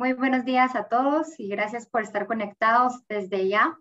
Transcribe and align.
Muy 0.00 0.14
buenos 0.14 0.46
días 0.46 0.76
a 0.76 0.88
todos 0.88 1.38
y 1.38 1.48
gracias 1.48 1.86
por 1.86 2.00
estar 2.00 2.26
conectados 2.26 3.06
desde 3.06 3.48
ya. 3.48 3.78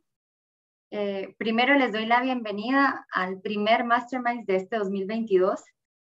Eh, 0.91 1.33
primero 1.37 1.75
les 1.75 1.93
doy 1.93 2.05
la 2.05 2.21
bienvenida 2.21 3.07
al 3.13 3.39
primer 3.39 3.85
Mastermind 3.85 4.45
de 4.45 4.57
este 4.57 4.79
2022. 4.79 5.63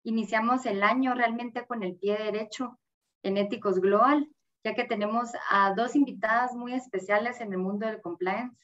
Iniciamos 0.03 0.67
el 0.67 0.83
año 0.83 1.15
realmente 1.15 1.65
con 1.69 1.85
el 1.85 1.95
pie 1.95 2.19
derecho 2.19 2.81
en 3.23 3.37
Éticos 3.37 3.79
Global, 3.79 4.29
ya 4.65 4.75
que 4.75 4.83
tenemos 4.83 5.31
a 5.49 5.73
dos 5.77 5.95
invitadas 5.95 6.53
muy 6.57 6.75
especiales 6.75 7.41
en 7.41 7.53
el 7.53 7.59
mundo 7.59 7.87
del 7.87 8.03
compliance. 8.03 8.59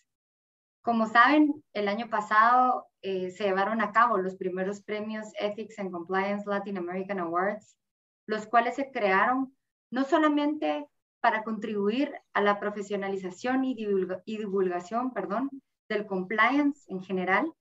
Como 0.83 1.07
saben, 1.07 1.63
el 1.73 1.87
año 1.87 2.11
pasado 2.11 2.89
eh, 3.03 3.31
se 3.31 3.45
llevaron 3.45 3.81
a 3.81 3.93
cabo 3.93 4.19
los 4.19 4.35
primeros 4.35 4.83
premios 4.83 5.29
Ethics 5.39 5.79
and 5.79 5.93
Compliance 5.93 6.51
Latin 6.51 6.79
American 6.79 7.21
Awards, 7.21 7.77
los 8.27 8.45
cuales 8.49 8.75
se 8.75 8.91
crearon 8.91 9.57
no 9.93 10.03
solamente 10.03 10.89
para 11.21 11.43
contribuir 11.43 12.15
a 12.33 12.41
la 12.41 12.61
profesionalización 12.61 13.65
y, 13.65 13.75
divulgación 13.75 15.13
perdón, 15.13 15.51
del 15.89 16.07
compliance 16.07 16.85
en 16.89 17.03
general, 17.03 17.53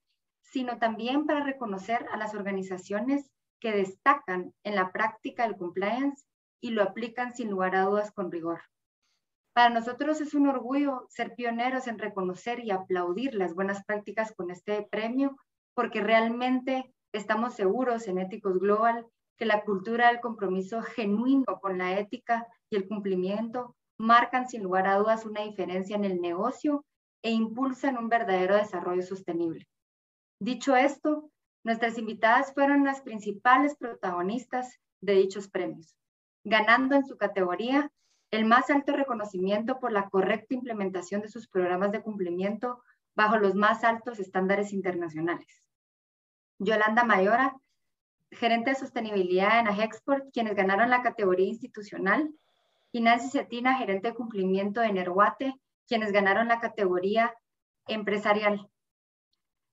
sino 0.41 0.77
también 0.77 1.26
para 1.26 1.44
reconocer 1.44 2.05
a 2.12 2.18
las 2.18 2.34
organizaciones 2.34 3.30
que 3.59 3.72
destacan 3.72 4.54
en 4.63 4.76
la 4.76 4.91
práctica 4.91 5.44
del 5.44 5.58
compliance 5.58 6.26
y 6.62 6.72
lo 6.72 6.84
aplican 6.84 7.34
sin 7.34 7.49
lugar 7.49 7.76
a 7.76 7.84
dudas 7.84 8.12
con 8.12 8.32
rigor. 8.32 8.62
Para 9.54 9.70
nosotros 9.70 10.21
es 10.21 10.35
un 10.35 10.48
orgullo 10.48 11.08
ser 11.10 11.34
pioneros 11.34 11.88
en 11.88 11.98
reconocer 11.98 12.60
y 12.63 12.71
aplaudir 12.71 13.34
las 13.34 13.55
buenas 13.55 13.84
prácticas 13.85 14.32
con 14.35 14.52
este 14.52 14.84
premio, 14.84 15.35
porque 15.74 16.02
realmente 16.02 16.94
estamos 17.12 17.55
seguros 17.55 18.08
en 18.08 18.20
Éticos 18.20 18.60
Global 18.60 19.08
que 19.38 19.46
la 19.46 19.63
cultura 19.63 20.08
del 20.08 20.20
compromiso 20.20 20.82
genuino 20.82 21.60
con 21.60 21.77
la 21.77 21.98
ética 21.99 22.48
y 22.70 22.76
el 22.76 22.88
cumplimiento 22.88 23.76
marcan 23.98 24.48
sin 24.48 24.63
lugar 24.63 24.88
a 24.88 24.98
dudas 24.98 25.26
una 25.26 25.44
diferencia 25.44 25.95
en 25.95 26.05
el 26.05 26.21
negocio 26.21 26.85
e 27.23 27.31
impulsan 27.31 27.98
un 27.98 28.09
verdadero 28.09 28.55
desarrollo 28.55 29.01
sostenible. 29.01 29.68
Dicho 30.40 30.76
esto, 30.76 31.32
nuestras 31.63 31.98
invitadas 31.98 32.54
fueron 32.54 32.84
las 32.84 33.01
principales 33.01 33.76
protagonistas 33.76 34.79
de 35.01 35.13
dichos 35.13 35.49
premios, 35.49 35.96
ganando 36.43 36.96
en 36.96 37.05
su 37.05 37.18
categoría 37.18 37.91
el 38.32 38.46
más 38.46 38.70
alto 38.70 38.93
reconocimiento 38.93 39.79
por 39.79 39.91
la 39.91 40.09
correcta 40.09 40.54
implementación 40.54 41.21
de 41.21 41.29
sus 41.29 41.48
programas 41.48 41.91
de 41.91 42.02
cumplimiento 42.02 42.84
bajo 43.15 43.37
los 43.37 43.55
más 43.55 43.84
altos 43.84 44.20
estándares 44.20 44.74
internacionales. 44.74 45.63
Yolanda 46.59 47.04
Mayora 47.04 47.55
gerente 48.31 48.71
de 48.71 48.76
sostenibilidad 48.76 49.59
en 49.59 49.68
Agexport, 49.68 50.26
quienes 50.34 50.55
ganaron 50.55 50.90
la 50.90 51.02
categoría 51.02 51.48
institucional, 51.48 52.29
y 52.91 53.02
Nancy 53.02 53.30
Cetina, 53.30 53.77
gerente 53.77 54.10
de 54.10 54.16
cumplimiento 54.16 54.82
de 54.82 54.93
Nerguate, 54.93 55.55
quienes 55.88 56.12
ganaron 56.12 56.48
la 56.48 56.60
categoría 56.60 57.34
empresarial. 57.88 58.70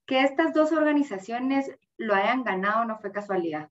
Que 0.07 0.23
estas 0.23 0.53
dos 0.53 0.73
organizaciones 0.73 1.71
lo 1.97 2.15
hayan 2.15 2.45
ganado 2.45 2.85
no 2.85 2.99
fue 2.99 3.13
casualidad. 3.13 3.71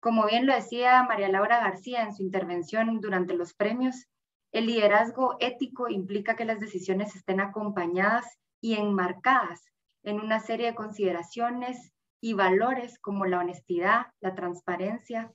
Como 0.00 0.26
bien 0.26 0.46
lo 0.46 0.54
decía 0.54 1.02
María 1.04 1.28
Laura 1.28 1.60
García 1.60 2.02
en 2.02 2.14
su 2.14 2.22
intervención 2.22 3.00
durante 3.00 3.34
los 3.34 3.54
premios, 3.54 4.08
el 4.50 4.66
liderazgo 4.66 5.36
ético 5.40 5.88
implica 5.88 6.36
que 6.36 6.44
las 6.44 6.60
decisiones 6.60 7.14
estén 7.14 7.40
acompañadas 7.40 8.38
y 8.60 8.74
enmarcadas 8.74 9.64
en 10.02 10.20
una 10.20 10.40
serie 10.40 10.66
de 10.66 10.74
consideraciones 10.74 11.92
y 12.20 12.34
valores 12.34 12.98
como 12.98 13.26
la 13.26 13.38
honestidad, 13.38 14.06
la 14.20 14.34
transparencia, 14.34 15.32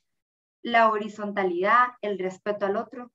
la 0.62 0.90
horizontalidad, 0.90 1.90
el 2.02 2.20
respeto 2.20 2.66
al 2.66 2.78
otro. 2.78 3.12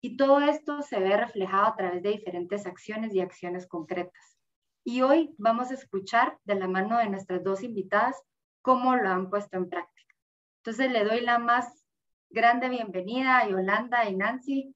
Y 0.00 0.16
todo 0.16 0.40
esto 0.40 0.82
se 0.82 1.00
ve 1.00 1.16
reflejado 1.16 1.66
a 1.66 1.76
través 1.76 2.02
de 2.02 2.10
diferentes 2.10 2.66
acciones 2.66 3.14
y 3.14 3.20
acciones 3.20 3.66
concretas. 3.66 4.38
Y 4.84 5.02
hoy 5.02 5.34
vamos 5.38 5.70
a 5.70 5.74
escuchar 5.74 6.38
de 6.44 6.54
la 6.54 6.68
mano 6.68 6.98
de 6.98 7.08
nuestras 7.08 7.42
dos 7.42 7.62
invitadas 7.62 8.16
cómo 8.62 8.96
lo 8.96 9.08
han 9.08 9.28
puesto 9.28 9.56
en 9.56 9.68
práctica. 9.68 10.14
Entonces 10.62 10.92
le 10.92 11.04
doy 11.04 11.20
la 11.20 11.38
más 11.38 11.84
grande 12.30 12.68
bienvenida 12.68 13.38
a 13.38 13.48
Yolanda 13.48 14.08
y 14.08 14.14
Nancy 14.14 14.74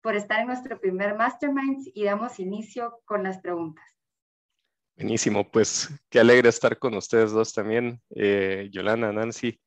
por 0.00 0.16
estar 0.16 0.40
en 0.40 0.46
nuestro 0.46 0.80
primer 0.80 1.16
Masterminds 1.16 1.90
y 1.92 2.04
damos 2.04 2.38
inicio 2.38 3.00
con 3.04 3.24
las 3.24 3.38
preguntas. 3.38 3.84
Buenísimo, 4.96 5.50
pues 5.50 5.90
qué 6.08 6.20
alegre 6.20 6.48
estar 6.48 6.78
con 6.78 6.94
ustedes 6.94 7.32
dos 7.32 7.52
también, 7.52 8.00
eh, 8.10 8.68
Yolanda, 8.72 9.12
Nancy. 9.12 9.60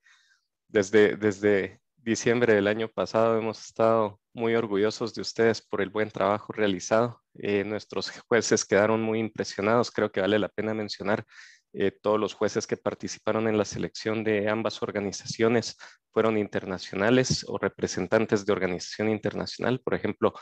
Desde, 0.68 1.18
desde 1.18 1.82
diciembre 1.98 2.54
del 2.54 2.68
año 2.68 2.88
pasado 2.88 3.38
hemos 3.38 3.64
estado 3.64 4.19
muy 4.34 4.56
orgullosos 4.56 5.14
de 5.14 5.22
ustedes 5.22 5.62
por 5.62 5.82
el 5.82 5.90
buen 5.90 6.12
trabajo 6.12 6.54
realizado. 6.54 7.22
Eh, 7.36 7.64
nuestros 7.64 8.12
jueces 8.28 8.66
quedaron 8.66 9.02
muy 9.02 9.20
impresionados. 9.20 9.92
Creo 9.92 10.12
que 10.12 10.22
vale 10.22 10.40
la 10.40 10.50
pena 10.50 10.74
mencionar 10.74 11.26
eh, 11.74 11.92
todos 11.92 12.20
los 12.20 12.34
jueces 12.34 12.66
que 12.66 12.78
participaron 12.78 13.48
en 13.48 13.58
la 13.58 13.66
selección 13.66 14.24
de 14.24 14.50
ambas 14.50 14.82
organizaciones 14.82 15.78
fueron 16.12 16.38
internacionales 16.38 17.46
o 17.48 17.58
representantes 17.58 18.46
de 18.46 18.54
organización 18.54 19.10
internacional, 19.10 19.80
por 19.80 19.94
ejemplo, 19.94 20.34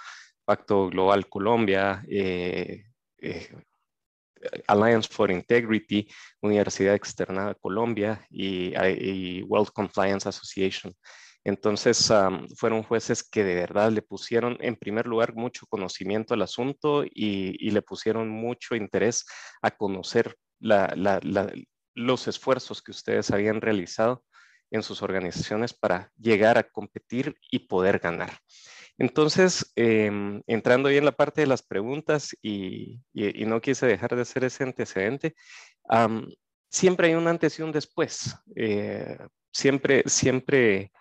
Pacto 0.46 0.88
Global 0.90 1.28
Colombia, 1.28 2.04
eh, 2.10 2.86
Alliance 4.68 5.10
for 5.12 5.32
Integrity, 5.32 6.08
Universidad 6.42 6.96
Externa 6.96 7.50
de 7.50 7.56
Colombia 7.56 8.26
y, 8.30 9.42
World 9.44 9.72
Compliance 9.74 10.30
Association. 10.30 10.94
Entonces, 11.48 12.12
fueron 12.58 12.84
jueces 12.84 13.24
que 13.24 13.46
de 13.46 13.56
verdad 13.56 13.90
le 13.90 14.02
pusieron, 14.02 14.58
en 14.60 14.76
primer 14.76 15.08
lugar, 15.08 15.34
mucho 15.34 15.66
conocimiento 15.66 16.34
al 16.34 16.42
asunto 16.42 17.06
y, 17.06 17.72
le 17.72 17.82
pusieron 17.82 18.28
mucho 18.28 18.76
interés 18.76 19.26
a 19.62 19.72
conocer 19.72 20.36
los 20.60 22.28
esfuerzos 22.28 22.82
que 22.82 22.92
ustedes 22.92 23.32
habían 23.32 23.62
realizado 23.62 24.26
en 24.72 24.84
sus 24.84 25.02
organizaciones 25.02 25.74
para 25.74 26.12
llegar 26.18 26.58
a 26.58 26.64
competir 26.64 27.38
y 27.50 27.60
poder 27.60 28.00
ganar. 28.00 28.38
Entonces, 28.98 29.72
em, 29.78 30.42
entrando 30.48 30.90
ahí 30.90 30.98
en 30.98 31.06
la 31.06 31.14
parte 31.14 31.40
de 31.40 31.48
las 31.48 31.64
preguntas 31.64 32.36
y, 32.42 33.00
no 33.14 33.62
quise 33.62 33.86
dejar 33.86 34.18
de 34.18 34.24
hacer 34.24 34.44
ese 34.44 34.66
antecedente, 34.66 35.34
siempre 36.70 37.08
hay 37.08 37.14
un 37.14 37.30
antes 37.30 37.58
y 37.58 37.62
un 37.62 37.72
después. 37.72 38.36
Eh, 38.54 39.18
siempre, 39.50 40.04
siempre 40.08 40.92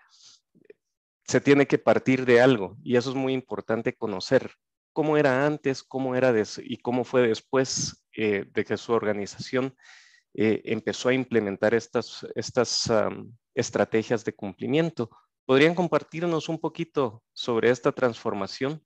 se 1.26 1.40
tiene 1.40 1.66
que 1.66 1.78
partir 1.78 2.24
de 2.24 2.40
algo 2.40 2.76
y 2.82 2.96
eso 2.96 3.10
es 3.10 3.16
muy 3.16 3.32
importante 3.32 3.94
conocer 3.94 4.52
cómo 4.92 5.16
era 5.16 5.44
antes, 5.44 5.82
cómo 5.82 6.14
era 6.14 6.32
y 6.62 6.78
cómo 6.78 7.04
fue 7.04 7.28
después 7.28 8.02
eh, 8.16 8.46
de 8.52 8.64
que 8.64 8.76
su 8.76 8.92
organización 8.92 9.76
eh, 10.34 10.62
empezó 10.64 11.08
a 11.08 11.14
implementar 11.14 11.74
estas, 11.74 12.26
estas 12.34 12.90
estrategias 13.54 14.24
de 14.24 14.34
cumplimiento. 14.34 15.10
¿Podrían 15.44 15.74
compartirnos 15.74 16.48
un 16.48 16.58
poquito 16.58 17.22
sobre 17.32 17.70
esta 17.70 17.92
transformación? 17.92 18.82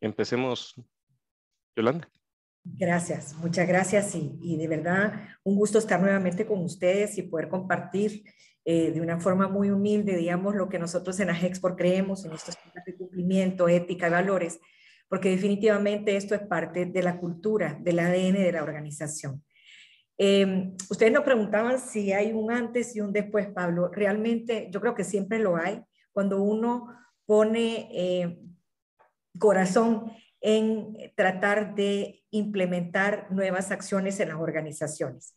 Empecemos, 0.00 0.74
Yolanda. 1.76 2.10
Gracias, 2.62 3.34
muchas 3.34 3.66
gracias 3.66 4.14
y, 4.14 4.56
de 4.58 4.68
verdad 4.68 5.28
un 5.42 5.56
gusto 5.56 5.78
estar 5.78 5.98
nuevamente 5.98 6.44
con 6.44 6.62
ustedes 6.62 7.16
y 7.16 7.22
poder 7.22 7.48
compartir 7.48 8.22
eh, 8.64 8.90
de 8.90 9.00
una 9.00 9.18
forma 9.18 9.48
muy 9.48 9.70
humilde, 9.70 10.16
digamos, 10.16 10.54
lo 10.54 10.68
que 10.68 10.78
nosotros 10.78 11.18
en 11.20 11.30
AGEXPOR 11.30 11.76
creemos 11.76 12.24
en 12.24 12.32
estos 12.32 12.58
temas 12.58 12.84
de 12.84 12.94
cumplimiento, 12.94 13.68
ética 13.68 14.08
y 14.08 14.10
valores, 14.10 14.60
porque 15.08 15.30
definitivamente 15.30 16.16
esto 16.16 16.34
es 16.34 16.42
parte 16.42 16.86
de 16.86 17.02
la 17.02 17.18
cultura, 17.18 17.78
del 17.80 17.98
ADN 17.98 18.34
de 18.34 18.52
la 18.52 18.62
organización. 18.62 19.42
Em, 20.18 20.76
ustedes 20.90 21.10
nos 21.10 21.24
preguntaban 21.24 21.78
si 21.78 22.12
hay 22.12 22.32
un 22.32 22.52
antes 22.52 22.94
y 22.94 23.00
un 23.00 23.10
después, 23.10 23.48
Pablo. 23.48 23.88
Realmente 23.88 24.68
yo 24.70 24.80
creo 24.80 24.94
que 24.94 25.04
siempre 25.04 25.38
lo 25.38 25.56
hay. 25.56 25.82
Cuando 26.12 26.42
uno 26.42 26.94
pone 27.24 27.88
eh, 27.90 28.38
corazón 29.38 30.12
en 30.42 30.94
tratar 31.16 31.74
de 31.74 32.22
implementar 32.30 33.28
nuevas 33.30 33.70
acciones 33.70 34.20
en 34.20 34.28
las 34.28 34.38
organizaciones. 34.38 35.34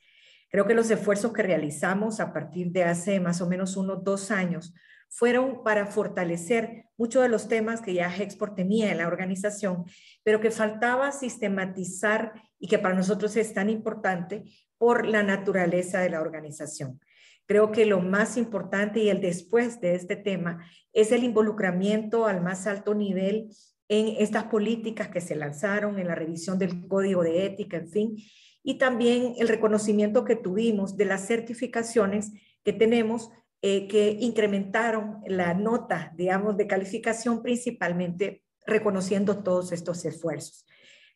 Creo 0.54 0.68
que 0.68 0.76
los 0.76 0.92
esfuerzos 0.92 1.34
que 1.34 1.42
realizamos 1.42 2.20
a 2.20 2.32
partir 2.32 2.72
de 2.72 2.84
hace 2.84 3.20
más 3.20 3.42
o 3.42 3.50
menos 3.50 3.76
unos 3.76 4.04
dos 4.04 4.30
años 4.30 4.72
fueron 5.10 5.64
para 5.64 5.88
fortalecer 5.88 6.86
muchos 6.96 7.24
de 7.24 7.30
los 7.30 7.48
temas 7.48 7.82
que 7.82 7.96
ya 7.96 8.16
Hexport 8.16 8.56
tenía 8.56 8.92
en 8.92 9.00
la 9.00 9.08
organización, 9.08 9.86
pero 10.22 10.40
que 10.40 10.52
faltaba 10.52 11.12
sistematizar 11.12 12.34
y 12.60 12.68
que 12.68 12.78
para 12.78 12.94
nosotros 12.94 13.36
es 13.36 13.52
tan 13.56 13.72
importante 13.72 14.44
por 14.78 15.08
la 15.08 15.24
naturaleza 15.24 16.02
de 16.02 16.12
la 16.12 16.22
organización. 16.22 17.00
Creo 17.48 17.72
que 17.72 17.88
lo 17.88 18.00
más 18.00 18.38
importante 18.38 19.00
y 19.00 19.10
el 19.10 19.22
después 19.22 19.82
de 19.82 19.96
este 19.96 20.18
tema 20.18 20.64
es 20.94 21.12
el 21.12 21.24
involucramiento 21.24 22.28
al 22.28 22.44
más 22.44 22.68
alto 22.68 22.94
nivel 22.94 23.50
en 23.88 24.18
estas 24.20 24.44
políticas 24.44 25.08
que 25.08 25.20
se 25.20 25.36
lanzaron, 25.36 25.98
en 25.98 26.08
la 26.08 26.16
revisión 26.16 26.60
del 26.60 26.88
código 26.88 27.24
de 27.24 27.48
ética, 27.48 27.78
en 27.78 27.90
fin, 27.90 28.16
y 28.64 28.78
también 28.78 29.36
el 29.38 29.50
reconocimiento 29.50 30.24
que 30.24 30.36
tuvimos 30.36 30.96
de 30.96 31.06
las 31.06 31.28
certificaciones 31.28 32.32
que 32.64 32.74
tenemos 32.74 33.30
eh, 33.62 33.88
que 33.88 34.18
incrementaron 34.20 35.20
la 35.28 35.54
nota, 35.54 36.14
digamos, 36.16 36.58
de 36.58 36.68
calificación 36.68 37.42
principalmente 37.42 38.44
reconociendo 38.66 39.44
todos 39.44 39.72
estos 39.72 40.06
esfuerzos. 40.06 40.66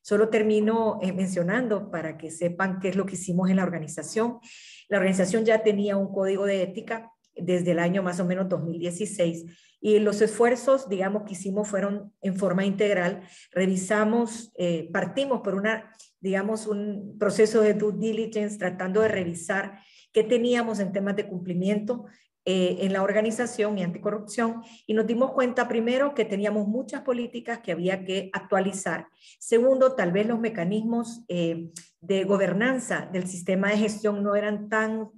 Solo 0.01 0.29
termino 0.29 0.99
eh, 1.01 1.11
mencionando 1.11 1.89
para 1.91 2.17
que 2.17 2.31
sepan 2.31 2.79
qué 2.79 2.89
es 2.89 2.95
lo 2.95 3.05
que 3.05 3.15
hicimos 3.15 3.49
en 3.49 3.57
la 3.57 3.63
organización. 3.63 4.39
La 4.87 4.97
organización 4.97 5.43
ya 5.43 5.63
tenía 5.63 5.97
un 5.97 6.13
código 6.13 6.45
de 6.45 6.63
ética 6.63 7.11
desde 7.35 7.71
el 7.71 7.79
año 7.79 8.03
más 8.03 8.19
o 8.19 8.25
menos 8.25 8.47
2016 8.49 9.45
y 9.79 9.99
los 9.99 10.21
esfuerzos, 10.21 10.89
digamos, 10.89 11.23
que 11.23 11.33
hicimos 11.33 11.67
fueron 11.67 12.13
en 12.21 12.35
forma 12.35 12.65
integral. 12.65 13.21
Revisamos, 13.51 14.51
eh, 14.57 14.89
partimos 14.91 15.41
por 15.41 15.55
una, 15.55 15.91
digamos, 16.19 16.67
un 16.67 17.17
proceso 17.19 17.61
de 17.61 17.73
due 17.73 17.93
diligence 17.93 18.57
tratando 18.57 19.01
de 19.01 19.07
revisar 19.09 19.79
qué 20.11 20.23
teníamos 20.23 20.79
en 20.79 20.91
temas 20.91 21.15
de 21.15 21.27
cumplimiento 21.27 22.05
eh, 22.49 22.85
en 22.85 22.93
la 22.93 23.03
organización 23.03 23.77
y 23.77 23.83
anticorrupción 23.83 24.63
y 24.85 24.93
nos 24.93 25.05
dimos 25.05 25.33
cuenta 25.33 25.67
primero 25.67 26.13
que 26.13 26.23
teníamos 26.23 26.65
muchas 26.65 27.01
políticas 27.01 27.59
que 27.59 27.73
había 27.73 28.05
que 28.05 28.29
actualizar. 28.31 29.07
Segundo, 29.37 29.95
tal 29.95 30.13
vez 30.13 30.27
los 30.27 30.39
mecanismos 30.39 31.25
eh, 31.27 31.71
de 31.99 32.23
gobernanza 32.23 33.09
del 33.11 33.27
sistema 33.27 33.69
de 33.69 33.79
gestión 33.79 34.23
no 34.23 34.33
eran 34.35 34.69
tan, 34.69 35.11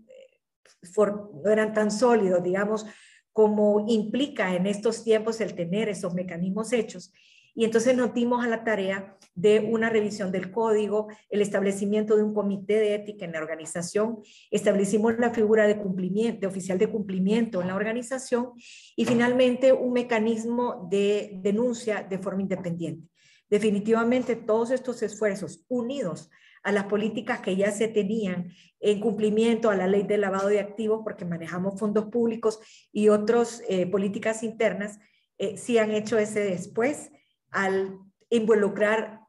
no 0.98 1.52
eran 1.52 1.72
tan 1.72 1.92
sólidos, 1.92 2.42
digamos, 2.42 2.88
como 3.34 3.86
implica 3.88 4.56
en 4.56 4.66
estos 4.66 5.04
tiempos 5.04 5.42
el 5.42 5.56
tener 5.56 5.90
esos 5.90 6.14
mecanismos 6.14 6.74
hechos. 6.74 7.14
Y 7.56 7.66
entonces 7.66 7.96
nos 7.98 8.14
dimos 8.14 8.44
a 8.44 8.48
la 8.48 8.64
tarea 8.64 9.18
de 9.36 9.60
una 9.60 9.90
revisión 9.90 10.32
del 10.32 10.52
código, 10.52 11.08
el 11.30 11.42
establecimiento 11.42 12.16
de 12.16 12.24
un 12.24 12.34
comité 12.34 12.76
de 12.76 12.96
ética 12.96 13.26
en 13.26 13.34
la 13.34 13.40
organización, 13.40 14.20
establecimos 14.52 15.18
la 15.18 15.32
figura 15.32 15.68
de 15.68 15.78
cumplimiento, 15.78 16.42
de 16.42 16.48
oficial 16.48 16.78
de 16.78 16.88
cumplimiento 16.88 17.62
en 17.62 17.68
la 17.68 17.76
organización 17.76 18.52
y 18.96 19.06
finalmente 19.06 19.74
un 19.74 19.94
mecanismo 19.94 20.88
de 20.90 21.40
denuncia 21.42 22.06
de 22.08 22.20
forma 22.20 22.44
independiente. 22.44 23.10
Definitivamente 23.50 24.36
todos 24.36 24.72
estos 24.72 25.02
esfuerzos 25.02 25.66
unidos 25.68 26.30
a 26.64 26.72
las 26.72 26.86
políticas 26.86 27.40
que 27.40 27.56
ya 27.56 27.72
se 27.72 27.88
tenían 27.88 28.52
en 28.80 29.00
cumplimiento 29.00 29.70
a 29.70 29.76
la 29.76 29.88
ley 29.88 30.04
de 30.04 30.18
lavado 30.18 30.48
de 30.48 30.60
activos, 30.60 31.02
porque 31.04 31.26
manejamos 31.26 31.80
fondos 31.80 32.06
públicos 32.06 32.60
y 32.92 33.10
otras 33.10 33.62
eh, 33.68 33.86
políticas 33.88 34.44
internas, 34.44 35.00
eh, 35.38 35.58
sí 35.58 35.78
han 35.78 35.92
hecho 35.92 36.18
ese 36.18 36.42
después 36.42 37.12
al 37.52 37.98
involucrar 38.30 39.22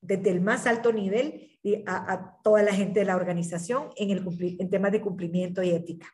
desde 0.00 0.30
el 0.30 0.40
más 0.40 0.66
alto 0.66 0.92
nivel 0.92 1.58
a, 1.86 2.38
toda 2.42 2.62
la 2.62 2.72
gente 2.72 3.00
de 3.00 3.06
la 3.06 3.16
organización 3.16 3.90
en, 3.96 4.10
el, 4.10 4.56
en 4.58 4.70
temas 4.70 4.92
de 4.92 5.00
cumplimiento 5.00 5.62
y 5.62 5.70
ética. 5.70 6.08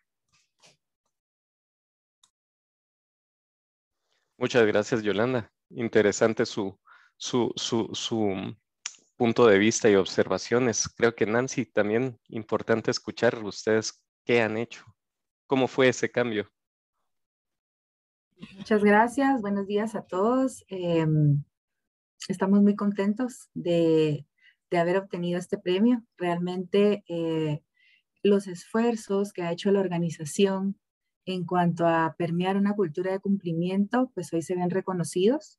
Muchas 4.38 4.66
gracias, 4.66 5.02
Yolanda. 5.02 5.50
Interesante 5.70 6.44
su, 6.44 6.78
su, 7.16 7.52
su 7.56 8.56
punto 9.16 9.46
de 9.46 9.58
vista 9.58 9.88
y 9.90 9.96
observaciones. 9.96 10.88
Creo 10.88 11.14
que 11.14 11.26
Nancy, 11.26 11.64
también 11.64 12.18
importante 12.28 12.90
escuchar 12.90 13.42
ustedes 13.42 14.02
qué 14.24 14.42
han 14.42 14.56
hecho. 14.56 14.84
¿Cómo 15.46 15.68
fue 15.68 15.88
ese 15.88 16.10
cambio? 16.10 16.48
Muchas 18.56 18.84
gracias. 18.84 19.40
Buenos 19.40 19.66
días 19.66 19.94
a 19.94 20.02
todos. 20.02 20.64
Em, 20.68 21.42
estamos 22.28 22.62
muy 22.62 22.76
contentos 22.76 23.48
de, 23.54 24.26
haber 24.72 24.98
obtenido 24.98 25.38
este 25.38 25.56
premio. 25.56 26.02
Realmente 26.18 27.02
eh, 27.08 27.62
los 28.22 28.46
esfuerzos 28.46 29.32
que 29.32 29.42
ha 29.42 29.52
hecho 29.52 29.70
la 29.70 29.80
organización 29.80 30.78
en 31.24 31.46
cuanto 31.46 31.86
a 31.86 32.14
permear 32.18 32.56
una 32.56 32.74
cultura 32.74 33.10
de 33.12 33.20
cumplimiento, 33.20 34.10
pues 34.14 34.32
hoy 34.34 34.42
se 34.42 34.54
ven 34.54 34.70
reconocidos 34.70 35.58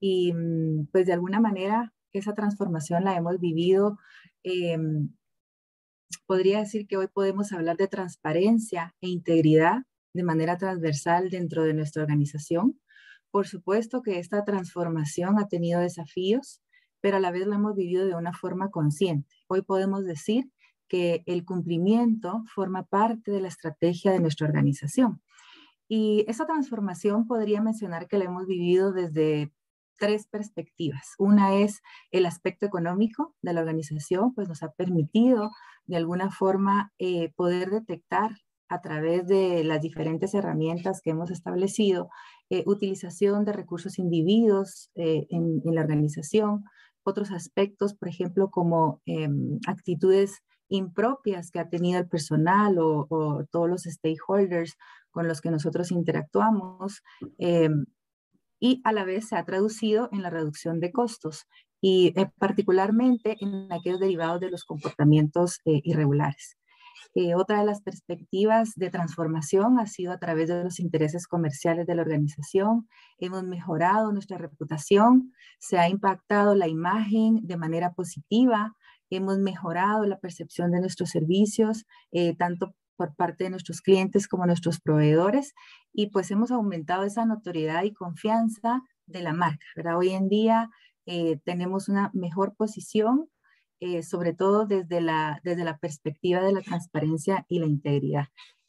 y 0.00 0.32
mm, 0.32 0.88
pues 0.90 1.06
de 1.06 1.12
alguna 1.12 1.40
manera 1.40 1.94
esa 2.18 2.34
transformación 2.34 3.04
la 3.04 3.16
hemos 3.16 3.38
vivido. 3.40 3.98
Em, 4.42 5.10
podría 6.26 6.60
decir 6.60 6.86
que 6.86 6.96
hoy 6.96 7.08
podemos 7.08 7.52
hablar 7.52 7.76
de 7.76 7.88
transparencia 7.88 8.94
e 9.00 9.08
integridad 9.08 9.82
de 10.14 10.22
manera 10.22 10.56
transversal 10.56 11.30
dentro 11.30 11.64
de 11.64 11.74
nuestra 11.74 12.02
organización. 12.02 12.80
Por 13.30 13.46
supuesto 13.46 14.02
que 14.02 14.18
esta 14.18 14.44
transformación 14.44 15.38
ha 15.38 15.48
tenido 15.48 15.80
desafíos, 15.80 16.62
pero 17.00 17.18
a 17.18 17.20
la 17.20 17.30
vez 17.30 17.46
lo 17.46 17.54
hemos 17.54 17.76
vivido 17.76 18.06
de 18.06 18.14
una 18.14 18.32
forma 18.32 18.70
consciente. 18.70 19.28
Hoy 19.46 19.62
podemos 19.62 20.04
decir 20.04 20.50
que 20.88 21.22
el 21.26 21.44
cumplimiento 21.44 22.44
forma 22.54 22.84
parte 22.84 23.30
de 23.30 23.40
la 23.40 23.48
estrategia 23.48 24.12
de 24.12 24.20
nuestra 24.20 24.46
organización. 24.46 25.20
Y 25.88 26.24
esa 26.28 26.46
transformación 26.46 27.26
podría 27.26 27.60
mencionar 27.60 28.08
que 28.08 28.18
la 28.18 28.24
hemos 28.24 28.46
vivido 28.46 28.92
desde 28.92 29.52
tres 29.98 30.26
perspectivas. 30.26 31.14
Una 31.18 31.54
es 31.56 31.82
el 32.10 32.26
aspecto 32.26 32.66
económico 32.66 33.34
de 33.42 33.52
la 33.52 33.60
organización, 33.60 34.34
pues 34.34 34.48
nos 34.48 34.62
ha 34.62 34.72
permitido 34.72 35.50
de 35.86 35.96
alguna 35.96 36.30
forma 36.30 36.92
eh, 36.98 37.32
poder 37.36 37.70
detectar 37.70 38.30
a 38.68 38.80
través 38.80 39.26
de 39.26 39.62
las 39.64 39.80
diferentes 39.80 40.34
herramientas 40.34 41.00
que 41.00 41.10
hemos 41.10 41.30
establecido, 41.30 42.08
eh, 42.50 42.64
utilización 42.66 43.44
de 43.44 43.52
recursos 43.52 43.98
individuos 43.98 44.90
eh, 44.96 45.26
en, 45.30 45.62
la 45.64 45.82
organización, 45.82 46.64
otros 47.04 47.30
aspectos, 47.30 47.94
por 47.94 48.08
ejemplo, 48.08 48.50
como 48.50 49.00
em, 49.06 49.60
actitudes 49.68 50.42
impropias 50.68 51.52
que 51.52 51.60
ha 51.60 51.68
tenido 51.68 52.00
el 52.00 52.08
personal 52.08 52.78
o, 52.80 53.06
o, 53.08 53.44
todos 53.44 53.68
los 53.68 53.82
stakeholders 53.84 54.76
con 55.12 55.28
los 55.28 55.40
que 55.40 55.52
nosotros 55.52 55.92
interactuamos, 55.92 57.02
em, 57.38 57.86
y 58.60 58.80
a 58.84 58.92
la 58.92 59.04
vez 59.04 59.28
se 59.28 59.36
ha 59.36 59.44
traducido 59.44 60.08
en 60.12 60.22
la 60.22 60.30
reducción 60.30 60.80
de 60.80 60.92
costos 60.92 61.46
y 61.80 62.12
eh, 62.16 62.30
particularmente 62.38 63.36
en 63.40 63.72
aquellos 63.72 64.00
derivados 64.00 64.40
de 64.40 64.50
los 64.50 64.64
comportamientos 64.64 65.60
eh, 65.64 65.80
irregulares. 65.84 66.56
Eh, 67.14 67.34
otra 67.34 67.60
de 67.60 67.64
las 67.64 67.80
perspectivas 67.80 68.72
de 68.76 68.90
transformación 68.90 69.78
ha 69.78 69.86
sido 69.86 70.12
a 70.12 70.18
través 70.18 70.48
de 70.48 70.64
los 70.64 70.80
intereses 70.80 71.26
comerciales 71.26 71.86
de 71.86 71.94
la 71.94 72.02
organización. 72.02 72.88
Hemos 73.18 73.44
mejorado 73.44 74.12
nuestra 74.12 74.36
reputación, 74.36 75.32
se 75.58 75.78
ha 75.78 75.88
impactado 75.88 76.54
la 76.54 76.68
imagen 76.68 77.46
de 77.46 77.56
manera 77.56 77.92
positiva, 77.92 78.74
hemos 79.08 79.38
mejorado 79.38 80.04
la 80.04 80.18
percepción 80.18 80.72
de 80.72 80.80
nuestros 80.80 81.10
servicios, 81.10 81.86
tanto 82.38 82.74
por 82.96 83.14
parte 83.14 83.44
de 83.44 83.50
nuestros 83.50 83.80
clientes 83.80 84.28
como 84.28 84.46
nuestros 84.46 84.80
proveedores 84.80 85.54
y 85.92 86.10
pues 86.10 86.30
hemos 86.30 86.50
aumentado 86.50 87.04
esa 87.04 87.24
notoriedad 87.24 87.84
y 87.84 87.92
confianza 87.92 88.82
de 89.06 89.22
la 89.22 89.32
marca. 89.32 89.64
Hoy 89.96 90.10
en 90.10 90.28
día 90.28 90.70
eh, 91.06 91.38
tenemos 91.44 91.88
una 91.88 92.10
mejor 92.14 92.54
posición, 92.56 93.28
eh, 93.80 94.02
sobre 94.02 94.32
todo 94.34 94.66
desde 94.66 95.00
la, 95.00 95.40
desde 95.44 95.64
la 95.64 95.78
perspectiva 95.78 96.40
de 96.40 96.52
la 96.52 96.62
transparencia 96.62 97.44
y 97.48 97.60
la 97.60 97.66
integridad. 97.66 98.28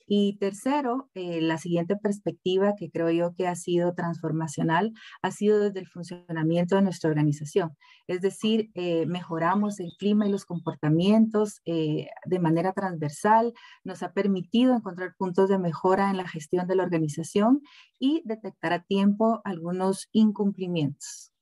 Y 0.10 0.38
tercero, 0.38 1.10
eh, 1.16 1.42
la 1.42 1.58
siguiente 1.58 1.98
perspectiva 1.98 2.76
que 2.78 2.90
creo 2.90 3.12
yo 3.12 3.34
que 3.36 3.46
ha 3.46 3.56
sido 3.56 3.94
transformacional 3.94 4.94
ha 5.22 5.32
sido 5.32 5.60
desde 5.60 5.82
el 5.82 5.88
funcionamiento 5.88 6.76
de 6.76 6.82
nuestra 6.82 7.10
organización. 7.10 7.76
Es 8.08 8.22
decir, 8.22 8.72
eh, 8.74 9.06
mejoramos 9.06 9.82
el 9.82 9.92
clima 10.00 10.26
y 10.26 10.32
los 10.32 10.46
comportamientos 10.46 11.60
eh, 11.66 12.08
de 12.26 12.40
manera 12.40 12.72
transversal, 12.72 13.54
nos 13.84 14.02
ha 14.02 14.14
permitido 14.14 14.74
encontrar 14.74 15.14
puntos 15.18 15.50
de 15.50 15.60
mejora 15.60 16.10
en 16.10 16.16
la 16.18 16.28
gestión 16.28 16.68
de 16.68 16.76
la 16.78 16.84
organización 16.84 17.62
y 18.00 18.22
detectar 18.24 18.72
a 18.72 18.84
tiempo 18.84 19.42
algunos 19.44 20.08
incumplimientos. 20.14 21.34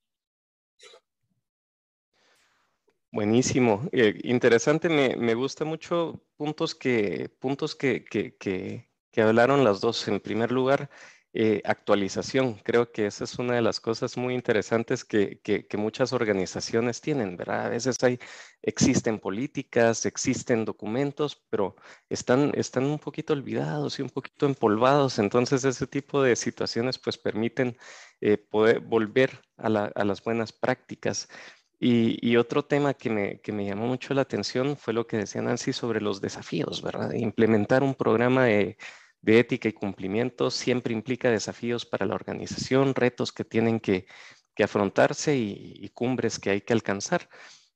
Buenísimo, 3.15 3.87
eh, 3.93 4.19
interesante, 4.23 4.89
me, 4.89 5.15
me, 5.15 5.35
gusta 5.35 5.63
mucho 5.63 6.21
puntos 6.35 6.75
que, 6.75 7.29
puntos 7.39 7.73
que, 7.73 8.03
que, 8.03 8.35
que, 8.37 9.21
hablaron 9.21 9.63
las 9.63 9.79
dos. 9.79 10.05
En 10.09 10.19
primer 10.19 10.51
lugar, 10.51 10.89
eh, 11.33 11.61
actualización. 11.63 12.55
Creo 12.55 12.91
que 12.91 13.05
esa 13.05 13.23
es 13.23 13.39
una 13.39 13.55
de 13.55 13.61
las 13.61 13.79
cosas 13.79 14.17
muy 14.17 14.33
interesantes 14.33 15.05
que, 15.05 15.39
muchas 15.77 16.11
organizaciones 16.11 16.99
tienen, 16.99 17.37
¿verdad? 17.37 17.67
A 17.67 17.69
veces 17.69 17.95
hay, 18.03 18.19
existen 18.61 19.19
políticas, 19.19 20.05
existen 20.05 20.65
documentos, 20.65 21.41
pero 21.49 21.77
están, 22.09 22.51
están 22.55 22.83
un 22.85 22.99
poquito 22.99 23.31
olvidados 23.31 23.97
y 23.97 24.01
un 24.01 24.09
poquito 24.09 24.45
empolvados. 24.45 25.19
Entonces, 25.19 25.63
ese 25.63 25.87
tipo 25.87 26.21
de 26.21 26.35
situaciones 26.35 26.99
pues 26.99 27.17
permiten 27.17 27.77
eh, 28.19 28.37
poder 28.37 28.81
volver 28.81 29.41
a, 29.57 29.67
a 29.67 30.03
las 30.03 30.21
buenas 30.21 30.51
prácticas. 30.51 31.29
Y, 31.79 32.37
otro 32.37 32.63
tema 32.63 32.93
que 32.93 33.09
me, 33.09 33.39
que 33.41 33.51
me, 33.51 33.65
llamó 33.65 33.87
mucho 33.87 34.13
la 34.13 34.21
atención 34.21 34.77
fue 34.77 34.93
lo 34.93 35.05
que 35.07 35.17
decía 35.17 35.41
Nancy 35.41 35.73
sobre 35.73 36.01
los 36.01 36.21
desafíos, 36.21 36.81
¿verdad? 36.81 37.11
Implementar 37.13 37.83
un 37.83 37.95
programa 37.95 38.45
de, 38.45 38.77
de 39.21 39.39
ética 39.39 39.67
y 39.67 39.73
cumplimiento 39.73 40.51
siempre 40.51 40.93
implica 40.93 41.31
desafíos 41.31 41.85
para 41.85 42.05
la 42.05 42.15
organización, 42.15 42.93
retos 42.93 43.31
que 43.31 43.43
tienen 43.43 43.79
que, 43.79 44.05
que 44.53 44.63
afrontarse 44.63 45.35
y, 45.35 45.89
cumbres 45.93 46.39
que 46.39 46.51
hay 46.51 46.61
que 46.61 46.73
alcanzar. 46.73 47.27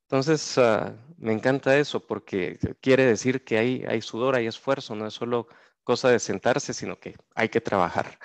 Entonces, 0.03 0.57
uh, 0.57 0.95
me 1.17 1.33
encanta 1.33 1.77
eso 1.77 2.05
porque 2.05 2.57
quiere 2.81 3.05
decir 3.05 3.43
que 3.43 3.57
hay, 3.57 3.83
hay 3.87 4.01
sudor, 4.01 4.35
hay 4.35 4.47
esfuerzo, 4.47 4.95
no 4.95 5.07
es 5.07 5.13
solo 5.13 5.47
cosa 5.83 6.09
de 6.09 6.19
sentarse, 6.19 6.73
sino 6.73 6.99
que 6.99 7.15
hay 7.35 7.49
que 7.49 7.61
trabajar. 7.61 8.19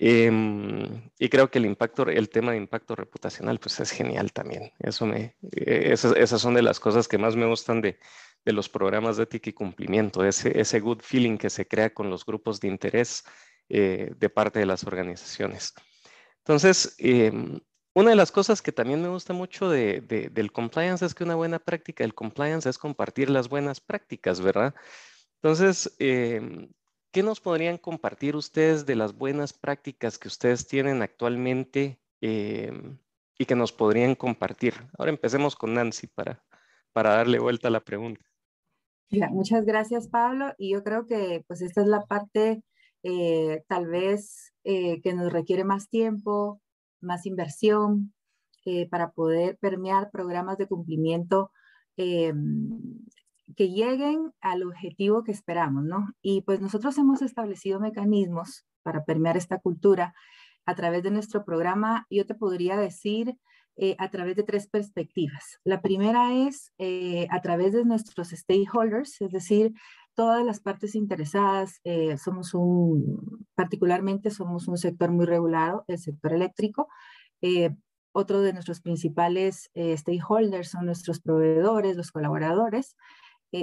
Em, 0.00 1.10
y 1.18 1.28
creo 1.28 1.50
que 1.50 1.58
el 1.58 1.66
impacto, 1.66 2.04
el 2.04 2.30
tema 2.30 2.52
de 2.52 2.58
impacto 2.58 2.94
reputacional, 2.94 3.58
pues 3.58 3.80
es 3.80 3.90
genial 3.90 4.32
también. 4.32 4.72
Eso 4.78 5.06
me, 5.06 5.36
eh, 5.52 5.90
esas, 5.92 6.40
son 6.40 6.54
de 6.54 6.62
las 6.62 6.78
cosas 6.78 7.08
que 7.08 7.18
más 7.18 7.34
me 7.34 7.46
gustan 7.46 7.80
de, 7.80 7.98
de 8.44 8.52
los 8.52 8.68
programas 8.68 9.16
de 9.16 9.24
ética 9.24 9.50
y 9.50 9.52
cumplimiento, 9.52 10.24
ese, 10.24 10.58
ese 10.60 10.78
good 10.78 11.00
feeling 11.02 11.36
que 11.36 11.50
se 11.50 11.66
crea 11.66 11.92
con 11.92 12.10
los 12.10 12.24
grupos 12.24 12.60
de 12.60 12.68
interés 12.68 13.24
eh, 13.68 14.12
de 14.16 14.30
parte 14.30 14.60
de 14.60 14.66
las 14.66 14.84
organizaciones. 14.84 15.74
Entonces, 16.38 16.94
em, 16.98 17.58
una 17.92 18.10
de 18.10 18.16
las 18.16 18.30
cosas 18.30 18.62
que 18.62 18.70
también 18.70 19.02
me 19.02 19.08
gusta 19.08 19.32
mucho 19.32 19.68
de, 19.68 20.00
del 20.00 20.52
compliance 20.52 21.04
es 21.04 21.14
que 21.14 21.24
una 21.24 21.34
buena 21.34 21.58
práctica 21.58 22.04
del 22.04 22.14
compliance 22.14 22.70
es 22.70 22.78
compartir 22.78 23.30
las 23.30 23.48
buenas 23.48 23.80
prácticas, 23.80 24.40
¿verdad? 24.40 24.74
Entonces, 25.42 25.94
em, 25.98 26.70
¿qué 27.10 27.22
nos 27.22 27.40
podrían 27.40 27.78
compartir 27.78 28.36
ustedes 28.36 28.86
de 28.86 28.96
las 28.96 29.16
buenas 29.16 29.52
prácticas 29.52 30.18
que 30.18 30.28
ustedes 30.28 30.66
tienen 30.66 31.02
actualmente 31.02 31.98
em, 32.20 32.98
y 33.38 33.44
que 33.44 33.54
nos 33.54 33.72
podrían 33.72 34.14
compartir? 34.14 34.74
Ahora 34.98 35.10
empecemos 35.10 35.56
con 35.56 35.74
Nancy 35.74 36.06
para, 36.06 36.44
para 36.92 37.10
darle 37.10 37.38
vuelta 37.38 37.68
a 37.68 37.70
la 37.70 37.80
pregunta. 37.80 38.24
muchas 39.30 39.64
gracias, 39.64 40.08
Pablo. 40.08 40.52
Y 40.58 40.72
yo 40.72 40.82
creo 40.82 41.06
que 41.06 41.44
pues 41.46 41.62
esta 41.62 41.82
es 41.82 41.86
la 41.86 42.04
parte 42.04 42.62
eh, 43.02 43.62
tal 43.68 43.86
vez 43.86 44.52
eh, 44.64 45.00
que 45.02 45.14
nos 45.14 45.32
requiere 45.32 45.64
más 45.64 45.88
tiempo, 45.88 46.60
más 47.00 47.26
inversión 47.26 48.12
eh, 48.64 48.88
para 48.88 49.12
poder 49.12 49.56
permear 49.58 50.10
programas 50.10 50.58
de 50.58 50.66
cumplimiento 50.66 51.52
que 53.56 53.70
lleguen 53.70 54.32
al 54.40 54.62
objetivo 54.62 55.24
que 55.24 55.32
esperamos, 55.32 55.84
¿no? 55.84 56.08
Y 56.22 56.42
pues 56.42 56.60
nosotros 56.60 56.96
hemos 56.98 57.22
establecido 57.22 57.80
mecanismos 57.80 58.64
para 58.82 59.04
permear 59.04 59.36
esta 59.36 59.58
cultura 59.58 60.14
a 60.66 60.74
través 60.74 61.02
de 61.02 61.10
nuestro 61.10 61.44
programa. 61.44 62.06
Yo 62.10 62.26
te 62.26 62.34
podría 62.34 62.76
decir 62.76 63.36
a 63.98 64.10
través 64.10 64.34
de 64.34 64.42
tres 64.42 64.66
perspectivas. 64.66 65.60
La 65.62 65.80
primera 65.80 66.34
es 66.34 66.72
a 67.30 67.40
través 67.40 67.72
de 67.72 67.84
nuestros 67.84 68.30
stakeholders, 68.30 69.20
es 69.20 69.30
decir, 69.30 69.72
todas 70.18 70.44
las 70.44 70.58
partes 70.58 70.96
interesadas, 70.96 71.78
eh, 71.84 72.16
somos 72.18 72.52
un, 72.52 73.46
particularmente 73.54 74.30
somos 74.30 74.66
un 74.66 74.76
sector 74.76 75.12
muy 75.12 75.26
regulado, 75.26 75.84
el 75.86 75.96
sector 75.96 76.32
eléctrico. 76.32 76.88
Eh, 77.40 77.70
otro 78.10 78.40
de 78.40 78.52
nuestros 78.52 78.80
principales 78.80 79.70
eh, 79.74 79.96
stakeholders 79.96 80.70
son 80.70 80.86
nuestros 80.86 81.20
proveedores, 81.20 81.96
los 81.96 82.10
colaboradores. 82.10 82.96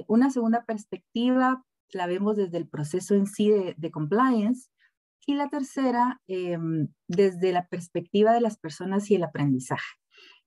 Una 0.07 0.29
segunda 0.29 0.65
perspectiva 0.65 1.63
la 1.91 2.07
vemos 2.07 2.35
desde 2.35 2.57
el 2.57 2.67
proceso 2.67 3.15
en 3.15 3.27
sí 3.27 3.49
de, 3.49 3.91
compliance. 3.91 4.69
Y 5.27 5.35
la 5.35 5.49
tercera, 5.49 6.21
em, 6.27 6.89
desde 7.07 7.51
la 7.51 7.67
perspectiva 7.67 8.33
de 8.33 8.41
las 8.41 8.57
personas 8.57 9.09
y 9.09 9.15
el 9.15 9.23
aprendizaje. 9.23 9.97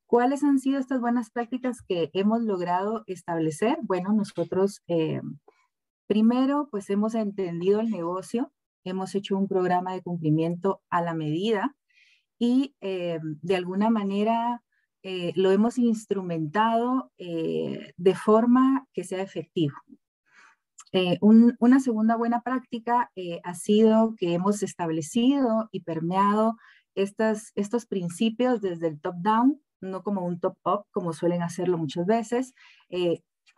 ¿Cuáles 0.07 0.45
han 0.45 0.59
sido 0.59 0.79
estas 0.79 1.01
buenas 1.01 1.31
prácticas 1.31 1.83
que 1.87 2.11
hemos 2.13 2.43
logrado 2.43 3.03
establecer? 3.07 3.79
Bueno, 3.83 4.13
nosotros 4.13 4.83
em, 4.87 5.39
Primero, 6.09 6.69
pues 6.71 6.89
hemos 6.89 7.15
entendido 7.15 7.81
el 7.81 7.91
negocio, 7.91 8.51
hemos 8.83 9.15
hecho 9.15 9.37
un 9.37 9.47
programa 9.47 9.93
de 9.93 10.01
cumplimiento 10.01 10.81
a 10.89 11.03
la 11.03 11.13
medida 11.13 11.77
y 12.39 12.75
eh, 12.81 13.19
de 13.43 13.57
alguna 13.57 13.91
manera 13.91 14.63
eh, 15.11 15.33
lo 15.37 15.51
hemos 15.51 15.79
instrumentado 15.79 17.11
eh, 17.17 17.95
de 17.97 18.15
forma 18.15 18.87
que 18.93 19.05
sea 19.05 19.23
efectivo. 19.23 19.75
una 21.23 21.81
segunda 21.81 22.15
buena 22.15 22.43
práctica 22.43 23.11
ha 23.43 23.55
sido 23.55 24.15
que 24.19 24.35
hemos 24.35 24.63
establecido 24.63 25.71
y 25.73 25.81
permeado 25.81 26.57
estos 26.95 27.87
principios 27.87 28.61
desde 28.61 28.89
el 28.89 29.01
top-down, 29.01 29.59
no 29.81 30.03
como 30.03 30.27
un 30.27 30.41
top-up, 30.41 30.85
como 30.91 31.15
suelen 31.15 31.43
hacerlo 31.43 31.79
muchas 31.79 32.05
veces, 32.05 32.53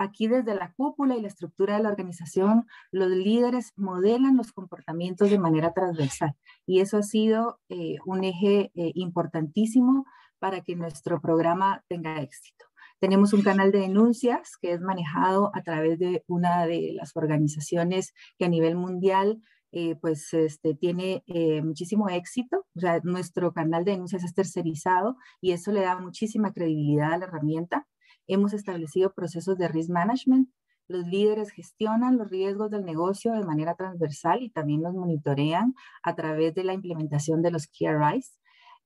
Aquí 0.02 0.28
desde 0.28 0.54
la 0.54 0.73
cúpula 0.73 1.14
y 1.14 1.21
la 1.21 1.28
estructura 1.28 1.76
de 1.76 1.83
la 1.83 1.90
organización, 1.90 2.66
los 2.90 3.11
líderes 3.11 3.75
modelan 3.76 4.38
los 4.38 4.50
comportamientos 4.50 5.28
de 5.28 5.38
manera 5.38 5.75
transversal 5.75 6.35
y 6.64 6.80
eso 6.80 6.97
ha 6.97 7.02
sido 7.02 7.61
eh, 7.69 7.97
un 8.07 8.25
eje 8.25 8.73
eh, 8.75 8.92
importantísimo 8.95 10.07
para 10.38 10.62
que 10.62 10.75
nuestro 10.75 11.21
programa 11.21 11.85
tenga 11.87 12.19
éxito. 12.23 12.64
Tenemos 12.99 13.35
un 13.35 13.42
canal 13.42 13.73
de 13.73 13.80
denuncias 13.80 14.57
que 14.59 14.73
es 14.73 14.80
manejado 14.80 15.50
a 15.54 15.62
través 15.62 15.99
de 15.99 16.25
una 16.26 16.64
de 16.64 16.95
las 16.95 17.14
organizaciones 17.14 18.14
que 18.38 18.47
a 18.47 18.49
nivel 18.49 18.76
mundial 18.76 19.42
eh, 19.71 19.97
pues 20.00 20.33
este, 20.33 20.75
tiene 20.75 21.23
muchísimo 21.62 22.09
éxito. 22.09 22.64
O 22.75 22.80
sea, 22.80 23.00
nuestro 23.04 23.52
canal 23.52 23.85
de 23.85 23.92
denuncias 23.92 24.25
es 24.25 24.33
tercerizado 24.33 25.19
y 25.42 25.52
eso 25.52 25.73
le 25.73 25.83
da 25.83 26.00
muchísima 26.00 26.54
credibilidad 26.54 27.12
a 27.12 27.19
la 27.19 27.26
herramienta. 27.26 27.87
Hemos 28.31 28.53
establecido 28.53 29.13
procesos 29.13 29.59
de 29.59 29.67
risk 29.67 29.91
management. 29.91 30.49
Los 30.87 31.05
líderes 31.05 31.51
gestionan 31.51 32.17
los 32.17 32.31
riesgos 32.31 32.71
del 32.71 32.85
negocio 32.85 33.33
de 33.33 33.45
manera 33.45 33.75
transversal 33.75 34.41
y 34.43 34.51
también 34.51 34.83
los 34.83 34.95
monitorean 34.95 35.75
a 36.05 36.15
través 36.15 36.55
de 36.55 36.63
la 36.63 36.73
implementación 36.73 37.43
de 37.43 37.51
los 37.51 37.67
KRIs. 37.67 38.39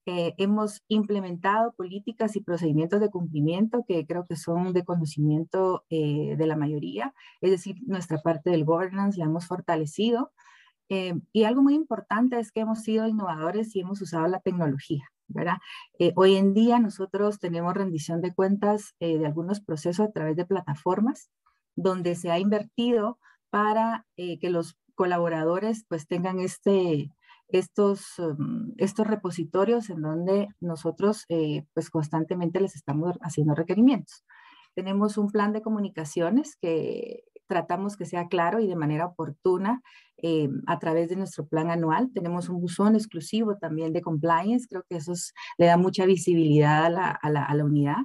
Eh, 0.07 0.35
hemos 0.39 0.83
implementado 0.89 1.75
políticas 1.75 2.37
y 2.37 2.41
procedimientos 2.41 3.01
de 3.01 3.11
cumplimiento 3.11 3.85
que 3.87 4.07
creo 4.07 4.25
que 4.27 4.37
son 4.37 4.73
de 4.73 4.85
conocimiento 4.85 5.85
eh, 5.91 6.37
de 6.39 6.47
la 6.47 6.57
mayoría, 6.57 7.15
es 7.43 7.51
decir, 7.51 7.77
nuestra 7.87 8.23
parte 8.23 8.49
del 8.49 8.65
governance 8.65 9.19
la 9.19 9.27
hemos 9.27 9.47
fortalecido. 9.47 10.33
Eh, 10.89 11.15
y 11.33 11.45
algo 11.45 11.63
muy 11.63 11.75
importante 11.75 12.39
es 12.39 12.51
que 12.51 12.61
hemos 12.61 12.81
sido 12.81 13.07
innovadores 13.07 13.77
y 13.77 13.81
hemos 13.81 14.01
usado 14.01 14.27
la 14.27 14.41
tecnología. 14.41 15.14
Eh, 15.99 16.13
hoy 16.17 16.37
en 16.37 16.55
día 16.55 16.79
nosotros 16.79 17.39
tenemos 17.39 17.75
rendición 17.75 18.21
de 18.21 18.35
cuentas 18.35 18.95
eh, 19.01 19.19
de 19.19 19.27
algunos 19.27 19.61
procesos 19.61 20.09
a 20.09 20.13
través 20.13 20.37
de 20.37 20.47
plataformas 20.47 21.31
donde 21.77 22.15
se 22.15 22.31
ha 22.31 22.39
invertido 22.39 23.19
para 23.51 24.07
eh, 24.17 24.39
que 24.39 24.51
los 24.51 24.77
colaboradores 24.95 25.85
pues 25.89 26.07
tengan 26.07 26.39
este, 26.39 27.11
estos, 27.49 28.19
um, 28.19 28.73
estos 28.77 29.07
repositorios 29.07 29.91
en 29.91 30.03
donde 30.03 30.49
nosotros 30.61 31.27
pues 31.73 31.91
constantemente 31.91 32.61
les 32.61 32.77
estamos 32.77 33.17
haciendo 33.21 33.55
requerimientos. 33.55 34.25
Tenemos 34.75 35.19
un 35.19 35.31
plan 35.31 35.53
de 35.53 35.63
comunicaciones 35.63 36.57
que 36.61 37.25
tratamos 37.47 37.97
que 37.97 38.07
sea 38.07 38.29
claro 38.29 38.61
y 38.61 38.67
de 38.67 38.77
manera 38.77 39.07
oportuna 39.07 39.83
eh, 40.19 40.49
a 40.67 40.79
través 40.79 41.09
de 41.09 41.17
nuestro 41.17 41.47
plan 41.47 41.71
anual. 41.71 42.11
Tenemos 42.13 42.49
un 42.49 42.61
buzón 42.61 42.95
exclusivo 42.95 43.57
también 43.57 43.93
de 43.93 44.03
compliance, 44.03 44.67
creo 44.69 44.85
que 44.89 44.97
eso 44.97 45.13
le 45.59 45.67
da 45.67 45.77
mucha 45.77 46.07
visibilidad 46.07 46.87
a 46.87 47.31
la, 47.31 47.65
unidad. 47.65 47.99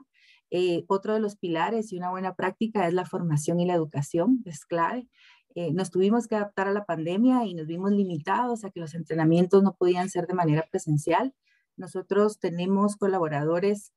Eh, 0.52 0.84
otro 0.88 1.14
de 1.14 1.20
los 1.20 1.36
pilares 1.36 1.92
y 1.92 1.98
una 1.98 2.10
buena 2.10 2.36
práctica 2.36 2.88
es 2.88 2.94
la 2.94 3.06
formación 3.06 3.60
y 3.60 3.66
la 3.66 3.76
educación, 3.76 4.42
es 4.46 4.66
clave. 4.66 5.08
Eh, 5.56 5.72
nos 5.74 5.92
tuvimos 5.92 6.28
que 6.28 6.36
adaptar 6.36 6.68
a 6.68 6.74
la 6.74 6.86
pandemia 6.86 7.46
y 7.46 7.54
nos 7.54 7.68
vimos 7.68 7.92
limitados 7.92 8.64
a 8.64 8.72
que 8.72 8.80
los 8.80 8.96
entrenamientos 8.96 9.64
no 9.64 9.76
podían 9.76 10.10
ser 10.10 10.28
de 10.28 10.34
manera 10.34 10.66
presencial. 10.72 11.34
Nosotros 11.78 12.40
tenemos 12.40 12.98
colaboradores 12.98 13.94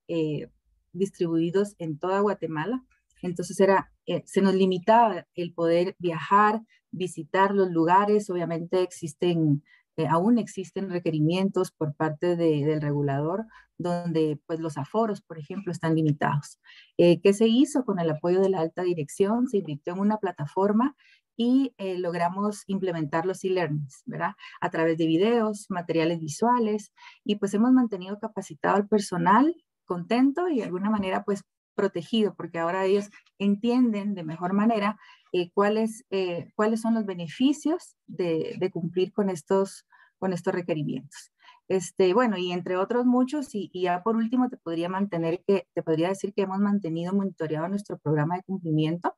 distribuidos 0.92 1.74
en 1.78 1.98
toda 1.98 2.20
Guatemala 2.20 2.84
entonces 3.22 3.58
era, 3.60 3.92
eh, 4.06 4.22
se 4.26 4.42
nos 4.42 4.54
limitaba 4.54 5.26
el 5.34 5.54
poder 5.54 5.96
viajar, 5.98 6.62
visitar 6.90 7.54
los 7.54 7.70
lugares. 7.70 8.28
Obviamente 8.30 8.82
existen, 8.82 9.62
eh, 9.96 10.06
aún 10.08 10.38
existen 10.38 10.90
requerimientos 10.90 11.70
por 11.72 11.94
parte 11.94 12.36
del 12.36 12.80
regulador 12.80 13.46
donde 13.78 14.38
pues 14.46 14.60
los 14.60 14.78
aforos, 14.78 15.22
por 15.22 15.38
ejemplo, 15.38 15.72
están 15.72 15.94
limitados. 15.96 16.60
Eh, 16.98 17.20
¿Qué 17.20 17.32
se 17.32 17.48
hizo 17.48 17.84
con 17.84 17.98
el 17.98 18.10
apoyo 18.10 18.40
de 18.40 18.50
la 18.50 18.60
alta 18.60 18.82
dirección? 18.82 19.48
Se 19.48 19.58
invirtió 19.58 19.94
en 19.94 20.00
una 20.00 20.18
plataforma 20.18 20.94
y 21.36 21.72
logramos 21.78 22.62
implementar 22.66 23.26
los 23.26 23.42
e-learnings, 23.42 24.02
¿verdad? 24.04 24.32
A 24.60 24.70
través 24.70 24.98
de 24.98 25.06
videos, 25.06 25.66
materiales 25.70 26.20
visuales 26.20 26.92
y 27.24 27.36
pues 27.36 27.54
hemos 27.54 27.72
mantenido 27.72 28.18
capacitado 28.20 28.76
al 28.76 28.86
personal 28.86 29.56
contento 29.84 30.48
y 30.48 30.58
de 30.58 30.64
alguna 30.64 30.90
manera 30.90 31.24
pues 31.24 31.42
protegido, 31.74 32.34
porque 32.34 32.58
ahora 32.58 32.84
ellos 32.84 33.10
entienden 33.38 34.14
de 34.14 34.24
mejor 34.24 34.52
manera 34.52 34.98
eh, 35.32 35.50
cuáles, 35.52 36.04
eh, 36.10 36.50
cuáles 36.54 36.80
son 36.80 36.94
los 36.94 37.06
beneficios 37.06 37.96
de, 38.06 38.70
cumplir 38.72 39.12
con 39.12 39.30
estos, 39.30 39.86
con 40.18 40.32
estos 40.32 40.54
requerimientos. 40.54 41.32
Este, 41.68 42.12
bueno, 42.12 42.36
y 42.36 42.52
entre 42.52 42.76
otros 42.76 43.06
muchos, 43.06 43.54
y, 43.54 43.70
y, 43.72 43.82
ya 43.82 44.02
por 44.02 44.16
último 44.16 44.48
te 44.50 44.58
podría 44.58 44.88
mantener 44.88 45.42
que, 45.46 45.66
te 45.74 45.82
podría 45.82 46.08
decir 46.08 46.34
que 46.34 46.42
hemos 46.42 46.58
mantenido 46.58 47.14
monitoreado 47.14 47.68
nuestro 47.68 47.98
programa 47.98 48.36
de 48.36 48.42
cumplimiento 48.42 49.16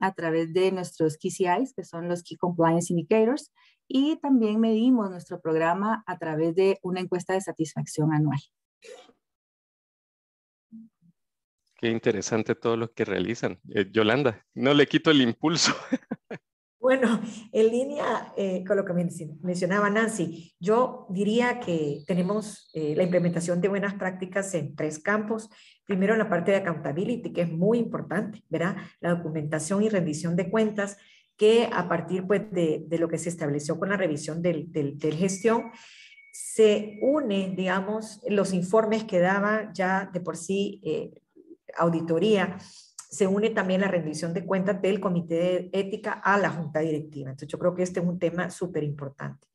a 0.00 0.12
través 0.12 0.52
de 0.52 0.72
nuestros 0.72 1.16
KCIs, 1.16 1.74
que 1.74 1.84
son 1.84 2.08
los 2.08 2.24
Key 2.24 2.36
Compliance 2.36 2.92
Indicators, 2.92 3.52
y 3.86 4.16
también 4.16 4.58
medimos 4.58 5.10
nuestro 5.10 5.40
programa 5.40 6.02
a 6.06 6.18
través 6.18 6.54
de 6.56 6.78
una 6.82 7.00
encuesta 7.00 7.34
de 7.34 7.40
satisfacción 7.40 8.12
anual. 8.12 8.40
Qué 11.82 11.90
interesante 11.90 12.54
todo 12.54 12.76
lo 12.76 12.92
que 12.92 13.04
realizan. 13.04 13.58
Eh, 13.74 13.88
Yolanda, 13.90 14.46
no 14.54 14.72
le 14.72 14.86
quito 14.86 15.10
el 15.10 15.20
impulso. 15.20 15.74
Bueno, 16.78 17.22
en 17.52 17.70
línea 17.70 18.32
eh, 18.36 18.64
con 18.66 18.76
lo 18.76 18.84
que 18.84 18.92
mencionaba 18.92 19.88
Nancy, 19.88 20.52
yo 20.58 21.06
diría 21.10 21.60
que 21.60 22.02
tenemos 22.08 22.72
eh, 22.74 22.96
la 22.96 23.04
implementación 23.04 23.60
de 23.60 23.68
buenas 23.68 23.94
prácticas 23.94 24.52
en 24.54 24.74
tres 24.74 24.98
campos. 24.98 25.48
Primero, 25.86 26.14
en 26.14 26.18
la 26.18 26.28
parte 26.28 26.50
de 26.50 26.56
accountability, 26.56 27.32
que 27.32 27.42
es 27.42 27.52
muy 27.52 27.78
importante, 27.78 28.42
¿verdad? 28.48 28.78
La 28.98 29.10
documentación 29.10 29.84
y 29.84 29.90
rendición 29.90 30.34
de 30.34 30.50
cuentas, 30.50 30.98
que 31.36 31.70
a 31.72 31.88
partir 31.88 32.26
pues, 32.26 32.50
de, 32.50 32.84
lo 32.98 33.06
que 33.08 33.18
se 33.18 33.28
estableció 33.28 33.78
con 33.78 33.90
la 33.90 33.96
revisión 33.96 34.42
del, 34.42 34.72
del, 34.72 35.14
gestión, 35.14 35.70
se 36.32 36.98
une, 37.00 37.54
digamos, 37.56 38.20
los 38.28 38.52
informes 38.52 39.04
que 39.04 39.20
daba 39.20 39.72
ya 39.72 40.10
de 40.12 40.20
por 40.20 40.36
sí 40.36 40.80
eh, 40.84 41.12
auditoría 41.76 42.58
se 43.12 43.26
une 43.26 43.50
también 43.50 43.82
la 43.82 43.88
rendición 43.88 44.32
de 44.32 44.46
cuentas 44.46 44.80
del 44.80 44.98
Comité 44.98 45.34
de 45.34 45.70
Ética 45.72 46.12
a 46.12 46.38
la 46.38 46.50
Junta 46.50 46.80
Directiva. 46.80 47.30
Entonces 47.30 47.48
yo 47.48 47.58
creo 47.58 47.74
que 47.74 47.82
este 47.82 48.00
es 48.00 48.06
un 48.06 48.18
tema 48.18 48.48
súper 48.48 48.84
importante. 48.84 49.46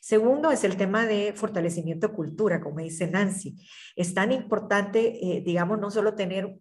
Segundo 0.00 0.50
es 0.50 0.64
el 0.64 0.76
tema 0.76 1.06
de 1.06 1.32
fortalecimiento 1.34 2.08
de 2.08 2.14
cultura, 2.14 2.60
como 2.60 2.80
dice 2.80 3.06
Nancy. 3.06 3.56
Es 3.94 4.14
tan 4.14 4.32
importante, 4.32 5.18
eh, 5.22 5.42
digamos, 5.42 5.78
no 5.78 5.90
solo 5.90 6.14
tener, 6.14 6.58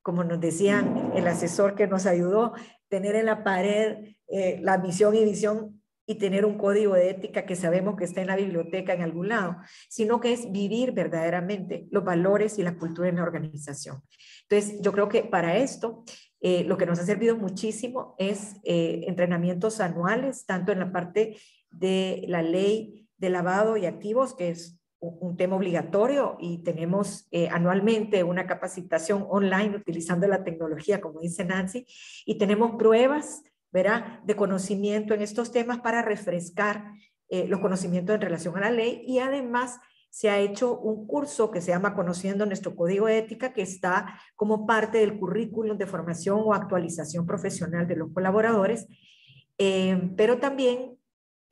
como 0.00 0.22
nos 0.22 0.40
decía 0.40 0.86
el 1.14 1.26
asesor 1.26 1.74
que 1.74 1.88
nos 1.88 2.06
ayudó, 2.06 2.52
tener 2.88 3.16
en 3.16 3.26
la 3.26 3.42
pared 3.42 4.14
eh, 4.28 4.60
la 4.62 4.78
misión 4.78 5.14
y 5.14 5.24
visión 5.24 5.79
y 6.10 6.16
tener 6.16 6.44
un 6.44 6.58
código 6.58 6.94
de 6.94 7.08
ética 7.08 7.46
que 7.46 7.54
sabemos 7.54 7.94
que 7.94 8.02
está 8.02 8.20
en 8.20 8.26
la 8.26 8.34
biblioteca 8.34 8.92
en 8.92 9.02
algún 9.02 9.28
lado, 9.28 9.58
sino 9.88 10.18
que 10.18 10.32
es 10.32 10.50
vivir 10.50 10.90
verdaderamente 10.90 11.86
los 11.92 12.02
valores 12.02 12.58
y 12.58 12.64
la 12.64 12.76
cultura 12.76 13.08
en 13.08 13.14
la 13.14 13.22
organización. 13.22 14.02
Entonces, 14.48 14.80
yo 14.82 14.90
creo 14.90 15.08
que 15.08 15.22
para 15.22 15.58
esto, 15.58 16.02
eh, 16.40 16.64
lo 16.64 16.76
que 16.76 16.86
nos 16.86 16.98
ha 16.98 17.04
servido 17.04 17.36
muchísimo 17.36 18.16
es 18.18 18.56
eh, 18.64 19.04
entrenamientos 19.06 19.78
anuales, 19.78 20.46
tanto 20.46 20.72
en 20.72 20.80
la 20.80 20.90
parte 20.90 21.36
de 21.70 22.24
la 22.26 22.42
ley 22.42 23.06
de 23.16 23.30
lavado 23.30 23.76
y 23.76 23.86
activos, 23.86 24.34
que 24.34 24.50
es 24.50 24.80
un 24.98 25.36
tema 25.36 25.56
obligatorio 25.56 26.36
y 26.40 26.58
tenemos 26.58 27.28
eh, 27.30 27.48
anualmente 27.50 28.24
una 28.24 28.46
capacitación 28.46 29.24
online 29.30 29.76
utilizando 29.76 30.26
la 30.26 30.42
tecnología, 30.42 31.00
como 31.00 31.20
dice 31.20 31.44
Nancy, 31.44 31.86
y 32.26 32.36
tenemos 32.36 32.72
pruebas, 32.76 33.42
¿verdad?, 33.72 34.20
de 34.24 34.36
conocimiento 34.36 35.14
en 35.14 35.22
estos 35.22 35.52
temas 35.52 35.80
para 35.80 36.02
refrescar 36.02 36.92
los 37.46 37.60
conocimientos 37.60 38.16
en 38.16 38.22
relación 38.22 38.56
a 38.56 38.60
la 38.60 38.72
ley 38.72 39.04
y 39.06 39.20
además 39.20 39.78
se 40.10 40.28
ha 40.28 40.38
hecho 40.38 40.76
un 40.78 41.06
curso 41.06 41.50
que 41.52 41.60
se 41.60 41.70
llama 41.70 41.94
Conociendo 41.94 42.44
nuestro 42.44 42.74
Código 42.74 43.06
de 43.06 43.18
Ética, 43.18 43.52
que 43.52 43.62
está 43.62 44.20
como 44.34 44.66
parte 44.66 44.98
del 44.98 45.18
currículum 45.18 45.78
de 45.78 45.86
formación 45.86 46.40
o 46.44 46.52
actualización 46.52 47.26
profesional 47.26 47.86
de 47.86 47.96
los 47.96 48.12
colaboradores, 48.12 48.88
eh, 49.56 50.10
pero 50.16 50.38
también 50.38 50.98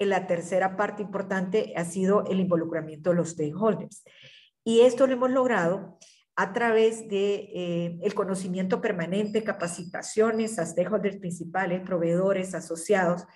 en 0.01 0.09
la 0.09 0.27
tercera 0.27 0.77
parte 0.77 1.03
importante 1.03 1.73
ha 1.77 1.85
sido 1.85 2.25
el 2.27 2.41
involucramiento 2.41 3.11
de 3.11 3.17
los 3.17 3.31
stakeholders. 3.31 4.05
Y 4.65 4.81
esto 4.81 5.07
lo 5.07 5.13
hemos 5.13 5.31
logrado 5.31 5.99
a 6.41 6.53
través 6.53 7.09
de 7.09 7.51
eh, 7.53 7.99
el 8.01 8.15
conocimiento 8.15 8.81
permanente, 8.81 9.43
capacitaciones 9.43 10.61
a 10.61 10.67
stakeholders 10.67 11.17
principales, 11.17 11.81
proveedores, 11.81 12.55
asociados, 12.55 13.27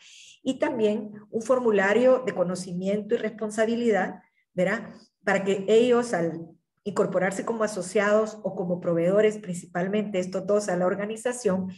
y 0.40 0.60
también 0.60 1.10
un 1.28 1.42
formulario 1.42 2.22
de 2.24 2.32
conocimiento 2.32 3.16
y 3.16 3.18
responsabilidad, 3.18 4.22
¿verdad? 4.54 4.94
para 5.24 5.42
que 5.42 5.64
ellos 5.66 6.14
al 6.14 6.46
incorporarse 6.84 7.44
como 7.44 7.64
asociados 7.64 8.38
o 8.44 8.54
como 8.54 8.80
proveedores, 8.80 9.38
principalmente 9.38 10.20
estos 10.20 10.46
dos 10.46 10.68
a 10.68 10.76
la 10.76 10.86
organización, 10.86 11.72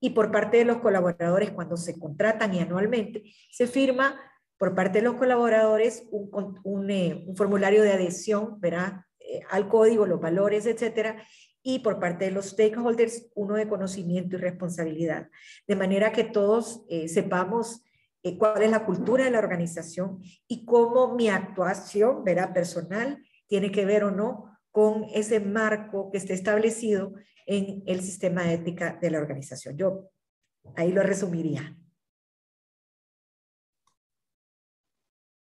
y 0.00 0.10
por 0.10 0.30
parte 0.30 0.56
de 0.56 0.64
los 0.64 0.78
colaboradores 0.78 1.50
cuando 1.50 1.76
se 1.76 1.98
contratan 1.98 2.54
y 2.54 2.60
anualmente, 2.60 3.22
se 3.50 3.66
firma 3.66 4.18
por 4.56 4.74
parte 4.74 5.00
de 5.00 5.04
los 5.04 5.16
colaboradores 5.16 6.04
un, 6.10 6.90
eh, 6.90 7.26
formulario 7.36 7.82
de 7.82 7.92
adhesión 7.92 8.58
¿verdad? 8.60 9.04
Eh, 9.30 9.42
al 9.48 9.68
código, 9.68 10.06
los 10.06 10.20
valores, 10.20 10.66
etcétera, 10.66 11.22
y 11.62 11.80
por 11.80 12.00
parte 12.00 12.24
de 12.24 12.30
los 12.32 12.46
stakeholders 12.46 13.28
uno 13.34 13.54
de 13.54 13.68
conocimiento 13.68 14.36
y 14.36 14.40
responsabilidad. 14.40 15.28
De 15.68 15.76
manera 15.76 16.10
que 16.10 16.24
todos 16.24 16.84
eh, 16.88 17.06
sepamos 17.06 17.84
eh, 18.24 18.36
cuál 18.36 18.62
es 18.62 18.70
la 18.70 18.84
cultura 18.84 19.24
de 19.24 19.30
la 19.30 19.38
organización 19.38 20.20
y 20.48 20.64
cómo 20.64 21.14
mi 21.14 21.28
actuación, 21.28 22.24
verá, 22.24 22.52
personal, 22.52 23.22
tiene 23.46 23.70
que 23.70 23.84
ver 23.84 24.02
o 24.02 24.10
no 24.10 24.58
con 24.72 25.04
ese 25.14 25.38
marco 25.38 26.10
que 26.10 26.18
esté 26.18 26.34
establecido 26.34 27.12
en 27.46 27.84
el 27.86 28.00
sistema 28.00 28.42
de 28.44 28.54
ética 28.54 28.98
de 29.00 29.10
la 29.10 29.18
organización. 29.18 29.76
Yo 29.76 30.10
ahí 30.74 30.90
lo 30.90 31.02
resumiría. 31.04 31.76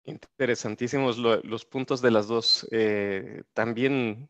Interesantísimos 0.06 1.18
los 1.18 1.66
puntos 1.66 2.02
de 2.02 2.12
las 2.12 2.28
dos. 2.28 2.68
Eh, 2.72 3.44
también 3.54 4.30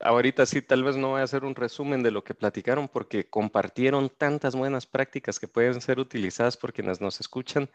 ahorita 0.00 0.46
sí, 0.46 0.62
tal 0.62 0.84
vez 0.84 0.96
no 0.96 1.10
voy 1.10 1.20
a 1.20 1.24
hacer 1.24 1.44
un 1.44 1.54
resumen 1.54 2.02
de 2.02 2.10
lo 2.10 2.24
que 2.24 2.34
platicaron 2.34 2.88
porque 2.88 3.28
compartieron 3.28 4.10
tantas 4.10 4.56
buenas 4.56 4.86
prácticas 4.86 5.38
que 5.38 5.48
pueden 5.48 5.80
ser 5.80 5.98
utilizadas 5.98 6.56
por 6.56 6.72
quienes 6.72 7.00
nos 7.00 7.20
escuchan, 7.20 7.70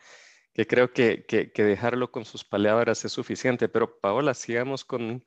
que 0.54 0.68
creo 0.68 0.92
que, 0.94 1.26
dejarlo 1.56 2.12
con 2.12 2.26
sus 2.26 2.44
palabras 2.44 3.06
es 3.06 3.14
suficiente. 3.14 3.70
Pero 3.70 4.00
Paola, 4.00 4.34
sigamos 4.34 4.84
con, 4.86 5.26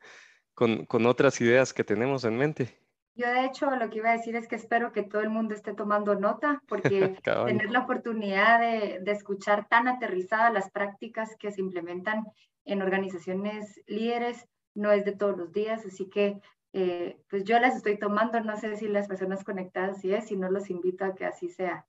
con, 0.55 1.07
otras 1.07 1.40
ideas 1.40 1.72
que 1.72 1.85
tenemos 1.85 2.25
en 2.25 2.37
mente. 2.37 2.82
Yo 3.14 3.27
de 3.27 3.44
hecho 3.44 3.70
lo 3.77 3.90
que 3.90 3.98
iba 3.98 4.11
a 4.11 4.16
decir 4.16 4.37
es 4.37 4.48
que 4.48 4.57
espero 4.57 4.92
que 4.92 5.03
todo 5.03 5.20
el 5.20 5.31
mundo 5.31 5.55
esté 5.55 5.75
tomando 5.75 6.14
nota 6.14 6.62
porque 6.66 7.16
tener 7.46 7.70
la 7.70 7.81
oportunidad 7.81 8.61
de, 8.61 9.01
de, 9.01 9.12
escuchar 9.12 9.68
tan 9.68 9.87
aterrizadas 9.87 10.53
las 10.53 10.70
prácticas 10.70 11.37
que 11.38 11.53
se 11.53 11.61
implementan 11.61 12.25
en 12.64 12.81
organizaciones 12.81 13.81
líderes 13.87 14.48
no 14.75 14.90
es 14.92 15.05
de 15.05 15.12
todos 15.12 15.37
los 15.37 15.53
días, 15.53 15.85
así 15.85 16.09
que 16.09 16.40
eh, 16.72 17.20
pues 17.29 17.44
yo 17.44 17.59
las 17.59 17.77
estoy 17.77 17.98
tomando, 17.98 18.40
no 18.40 18.57
sé 18.57 18.77
si 18.77 18.88
las 18.88 19.07
personas 19.07 19.44
conectadas 19.44 20.01
sí 20.01 20.12
es, 20.12 20.29
si 20.29 20.37
no 20.37 20.51
los 20.51 20.70
invito 20.70 21.05
a 21.05 21.14
que 21.14 21.27
así 21.27 21.51
sea. 21.51 21.87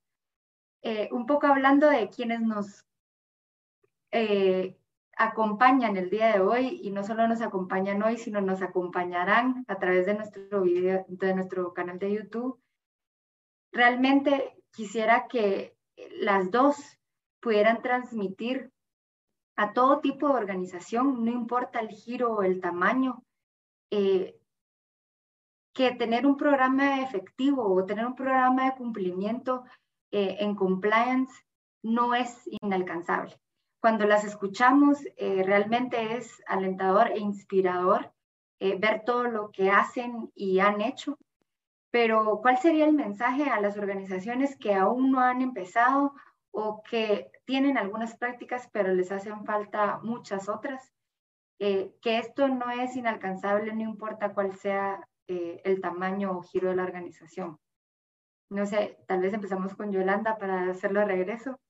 Eh, 0.82 1.08
un 1.12 1.24
poco 1.26 1.46
hablando 1.46 1.88
de 1.88 2.10
quienes 2.10 2.42
nos 2.42 2.84
eh, 4.10 4.76
acompañan 5.16 5.96
el 5.96 6.10
día 6.10 6.32
de 6.32 6.40
hoy 6.40 6.80
y 6.82 6.90
no 6.90 7.04
solo 7.04 7.26
nos 7.28 7.40
acompañan 7.40 8.02
hoy, 8.02 8.16
sino 8.16 8.40
nos 8.40 8.62
acompañarán 8.62 9.64
a 9.68 9.78
través 9.78 10.06
de 10.06 10.14
nuestro 10.14 10.62
video, 10.62 11.04
de 11.08 11.34
nuestro 11.34 11.72
canal 11.72 11.98
de 11.98 12.12
YouTube. 12.12 12.60
Realmente 13.72 14.56
quisiera 14.70 15.26
que 15.28 15.76
las 16.20 16.50
dos 16.50 16.76
pudieran 17.40 17.82
transmitir 17.82 18.70
a 19.56 19.72
todo 19.72 20.00
tipo 20.00 20.28
de 20.28 20.34
organización, 20.34 21.24
no 21.24 21.30
importa 21.30 21.80
el 21.80 21.88
giro 21.88 22.32
o 22.32 22.42
el 22.42 22.60
tamaño, 22.60 23.22
eh, 23.90 24.40
que 25.72 25.92
tener 25.92 26.26
un 26.26 26.36
programa 26.36 27.02
efectivo 27.02 27.62
o 27.62 27.84
tener 27.84 28.06
un 28.06 28.14
programa 28.14 28.66
de 28.66 28.76
cumplimiento 28.76 29.64
eh, 30.10 30.36
en 30.40 30.54
compliance 30.54 31.32
no 31.82 32.14
es 32.14 32.48
inalcanzable. 32.62 33.36
Cuando 33.84 34.06
las 34.06 34.24
escuchamos, 34.24 35.04
eh, 35.18 35.42
realmente 35.44 36.16
es 36.16 36.42
alentador 36.46 37.08
e 37.08 37.18
inspirador 37.18 38.14
ver 38.58 39.02
todo 39.04 39.24
lo 39.24 39.50
que 39.50 39.68
hacen 39.68 40.32
y 40.34 40.58
han 40.60 40.80
hecho. 40.80 41.18
Pero, 41.90 42.40
¿cuál 42.40 42.56
sería 42.56 42.86
el 42.86 42.94
mensaje 42.94 43.50
a 43.50 43.60
las 43.60 43.76
organizaciones 43.76 44.56
que 44.56 44.74
aún 44.74 45.12
no 45.12 45.20
han 45.20 45.42
empezado 45.42 46.14
o 46.50 46.82
que 46.82 47.30
tienen 47.44 47.76
algunas 47.76 48.16
prácticas, 48.16 48.70
pero 48.72 48.94
les 48.94 49.12
hacen 49.12 49.44
falta 49.44 49.98
muchas 50.02 50.48
otras, 50.48 50.94
eh, 51.58 51.94
que 52.00 52.16
esto 52.16 52.48
no 52.48 52.70
es 52.70 52.96
inalcanzable, 52.96 53.74
no 53.74 53.82
importa 53.82 54.32
cuál 54.32 54.54
sea 54.54 55.06
eh, 55.28 55.60
el 55.64 55.82
tamaño 55.82 56.38
o 56.38 56.42
giro 56.42 56.70
de 56.70 56.76
la 56.76 56.84
organización. 56.84 57.58
No 58.48 58.64
sé, 58.64 58.96
tal 59.06 59.20
vez 59.20 59.34
empezamos 59.34 59.74
con 59.74 59.92
Yolanda 59.92 60.38
para 60.38 60.70
hacerlo 60.70 61.00
de 61.00 61.06
regreso. 61.06 61.60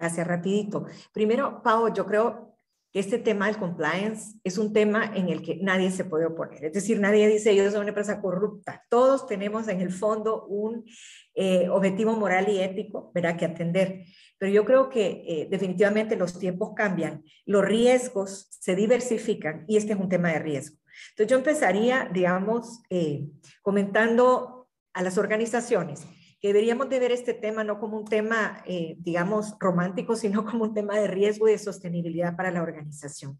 Gracias, 0.00 0.26
rapidito. 0.26 0.86
Primero, 1.12 1.62
Pau, 1.62 1.92
yo 1.92 2.06
creo 2.06 2.56
que 2.90 3.00
este 3.00 3.18
tema 3.18 3.48
del 3.48 3.58
compliance 3.58 4.38
es 4.42 4.56
un 4.56 4.72
tema 4.72 5.12
en 5.14 5.28
el 5.28 5.42
que 5.42 5.56
nadie 5.56 5.90
se 5.90 6.06
puede 6.06 6.24
oponer. 6.24 6.64
Es 6.64 6.72
decir, 6.72 6.98
nadie 6.98 7.28
dice 7.28 7.54
yo 7.54 7.70
soy 7.70 7.80
una 7.80 7.90
empresa 7.90 8.18
corrupta. 8.18 8.82
Todos 8.88 9.26
tenemos 9.26 9.68
en 9.68 9.82
el 9.82 9.92
fondo 9.92 10.46
un 10.46 10.86
eh, 11.34 11.68
objetivo 11.68 12.14
moral 12.14 12.48
y 12.48 12.60
ético, 12.60 13.12
¿verdad? 13.14 13.36
Que 13.36 13.44
atender. 13.44 14.06
Pero 14.38 14.50
yo 14.50 14.64
creo 14.64 14.88
que 14.88 15.22
eh, 15.28 15.48
definitivamente 15.50 16.16
los 16.16 16.38
tiempos 16.38 16.70
cambian, 16.74 17.22
los 17.44 17.62
riesgos 17.62 18.48
se 18.50 18.74
diversifican 18.74 19.66
y 19.68 19.76
este 19.76 19.92
es 19.92 19.98
un 19.98 20.08
tema 20.08 20.32
de 20.32 20.38
riesgo. 20.38 20.78
Entonces 21.10 21.30
yo 21.30 21.36
empezaría, 21.36 22.08
digamos, 22.10 22.80
eh, 22.88 23.28
comentando 23.60 24.70
a 24.94 25.02
las 25.02 25.18
organizaciones 25.18 26.06
que 26.40 26.48
deberíamos 26.48 26.88
de 26.88 26.98
ver 26.98 27.12
este 27.12 27.34
tema 27.34 27.64
no 27.64 27.78
como 27.78 27.98
un 27.98 28.06
tema, 28.06 28.64
digamos, 28.98 29.54
romántico, 29.60 30.16
sino 30.16 30.44
como 30.44 30.64
un 30.64 30.74
tema 30.74 30.98
de 30.98 31.06
riesgo 31.06 31.48
y 31.48 31.52
de 31.52 31.58
sostenibilidad 31.58 32.34
para 32.36 32.50
la 32.50 32.62
organización. 32.62 33.38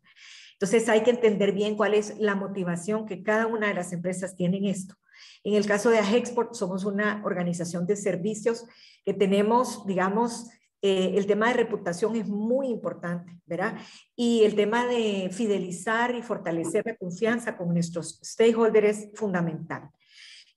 Entonces 0.61 0.89
hay 0.91 1.03
que 1.03 1.11
entender 1.11 1.53
bien 1.53 1.75
cuál 1.75 1.95
es 1.95 2.19
la 2.19 2.35
motivación 2.35 3.07
que 3.07 3.23
cada 3.23 3.47
una 3.47 3.69
de 3.69 3.75
las 3.75 3.95
empresas 3.95 4.37
tiene 4.37 4.59
en 4.59 4.67
esto. 4.67 4.95
En 5.43 5.55
el 5.55 5.67
caso 5.67 5.89
de 5.89 5.99
Agexport, 5.99 6.55
somos 6.55 6.85
una 6.85 7.23
organización 7.25 7.87
de 7.87 7.97
servicios 7.97 8.67
que 9.05 9.15
tenemos, 9.15 9.87
digamos, 9.87 10.51
eh, 10.83 11.15
el 11.17 11.27
tema 11.27 11.49
de 11.49 11.55
reputación 11.55 12.17
es 12.17 12.29
muy 12.29 12.69
importante, 12.69 13.39
¿verdad? 13.47 13.79
Y 14.17 14.45
el 14.45 14.55
tema 14.55 14.87
de 14.87 15.31
fidelizar 15.33 16.15
y 16.15 16.23
fortalecer 16.23 16.85
la 16.87 16.97
confianza 16.97 17.57
con 17.57 17.73
nuestros 17.73 18.19
stakeholders 18.23 18.99
es 18.99 19.09
fundamental. 19.15 19.91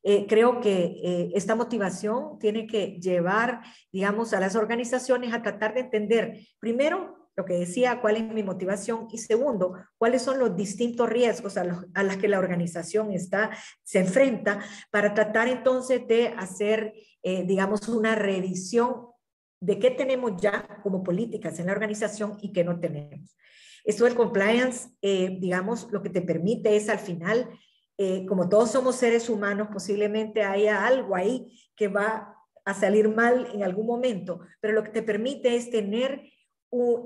Eh, 0.04 0.26
creo 0.28 0.60
que 0.60 1.00
eh, 1.04 1.32
esta 1.34 1.56
motivación 1.56 2.38
tiene 2.38 2.68
que 2.68 3.00
llevar, 3.00 3.62
digamos, 3.92 4.34
a 4.34 4.40
las 4.40 4.56
organizaciones 4.56 5.34
a 5.34 5.42
tratar 5.42 5.74
de 5.74 5.82
entender, 5.82 6.40
primero, 6.60 7.30
lo 7.36 7.46
que 7.46 7.54
decía, 7.54 8.00
cuál 8.00 8.18
es 8.18 8.24
mi 8.32 8.44
motivación 8.44 9.08
y 9.12 9.18
segundo, 9.18 9.74
cuáles 9.98 10.22
son 10.22 10.38
los 10.38 10.56
distintos 10.56 11.10
riesgos 11.10 11.58
a 11.58 11.64
los 11.64 11.86
a 11.96 12.18
que 12.20 12.28
la 12.28 12.38
organización 12.38 13.12
está, 13.12 13.50
se 13.84 14.02
enfrenta 14.02 14.60
para 14.92 15.16
tratar 15.16 15.48
entonces 15.48 16.08
de 16.08 16.28
hacer, 16.38 16.94
digamos, 17.24 17.88
una 17.88 18.14
revisión 18.14 19.08
de 19.64 19.80
qué 19.80 19.90
tenemos 19.90 20.34
ya 20.42 20.80
como 20.84 21.04
políticas 21.04 21.58
en 21.58 21.68
la 21.68 21.72
organización 21.72 22.38
y 22.42 22.52
qué 22.52 22.66
no 22.66 22.80
tenemos. 22.80 23.36
Esto 23.86 24.04
del 24.04 24.16
compliance, 24.16 24.90
eh, 25.02 25.38
digamos, 25.40 25.90
lo 25.92 26.02
que 26.02 26.10
te 26.10 26.22
permite 26.22 26.76
es 26.76 26.90
al 26.90 27.00
final, 27.00 27.50
eh, 28.06 28.26
como 28.26 28.50
todos 28.50 28.70
somos 28.70 28.98
seres 28.98 29.30
humanos, 29.30 29.70
posiblemente 29.72 30.44
haya 30.44 30.86
algo 30.86 31.16
ahí 31.16 31.58
que 31.74 31.88
va 31.88 32.36
a 32.66 32.74
salir 32.74 33.08
mal 33.08 33.48
en 33.54 33.64
algún 33.64 33.88
momento, 33.88 34.42
pero 34.60 34.74
lo 34.74 34.84
que 34.84 34.90
te 34.90 35.04
permite 35.04 35.56
es 35.56 35.70
tener 35.70 36.22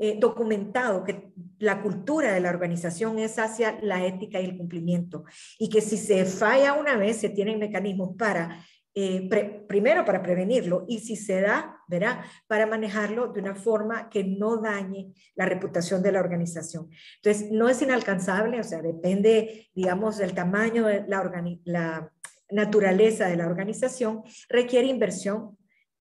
eh, 0.01 0.17
documentado 0.19 1.03
que 1.03 1.33
la 1.59 1.83
cultura 1.83 2.33
de 2.33 2.39
la 2.39 2.49
organización 2.49 3.19
es 3.19 3.37
hacia 3.37 3.77
la 3.81 4.07
ética 4.07 4.41
y 4.41 4.45
el 4.45 4.57
cumplimiento 4.57 5.23
y 5.59 5.69
que 5.69 5.81
si 5.81 5.97
se 5.97 6.25
falla 6.25 6.73
una 6.73 6.97
vez 6.97 7.17
se 7.17 7.29
tienen 7.29 7.59
mecanismos 7.59 8.15
para 8.17 8.65
eh, 8.95 9.29
primero 9.67 10.03
para 10.03 10.23
prevenirlo 10.23 10.85
y 10.87 10.99
si 10.99 11.15
se 11.15 11.41
da, 11.41 11.76
verá, 11.87 12.25
para 12.47 12.65
manejarlo 12.65 13.27
de 13.27 13.41
una 13.41 13.55
forma 13.55 14.09
que 14.09 14.23
no 14.23 14.57
dañe 14.57 15.13
la 15.35 15.45
reputación 15.45 16.01
de 16.03 16.11
la 16.11 16.19
organización. 16.19 16.89
Entonces, 17.17 17.51
no 17.51 17.69
es 17.69 17.81
inalcanzable, 17.81 18.59
o 18.59 18.63
sea, 18.63 18.81
depende, 18.81 19.69
digamos, 19.73 20.17
del 20.17 20.33
tamaño 20.33 20.87
la, 21.07 21.31
la 21.65 22.11
naturaleza 22.49 23.27
de 23.27 23.37
la 23.37 23.47
organización, 23.47 24.23
requiere 24.49 24.87
inversión, 24.87 25.57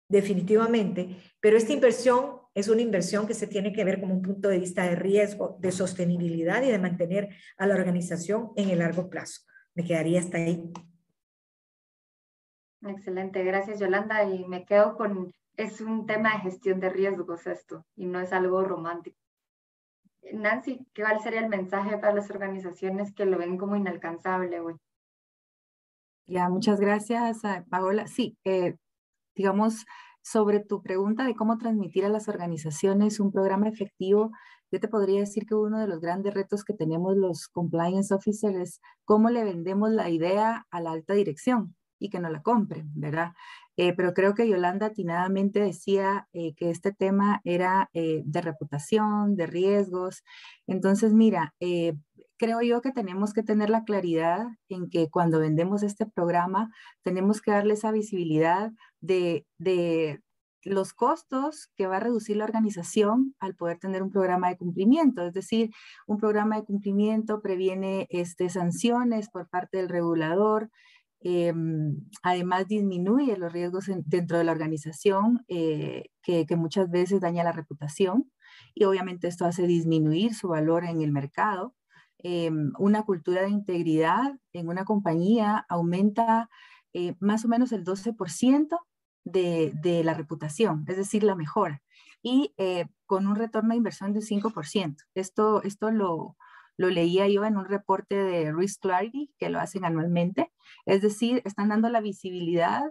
definitivamente, 0.08 1.18
pero 1.40 1.58
esta 1.58 1.74
inversión 1.74 2.44
es 2.54 2.68
una 2.68 2.82
inversión 2.82 3.26
que 3.26 3.34
se 3.34 3.48
tiene 3.48 3.74
que 3.74 3.84
ver 3.84 4.00
como 4.00 4.14
un 4.14 4.22
punto 4.22 4.50
de 4.50 4.60
vista 4.60 4.84
de 4.84 4.96
riesgo, 4.96 5.58
de 5.60 5.72
sostenibilidad 5.72 6.62
y 6.62 6.70
de 6.70 6.78
mantener 6.78 7.30
a 7.58 7.66
la 7.66 7.74
organización 7.74 8.52
en 8.56 8.70
el 8.70 8.80
largo 8.80 9.10
plazo. 9.10 9.42
Me 9.74 9.84
quedaría 9.84 10.20
hasta 10.20 10.38
ahí. 10.38 10.72
Excelente, 12.88 13.44
gracias 13.44 13.80
Yolanda. 13.80 14.24
Y 14.24 14.46
me 14.46 14.66
quedo 14.66 14.96
con, 14.96 15.34
es 15.58 15.82
un 15.82 16.06
tema 16.06 16.34
de 16.34 16.40
gestión 16.40 16.80
de 16.80 16.90
riesgos 16.90 17.48
esto 17.48 17.86
y 17.96 18.06
no 18.06 18.20
es 18.20 18.34
algo 18.34 18.64
romántico. 18.64 19.18
Nancy, 20.32 20.86
¿qué 20.94 21.04
sería 21.22 21.42
el 21.42 21.50
mensaje 21.50 21.98
para 21.98 22.14
las 22.14 22.30
organizaciones 22.30 23.14
que 23.14 23.26
lo 23.26 23.38
ven 23.38 23.58
como 23.58 23.76
inalcanzable 23.76 24.60
hoy? 24.62 24.76
Ya, 26.26 26.50
muchas 26.50 26.80
gracias, 26.80 27.42
Paola. 27.70 28.08
Sí, 28.08 28.38
eh, 28.46 28.78
digamos, 29.36 29.86
sobre 30.22 30.62
tu 30.62 30.82
pregunta 30.82 31.26
de 31.26 31.36
cómo 31.36 31.58
transmitir 31.58 32.06
a 32.06 32.10
las 32.10 32.30
organizaciones 32.30 33.20
un 33.20 33.32
programa 33.32 33.68
efectivo, 33.68 34.32
yo 34.72 34.80
te 34.80 34.88
podría 34.88 35.20
decir 35.20 35.46
que 35.46 35.54
uno 35.54 35.80
de 35.80 35.88
los 35.88 36.00
grandes 36.00 36.34
retos 36.34 36.64
que 36.64 36.74
tenemos 36.74 37.16
los 37.16 37.48
compliance 37.48 38.14
officers 38.14 38.56
es 38.56 38.82
cómo 39.06 39.30
le 39.30 39.44
vendemos 39.44 39.92
la 39.92 40.10
idea 40.10 40.66
a 40.72 40.82
la 40.82 40.94
alta 40.94 41.14
dirección 41.14 41.76
y 42.00 42.10
que 42.10 42.20
no 42.20 42.30
la 42.30 42.42
compren, 42.42 42.90
¿verdad? 42.96 43.34
Eh, 43.78 43.94
pero 43.94 44.14
creo 44.14 44.36
que 44.36 44.48
Yolanda 44.48 44.88
atinadamente 44.88 45.60
decía 45.60 46.28
eh, 46.34 46.54
que 46.56 46.70
este 46.70 46.92
tema 46.92 47.42
era 47.44 47.90
eh, 47.94 48.22
de 48.26 48.42
reputación, 48.42 49.36
de 49.36 49.48
riesgos. 49.48 50.24
Entonces, 50.68 51.14
mira, 51.14 51.54
creo 52.38 52.62
yo 52.62 52.82
que 52.82 52.92
tenemos 52.92 53.34
que 53.34 53.44
tener 53.44 53.70
la 53.70 53.84
claridad 53.84 54.46
en 54.70 54.90
que 54.90 55.10
cuando 55.10 55.40
vendemos 55.40 55.84
este 55.84 56.06
programa, 56.06 56.72
tenemos 57.04 57.42
que 57.42 57.52
darle 57.52 57.74
esa 57.76 57.92
visibilidad 57.92 58.72
de, 59.02 59.46
de 59.58 60.22
los 60.66 60.94
costos 60.94 61.70
que 61.76 61.88
va 61.88 61.98
a 61.98 62.00
reducir 62.00 62.38
la 62.38 62.46
organización 62.46 63.36
al 63.40 63.56
poder 63.56 63.80
tener 63.80 64.02
un 64.04 64.12
programa 64.12 64.50
de 64.50 64.58
cumplimiento. 64.58 65.26
Es 65.26 65.34
decir, 65.34 65.72
un 66.08 66.18
programa 66.18 66.58
de 66.58 66.66
cumplimiento 66.66 67.42
previene 67.42 68.08
este, 68.10 68.50
sanciones 68.50 69.30
por 69.30 69.48
parte 69.50 69.78
del 69.78 69.90
regulador, 69.90 70.70
Em, 71.26 71.96
además, 72.22 72.68
disminuye 72.68 73.38
los 73.38 73.54
riesgos 73.54 73.86
dentro 74.06 74.38
de 74.38 74.44
la 74.44 74.52
organización, 74.52 75.46
eh, 75.48 76.10
que, 76.22 76.46
muchas 76.58 76.90
veces 76.92 77.22
daña 77.22 77.46
la 77.46 77.54
reputación 77.54 78.30
y 78.76 78.84
obviamente 78.84 79.30
esto 79.30 79.46
hace 79.46 79.66
disminuir 79.66 80.34
su 80.34 80.50
valor 80.50 80.84
en 80.84 81.02
el 81.02 81.14
mercado. 81.14 81.76
Em, 82.20 82.74
una 82.78 83.04
cultura 83.04 83.44
de 83.44 83.50
integridad 83.50 84.34
en 84.52 84.68
una 84.68 84.84
compañía 84.84 85.66
aumenta 85.70 86.50
eh, 86.94 87.16
más 87.20 87.46
o 87.46 87.48
menos 87.48 87.72
el 87.72 87.86
12% 87.86 88.78
de, 89.24 90.02
la 90.04 90.14
reputación, 90.14 90.84
es 90.90 90.98
decir, 90.98 91.24
la 91.24 91.36
mejora, 91.36 91.82
y 92.22 92.54
eh, 92.58 92.86
con 93.06 93.28
un 93.28 93.36
retorno 93.36 93.70
de 93.70 93.78
inversión 93.78 94.14
de 94.14 94.20
5%. 94.22 94.98
Esto, 95.16 95.64
esto 95.64 95.90
lo, 95.92 96.36
lo 96.78 96.90
leía 96.90 97.28
yo 97.28 97.46
en 97.46 97.58
un 97.58 97.66
reporte 97.66 98.16
de 98.16 98.52
Risk 98.52 98.82
Clarity, 98.82 99.34
que 99.38 99.50
lo 99.50 99.60
hacen 99.60 99.86
anualmente. 99.86 100.52
Es 100.86 101.02
decir, 101.02 101.42
están 101.46 101.70
dando 101.70 101.90
la 101.90 102.02
visibilidad 102.02 102.84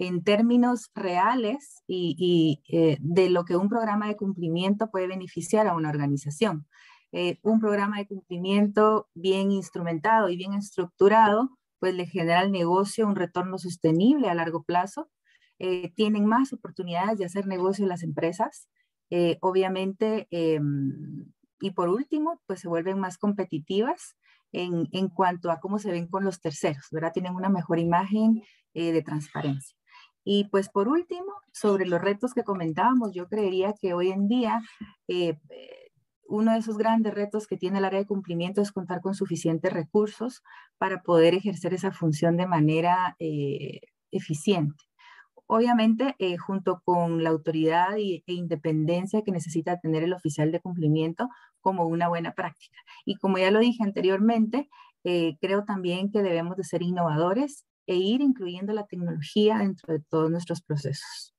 en 0.00 0.24
términos 0.24 0.90
reales 0.94 1.82
y, 1.86 2.62
eh, 2.68 2.96
de 3.00 3.28
lo 3.28 3.44
que 3.44 3.56
un 3.56 3.68
programa 3.68 4.08
de 4.08 4.16
cumplimiento 4.16 4.90
puede 4.90 5.06
beneficiar 5.06 5.66
a 5.66 5.74
una 5.74 5.90
organización. 5.90 6.66
Eh, 7.12 7.38
un 7.42 7.60
programa 7.60 7.98
de 7.98 8.06
cumplimiento 8.06 9.08
bien 9.14 9.50
instrumentado 9.50 10.30
y 10.30 10.36
bien 10.36 10.54
estructurado, 10.54 11.50
pues 11.80 11.94
le 11.94 12.06
genera 12.06 12.40
al 12.40 12.50
negocio 12.50 13.06
un 13.06 13.16
retorno 13.16 13.58
sostenible 13.58 14.30
a 14.30 14.34
largo 14.34 14.62
plazo. 14.62 15.10
Eh, 15.58 15.92
tienen 15.94 16.24
más 16.24 16.52
oportunidades 16.54 17.18
de 17.18 17.26
hacer 17.26 17.46
negocio 17.46 17.86
las 17.86 18.02
empresas. 18.02 18.68
obviamente, 19.40 20.28
em, 20.30 21.32
y 21.60 21.72
por 21.72 21.88
último, 21.88 22.40
pues 22.46 22.60
se 22.60 22.68
vuelven 22.68 22.98
más 22.98 23.18
competitivas 23.18 24.16
en, 24.52 24.88
en, 24.92 25.08
cuanto 25.08 25.50
a 25.50 25.60
cómo 25.60 25.78
se 25.78 25.90
ven 25.90 26.08
con 26.08 26.24
los 26.24 26.40
terceros, 26.40 26.86
¿verdad? 26.90 27.12
Tienen 27.12 27.34
una 27.34 27.48
mejor 27.48 27.78
imagen 27.78 28.42
eh, 28.74 28.92
de 28.92 29.02
transparencia. 29.02 29.76
Y 30.24 30.44
pues 30.50 30.68
por 30.68 30.88
último, 30.88 31.32
sobre 31.52 31.86
los 31.86 32.00
retos 32.00 32.34
que 32.34 32.44
comentábamos, 32.44 33.12
yo 33.14 33.28
creería 33.28 33.74
que 33.80 33.94
hoy 33.94 34.10
en 34.10 34.28
día 34.28 34.60
eh, 35.08 35.38
uno 36.30 36.52
de 36.52 36.58
esos 36.58 36.78
grandes 36.78 37.12
retos 37.12 37.46
que 37.46 37.56
tiene 37.56 37.78
el 37.78 37.84
área 37.84 38.00
de 38.00 38.06
cumplimiento 38.06 38.62
es 38.62 38.72
contar 38.72 39.00
con 39.00 39.14
suficientes 39.14 39.72
recursos 39.72 40.42
para 40.78 41.02
poder 41.02 41.34
ejercer 41.34 41.74
esa 41.74 41.90
función 41.90 42.36
de 42.36 42.46
manera 42.46 43.16
eh, 43.18 43.80
eficiente. 44.12 44.84
Obviamente, 45.46 46.14
eh, 46.20 46.36
junto 46.36 46.80
con 46.84 47.24
la 47.24 47.30
autoridad 47.30 47.96
e 47.98 48.22
independencia 48.26 49.22
que 49.22 49.32
necesita 49.32 49.80
tener 49.80 50.04
el 50.04 50.12
oficial 50.12 50.52
de 50.52 50.60
cumplimiento 50.60 51.28
como 51.60 51.86
una 51.86 52.08
buena 52.08 52.32
práctica. 52.32 52.78
Y 53.04 53.16
como 53.16 53.38
ya 53.38 53.50
lo 53.50 53.60
dije 53.60 53.82
anteriormente, 53.82 54.68
eh, 55.04 55.36
creo 55.40 55.64
también 55.64 56.10
que 56.10 56.22
debemos 56.22 56.56
de 56.56 56.64
ser 56.64 56.82
innovadores 56.82 57.64
e 57.86 57.96
ir 57.96 58.20
incluyendo 58.20 58.72
la 58.72 58.86
tecnología 58.86 59.58
dentro 59.58 59.92
de 59.92 60.00
todos 60.00 60.30
nuestros 60.30 60.62
procesos. 60.62 61.34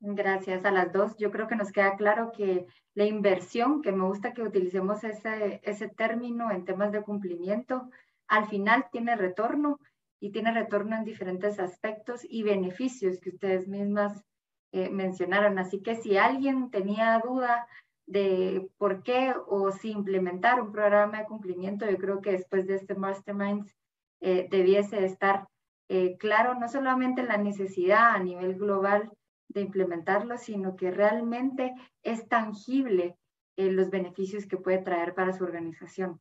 Gracias 0.00 0.64
a 0.64 0.70
las 0.70 0.92
dos. 0.92 1.16
Yo 1.16 1.30
creo 1.30 1.48
que 1.48 1.56
nos 1.56 1.72
queda 1.72 1.96
claro 1.96 2.30
que 2.30 2.66
la 2.94 3.04
inversión, 3.04 3.82
que 3.82 3.92
me 3.92 4.04
gusta 4.04 4.32
que 4.32 4.42
utilicemos 4.42 5.02
ese, 5.02 5.60
ese 5.64 5.88
término 5.88 6.50
en 6.50 6.64
temas 6.64 6.92
de 6.92 7.02
cumplimiento, 7.02 7.90
al 8.28 8.46
final 8.46 8.86
tiene 8.92 9.16
retorno 9.16 9.80
y 10.20 10.30
tiene 10.30 10.52
retorno 10.52 10.96
en 10.96 11.04
diferentes 11.04 11.58
aspectos 11.58 12.24
y 12.28 12.42
beneficios 12.42 13.18
que 13.20 13.30
ustedes 13.30 13.66
mismas 13.66 14.24
eh, 14.72 14.90
mencionaron. 14.90 15.58
Así 15.58 15.82
que 15.82 15.96
si 15.96 16.16
alguien 16.16 16.70
tenía 16.70 17.20
duda 17.24 17.66
de 18.08 18.70
por 18.78 19.02
qué 19.02 19.34
o 19.46 19.70
si 19.70 19.90
implementar 19.90 20.60
un 20.60 20.72
programa 20.72 21.18
de 21.18 21.26
cumplimiento, 21.26 21.88
yo 21.88 21.98
creo 21.98 22.20
que 22.22 22.32
después 22.32 22.66
de 22.66 22.76
este 22.76 22.94
Masterminds 22.94 23.76
eh, 24.20 24.48
debiese 24.50 25.04
estar 25.04 25.46
eh, 25.88 26.16
claro 26.18 26.54
no 26.54 26.68
solamente 26.68 27.22
la 27.22 27.36
necesidad 27.36 28.14
a 28.14 28.18
nivel 28.18 28.56
global 28.56 29.12
de 29.48 29.60
implementarlo, 29.60 30.38
sino 30.38 30.74
que 30.74 30.90
realmente 30.90 31.74
es 32.02 32.28
tangible 32.28 33.16
los 33.56 33.90
beneficios 33.90 34.46
que 34.46 34.56
puede 34.56 34.78
traer 34.78 35.14
para 35.14 35.32
su 35.32 35.42
organización. 35.42 36.20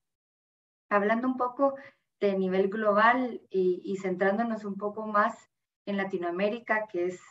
Hablando 0.89 1.27
un 1.27 1.37
poco 1.37 1.75
de 2.19 2.35
nivel 2.35 2.69
global 2.69 3.41
y, 3.51 3.95
centrándonos 4.01 4.65
un 4.65 4.75
poco 4.75 5.05
más 5.05 5.37
en 5.85 5.97
Latinoamérica, 5.97 6.87
que 6.87 7.05
es 7.05 7.21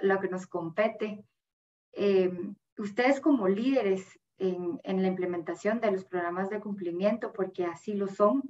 lo 0.00 0.18
que 0.18 0.28
nos 0.28 0.46
compete. 0.46 1.22
Eh, 1.92 2.32
ustedes 2.80 3.20
como 3.20 3.48
líderes 3.48 4.18
en, 4.38 4.80
la 5.02 5.08
implementación 5.08 5.80
de 5.80 5.90
los 5.90 6.04
programas 6.04 6.48
de 6.48 6.60
cumplimiento, 6.60 7.32
porque 7.32 7.66
así 7.66 7.92
lo 7.92 8.08
son, 8.08 8.42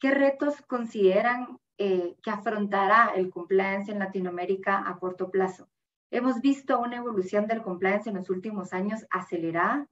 ¿qué 0.00 0.10
retos 0.10 0.62
consideran 0.62 1.58
eh, 1.78 2.16
que 2.22 2.30
afrontará 2.30 3.12
el 3.14 3.30
compliance 3.30 3.92
en 3.92 3.98
Latinoamérica 3.98 4.88
a 4.88 4.98
corto 4.98 5.30
plazo? 5.30 5.68
Hemos 6.10 6.40
visto 6.40 6.80
una 6.80 6.96
evolución 6.96 7.46
del 7.46 7.62
compliance 7.62 8.08
en 8.08 8.16
los 8.16 8.30
últimos 8.30 8.72
años 8.72 9.06
acelerada. 9.10 9.86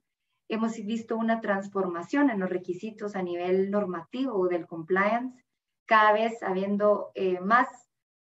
Hemos 0.49 0.75
visto 0.77 1.17
una 1.17 1.41
transformación 1.41 2.31
en 2.31 2.41
los 2.41 2.51
requisitos 2.51 3.15
a 3.15 3.23
nivel 3.23 3.71
normativo 3.71 4.49
del 4.49 4.67
compliance, 4.67 5.45
cada 5.87 6.13
vez 6.13 6.43
habiendo 6.43 7.11
eh, 7.15 7.41
más 7.41 7.69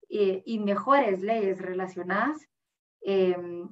eh, 0.08 0.42
y 0.46 0.58
mejores 0.58 1.20
leyes 1.22 1.60
relacionadas, 1.60 2.48
em, 3.00 3.68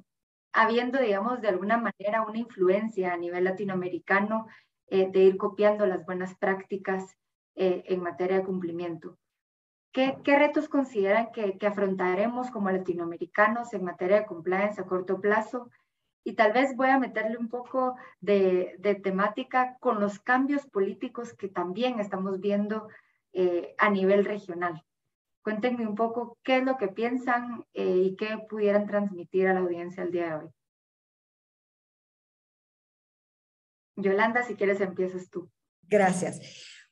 habiendo, 0.53 0.99
digamos, 0.99 1.41
de 1.41 1.49
alguna 1.49 1.77
manera 1.77 2.21
una 2.21 2.37
influencia 2.37 3.13
a 3.13 3.17
nivel 3.17 3.43
latinoamericano 3.43 4.47
eh, 4.87 5.09
de 5.11 5.19
ir 5.19 5.37
copiando 5.37 5.85
las 5.85 6.05
buenas 6.05 6.35
prácticas 6.35 7.17
en 7.55 8.01
materia 8.01 8.37
de 8.37 8.45
cumplimiento. 8.45 9.19
¿Qué, 9.93 10.17
retos 10.25 10.69
consideran 10.69 11.31
que, 11.31 11.55
afrontaremos 11.67 12.49
como 12.49 12.71
latinoamericanos 12.71 13.73
en 13.75 13.83
materia 13.83 14.21
de 14.21 14.25
compliance 14.25 14.81
a 14.81 14.85
corto 14.85 15.21
plazo? 15.21 15.69
Y 16.23 16.33
tal 16.33 16.51
vez 16.51 16.75
voy 16.75 16.89
a 16.89 16.97
meterle 16.97 17.37
un 17.37 17.47
poco 17.47 17.95
de, 18.19 18.99
temática 19.03 19.77
con 19.79 19.99
los 19.99 20.19
cambios 20.19 20.65
políticos 20.65 21.33
que 21.33 21.47
también 21.47 21.99
estamos 21.99 22.39
viendo 22.39 22.87
eh, 23.33 23.75
a 23.77 23.91
nivel 23.91 24.25
regional. 24.25 24.83
Cuéntenme 25.43 25.85
un 25.85 25.95
poco 25.95 26.37
qué 26.41 26.57
es 26.57 26.63
lo 26.63 26.77
que 26.77 26.87
piensan 26.87 27.65
eh, 27.73 27.97
y 28.05 28.15
qué 28.15 28.37
pudieran 28.49 28.87
transmitir 28.87 29.47
a 29.47 29.53
la 29.53 29.59
audiencia 29.59 30.03
el 30.03 30.11
día 30.11 30.27
de 30.27 30.33
hoy. 30.35 30.49
Yolanda, 33.97 34.43
si 34.43 34.55
quieres, 34.55 34.79
empiezas 34.79 35.29
tú. 35.29 35.51
Gracias. 35.83 36.39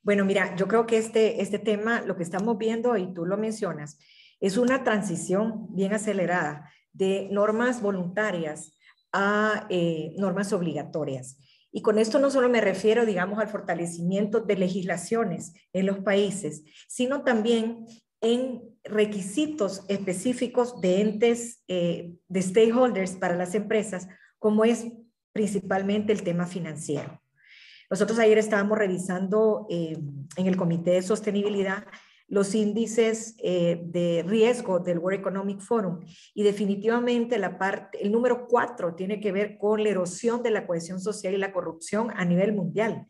Bueno, 0.03 0.25
mira, 0.25 0.55
yo 0.55 0.67
creo 0.67 0.85
que 0.85 0.97
este, 0.97 1.41
este 1.41 1.59
tema, 1.59 2.01
lo 2.01 2.15
que 2.17 2.23
estamos 2.23 2.57
viendo, 2.57 2.97
y 2.97 3.13
tú 3.13 3.25
lo 3.25 3.37
mencionas, 3.37 3.97
es 4.39 4.57
una 4.57 4.83
transición 4.83 5.73
bien 5.73 5.93
acelerada 5.93 6.69
de 6.91 7.29
normas 7.31 7.81
voluntarias 7.81 8.77
a 9.13 9.67
eh, 9.69 10.13
normas 10.17 10.51
obligatorias. 10.51 11.37
Y 11.71 11.81
con 11.81 11.97
esto 11.99 12.19
no 12.19 12.29
solo 12.29 12.49
me 12.49 12.59
refiero, 12.59 13.05
digamos, 13.05 13.39
al 13.39 13.47
fortalecimiento 13.47 14.41
de 14.41 14.57
legislaciones 14.57 15.53
en 15.71 15.85
los 15.85 15.99
países, 15.99 16.63
sino 16.89 17.23
también 17.23 17.85
en 18.21 18.61
requisitos 18.83 19.83
específicos 19.87 20.79
de 20.79 21.01
entes, 21.01 21.63
eh, 21.67 22.13
de 22.27 22.41
stakeholders 22.41 23.13
para 23.13 23.35
las 23.35 23.55
empresas, 23.55 24.07
como 24.39 24.63
es 24.63 24.85
principalmente 25.33 26.13
el 26.13 26.23
tema 26.23 26.45
financiero. 26.45 27.21
Nosotros 27.89 28.19
ayer 28.19 28.37
estábamos 28.37 28.77
revisando 28.77 29.67
eh, 29.69 29.97
en 30.37 30.47
el 30.47 30.55
Comité 30.55 30.91
de 30.91 31.01
Sostenibilidad 31.01 31.85
los 32.27 32.55
índices 32.55 33.35
eh, 33.43 33.81
de 33.83 34.23
riesgo 34.25 34.79
del 34.79 34.99
World 34.99 35.19
Economic 35.19 35.59
Forum 35.59 35.99
y 36.33 36.43
definitivamente 36.43 37.37
la 37.37 37.57
parte, 37.57 38.01
el 38.01 38.09
número 38.09 38.47
cuatro 38.47 38.95
tiene 38.95 39.19
que 39.19 39.33
ver 39.33 39.57
con 39.57 39.83
la 39.83 39.89
erosión 39.89 40.41
de 40.41 40.51
la 40.51 40.65
cohesión 40.65 41.01
social 41.01 41.33
y 41.33 41.37
la 41.37 41.51
corrupción 41.51 42.09
a 42.15 42.23
nivel 42.23 42.53
mundial. 42.53 43.05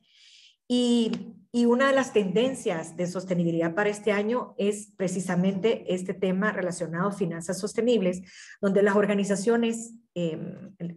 Y, 0.68 1.12
y 1.54 1.66
una 1.66 1.88
de 1.88 1.94
las 1.94 2.14
tendencias 2.14 2.96
de 2.96 3.08
sostenibilidad 3.08 3.76
para 3.76 3.90
este 3.90 4.12
año 4.12 4.56
es 4.58 4.94
precisamente 4.96 5.94
este 5.94 6.14
tema 6.14 6.52
relacionado 6.52 7.10
a 7.10 7.14
finanzas 7.14 7.60
sostenibles, 7.60 8.22
donde 8.62 8.84
las 8.84 8.96
organizaciones, 8.96 9.94
eh, 10.16 10.40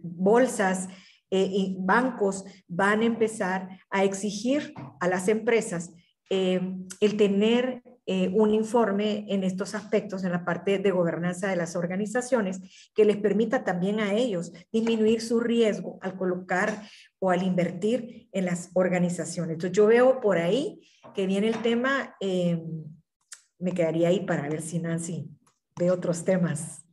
bolsas, 0.01 0.87
eh, 1.31 1.49
y 1.51 1.75
bancos 1.79 2.45
van 2.67 3.01
a 3.01 3.05
empezar 3.05 3.79
a 3.89 4.03
exigir 4.03 4.73
a 4.99 5.07
las 5.07 5.27
empresas 5.27 5.91
eh, 6.29 6.61
el 7.01 7.17
tener 7.17 7.83
eh, 8.05 8.29
un 8.33 8.51
informe 8.51 9.25
en 9.29 9.43
estos 9.43 9.75
aspectos, 9.75 10.23
en 10.23 10.31
la 10.31 10.45
parte 10.45 10.77
de 10.79 10.91
gobernanza 10.91 11.47
de 11.47 11.55
las 11.55 11.75
organizaciones, 11.75 12.59
que 12.93 13.05
les 13.05 13.17
permita 13.17 13.63
también 13.63 13.99
a 13.99 14.13
ellos 14.13 14.51
disminuir 14.71 15.21
su 15.21 15.39
riesgo 15.39 15.97
al 16.01 16.15
colocar 16.15 16.83
o 17.19 17.31
al 17.31 17.43
invertir 17.43 18.29
en 18.31 18.45
las 18.45 18.69
organizaciones. 18.73 19.53
Entonces 19.53 19.75
yo 19.75 19.87
veo 19.87 20.21
por 20.21 20.37
ahí 20.37 20.81
que 21.13 21.25
viene 21.25 21.47
el 21.47 21.61
tema, 21.61 22.15
me 22.21 23.71
quedaría 23.73 24.09
ahí 24.09 24.25
para 24.25 24.49
ver 24.49 24.61
si 24.61 24.79
Nancy 24.79 25.29
ve 25.77 25.91
otros 25.91 26.23
temas. 26.23 26.85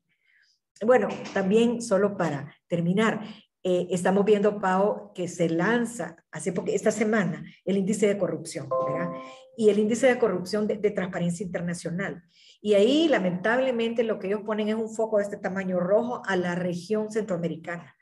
Bueno, 0.84 1.08
también 1.32 1.80
solo 1.80 2.16
para 2.16 2.54
terminar, 2.66 3.20
eh, 3.62 3.86
estamos 3.90 4.24
viendo, 4.24 4.58
Pau, 4.58 5.12
que 5.14 5.28
se 5.28 5.48
lanza 5.48 6.16
hace 6.32 6.52
porque 6.52 6.74
esta 6.74 6.90
semana 6.90 7.44
el 7.64 7.76
índice 7.76 8.08
de 8.08 8.18
corrupción, 8.18 8.68
¿verdad? 8.68 9.10
Y 9.56 9.68
el 9.68 9.78
índice 9.78 10.06
de 10.06 10.18
corrupción 10.18 10.66
de, 10.66 10.76
de, 10.76 10.90
transparencia 10.90 11.44
internacional. 11.44 12.22
Y 12.60 12.74
ahí, 12.74 13.08
lamentablemente, 13.08 14.02
lo 14.02 14.18
que 14.18 14.28
ellos 14.28 14.42
ponen 14.46 14.68
es 14.68 14.74
un 14.74 14.88
foco 14.88 15.18
de 15.18 15.24
este 15.24 15.36
tamaño 15.36 15.80
rojo 15.80 16.22
a 16.26 16.36
la 16.36 16.54
región 16.54 17.10
centroamericana. 17.10 17.94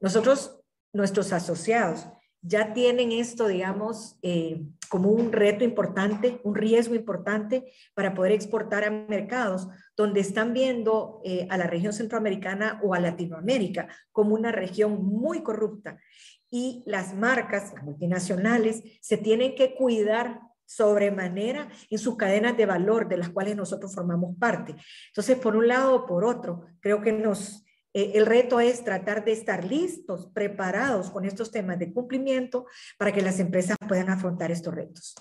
Nosotros, 0.00 0.60
nuestros 0.92 1.32
asociados, 1.32 2.08
ya 2.40 2.72
tienen 2.72 3.12
esto, 3.12 3.48
digamos, 3.48 4.16
eh, 4.22 4.64
como 4.88 5.10
un 5.10 5.32
reto 5.32 5.64
importante, 5.64 6.40
un 6.44 6.54
riesgo 6.54 6.94
importante 6.94 7.72
para 7.94 8.14
poder 8.14 8.32
exportar 8.32 8.84
a 8.84 8.90
mercados 8.90 9.68
donde 9.96 10.20
están 10.20 10.52
viendo 10.54 11.20
eh, 11.24 11.46
a 11.50 11.58
la 11.58 11.66
región 11.66 11.92
centroamericana 11.92 12.80
o 12.82 12.94
a 12.94 13.00
Latinoamérica 13.00 13.88
como 14.12 14.34
una 14.34 14.52
región 14.52 15.04
muy 15.04 15.42
corrupta. 15.42 15.98
Y 16.50 16.82
las 16.86 17.14
marcas 17.14 17.74
multinacionales 17.82 18.82
se 19.02 19.16
tienen 19.16 19.54
que 19.54 19.74
cuidar 19.74 20.40
sobremanera 20.68 21.68
en 21.88 21.98
sus 21.98 22.16
cadenas 22.16 22.56
de 22.56 22.66
valor 22.66 23.08
de 23.08 23.16
las 23.16 23.30
cuales 23.30 23.56
nosotros 23.56 23.94
formamos 23.94 24.36
parte. 24.38 24.76
Entonces, 25.08 25.38
por 25.38 25.56
un 25.56 25.66
lado 25.66 25.94
o 25.94 26.06
por 26.06 26.24
otro, 26.26 26.66
creo 26.80 27.00
que 27.00 27.10
nos, 27.10 27.64
eh, 27.94 28.12
el 28.14 28.26
reto 28.26 28.60
es 28.60 28.84
tratar 28.84 29.24
de 29.24 29.32
estar 29.32 29.64
listos, 29.64 30.26
preparados 30.34 31.10
con 31.10 31.24
estos 31.24 31.50
temas 31.50 31.78
de 31.78 31.90
cumplimiento 31.90 32.66
para 32.98 33.12
que 33.12 33.22
las 33.22 33.40
empresas 33.40 33.78
puedan 33.88 34.10
afrontar 34.10 34.50
estos 34.50 34.74
retos 34.74 35.14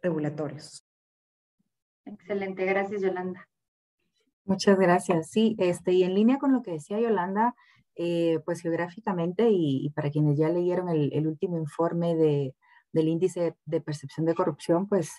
regulatorios. 0.00 0.86
Excelente, 2.04 2.64
gracias 2.64 3.02
Yolanda. 3.02 3.48
Muchas 4.44 4.78
gracias. 4.78 5.30
Sí, 5.30 5.56
este, 5.58 5.92
y 5.92 6.04
en 6.04 6.14
línea 6.14 6.38
con 6.38 6.52
lo 6.52 6.62
que 6.62 6.72
decía 6.72 7.00
Yolanda, 7.00 7.56
eh, 7.96 8.40
pues 8.44 8.60
geográficamente 8.60 9.48
y, 9.50 9.90
para 9.90 10.10
quienes 10.10 10.36
ya 10.36 10.50
leyeron 10.50 10.88
el, 10.88 11.26
último 11.26 11.56
informe 11.56 12.14
de, 12.14 12.54
del 12.94 13.08
índice 13.08 13.56
de 13.66 13.80
percepción 13.82 14.24
de 14.24 14.34
corrupción, 14.34 14.88
pues 14.88 15.10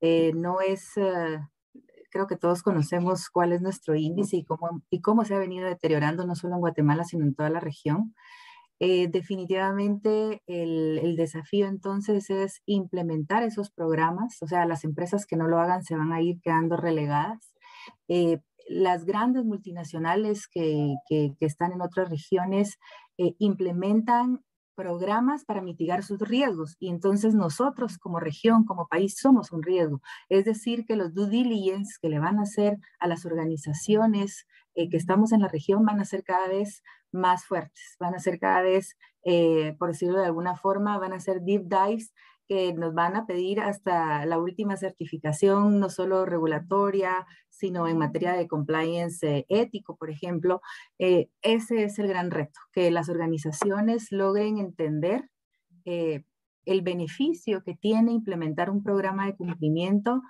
eh, 0.00 0.32
no 0.34 0.60
es 0.60 0.94
creo 2.12 2.26
que 2.26 2.36
todos 2.36 2.62
conocemos 2.62 3.30
cuál 3.30 3.52
es 3.52 3.62
nuestro 3.62 3.96
índice 3.96 4.36
y 4.36 4.44
cómo, 4.44 4.82
y 4.90 5.00
cómo 5.00 5.24
se 5.24 5.34
ha 5.34 5.38
venido 5.38 5.66
deteriorando 5.66 6.26
no 6.26 6.36
solo 6.36 6.54
en 6.54 6.60
Guatemala, 6.60 7.04
sino 7.04 7.24
en 7.24 7.34
toda 7.34 7.50
la 7.50 7.58
región. 7.58 8.14
Eh, 8.78 9.08
definitivamente 9.08 10.42
el, 10.46 10.98
el, 10.98 11.16
desafío 11.16 11.68
entonces 11.68 12.30
es 12.30 12.62
implementar 12.66 13.44
esos 13.44 13.70
programas, 13.70 14.42
o 14.42 14.46
sea, 14.46 14.66
las 14.66 14.84
empresas 14.84 15.24
que 15.24 15.36
no 15.36 15.46
lo 15.46 15.60
hagan 15.60 15.84
se 15.84 15.96
van 15.96 16.12
a 16.12 16.20
ir 16.20 16.40
quedando 16.42 16.76
relegadas. 16.76 17.54
Eh, 18.08 18.40
las 18.68 19.04
grandes 19.04 19.44
multinacionales 19.44 20.48
que, 20.48 20.94
que, 21.08 21.34
que, 21.38 21.46
están 21.46 21.72
en 21.72 21.80
otras 21.80 22.10
regiones 22.10 22.78
eh, 23.18 23.34
implementan 23.38 24.44
programas 24.74 25.44
para 25.44 25.62
mitigar 25.62 26.02
sus 26.02 26.18
riesgos 26.20 26.76
y 26.78 26.88
entonces 26.88 27.34
nosotros 27.34 27.98
como 27.98 28.20
región, 28.20 28.64
como 28.64 28.88
país, 28.88 29.16
somos 29.18 29.52
un 29.52 29.62
riesgo. 29.62 30.00
Es 30.28 30.44
decir, 30.44 30.84
que 30.86 30.96
los 30.96 31.14
due 31.14 31.28
diligence 31.28 31.98
que 32.00 32.08
le 32.08 32.18
van 32.18 32.38
a 32.38 32.42
hacer 32.42 32.78
a 32.98 33.06
las 33.06 33.24
organizaciones 33.26 34.46
eh, 34.74 34.88
que 34.88 34.96
estamos 34.96 35.32
en 35.32 35.40
la 35.40 35.48
región 35.48 35.84
van 35.84 36.00
a 36.00 36.04
ser 36.04 36.24
cada 36.24 36.48
vez 36.48 36.82
más 37.12 37.44
fuertes, 37.44 37.96
van 38.00 38.14
a 38.14 38.18
ser 38.18 38.38
cada 38.38 38.62
vez, 38.62 38.96
eh, 39.24 39.76
por 39.78 39.90
decirlo 39.90 40.18
de 40.18 40.26
alguna 40.26 40.56
forma, 40.56 40.98
van 40.98 41.12
a 41.12 41.20
ser 41.20 41.42
deep 41.42 41.64
dives 41.64 42.12
que 42.52 42.74
nos 42.74 42.92
van 42.92 43.16
a 43.16 43.24
pedir 43.24 43.60
hasta 43.60 44.26
la 44.26 44.38
última 44.38 44.76
certificación, 44.76 45.80
no 45.80 45.88
solo 45.88 46.26
regulatoria, 46.26 47.26
sino 47.48 47.88
en 47.88 47.96
materia 47.96 48.34
de 48.34 48.46
compliance 48.46 49.46
ético, 49.48 49.96
por 49.96 50.10
ejemplo. 50.10 50.60
Eh, 50.98 51.30
ese 51.40 51.84
es 51.84 51.98
el 51.98 52.08
gran 52.08 52.30
reto, 52.30 52.60
que 52.74 52.90
las 52.90 53.08
organizaciones 53.08 54.08
logren 54.12 54.58
entender 54.58 55.30
eh, 55.86 56.24
el 56.66 56.82
beneficio 56.82 57.62
que 57.64 57.74
tiene 57.74 58.12
implementar 58.12 58.68
un 58.68 58.82
programa 58.82 59.24
de 59.24 59.34
cumplimiento 59.34 60.20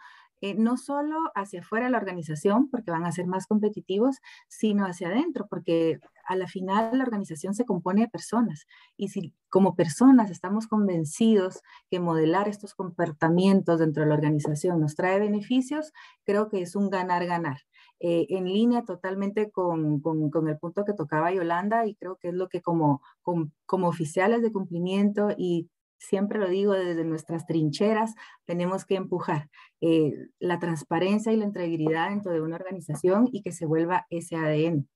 eh, 0.42 0.54
no 0.54 0.76
solo 0.76 1.16
hacia 1.36 1.60
afuera 1.60 1.86
de 1.86 1.92
la 1.92 1.98
organización, 1.98 2.68
porque 2.68 2.90
van 2.90 3.06
a 3.06 3.12
ser 3.12 3.28
más 3.28 3.46
competitivos, 3.46 4.18
sino 4.48 4.84
hacia 4.84 5.06
adentro, 5.06 5.46
porque 5.48 6.00
a 6.26 6.34
la 6.34 6.48
final 6.48 6.98
la 6.98 7.04
organización 7.04 7.54
se 7.54 7.64
compone 7.64 8.02
de 8.02 8.08
personas. 8.08 8.66
Y 8.96 9.10
si 9.10 9.32
como 9.48 9.76
personas 9.76 10.32
estamos 10.32 10.66
convencidos 10.66 11.60
que 11.90 12.00
modelar 12.00 12.48
estos 12.48 12.74
comportamientos 12.74 13.78
dentro 13.78 14.02
de 14.02 14.08
la 14.08 14.16
organización 14.16 14.80
nos 14.80 14.96
trae 14.96 15.20
beneficios, 15.20 15.92
creo 16.24 16.48
que 16.48 16.60
es 16.60 16.74
un 16.74 16.90
ganar-ganar. 16.90 17.58
Eh, 18.00 18.26
en 18.30 18.46
línea 18.46 18.82
totalmente 18.82 19.52
con, 19.52 20.00
con, 20.00 20.48
el 20.48 20.58
punto 20.58 20.84
que 20.84 20.92
tocaba 20.92 21.30
Yolanda 21.30 21.86
y 21.86 21.94
creo 21.94 22.16
que 22.16 22.30
es 22.30 22.34
lo 22.34 22.48
que 22.48 22.60
como, 22.60 23.00
como, 23.22 23.52
como 23.64 23.86
oficiales 23.86 24.42
de 24.42 24.50
cumplimiento 24.50 25.28
y 25.36 25.68
siempre 26.02 26.38
lo 26.38 26.48
digo 26.48 26.72
desde 26.72 27.04
nuestras 27.04 27.46
trincheras, 27.46 28.14
tenemos 28.44 28.84
que 28.84 28.96
empujar 28.96 29.48
eh, 29.80 30.28
la 30.38 30.58
transparencia 30.58 31.32
y 31.32 31.36
la 31.36 31.44
integridad 31.44 32.10
dentro 32.10 32.32
de 32.32 32.40
una 32.40 32.56
organización 32.56 33.28
y 33.32 33.42
que 33.42 33.52
se 33.52 33.66
vuelva 33.66 34.06
ese 34.10 34.36
ADN. 34.36 34.88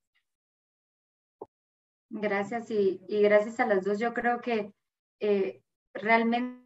Gracias 2.11 2.71
y, 2.71 3.01
gracias 3.09 3.61
a 3.61 3.66
las 3.66 3.85
dos. 3.85 3.99
Yo 3.99 4.14
creo 4.14 4.40
que 4.40 4.73
eh, 5.21 5.62
realmente 5.95 6.62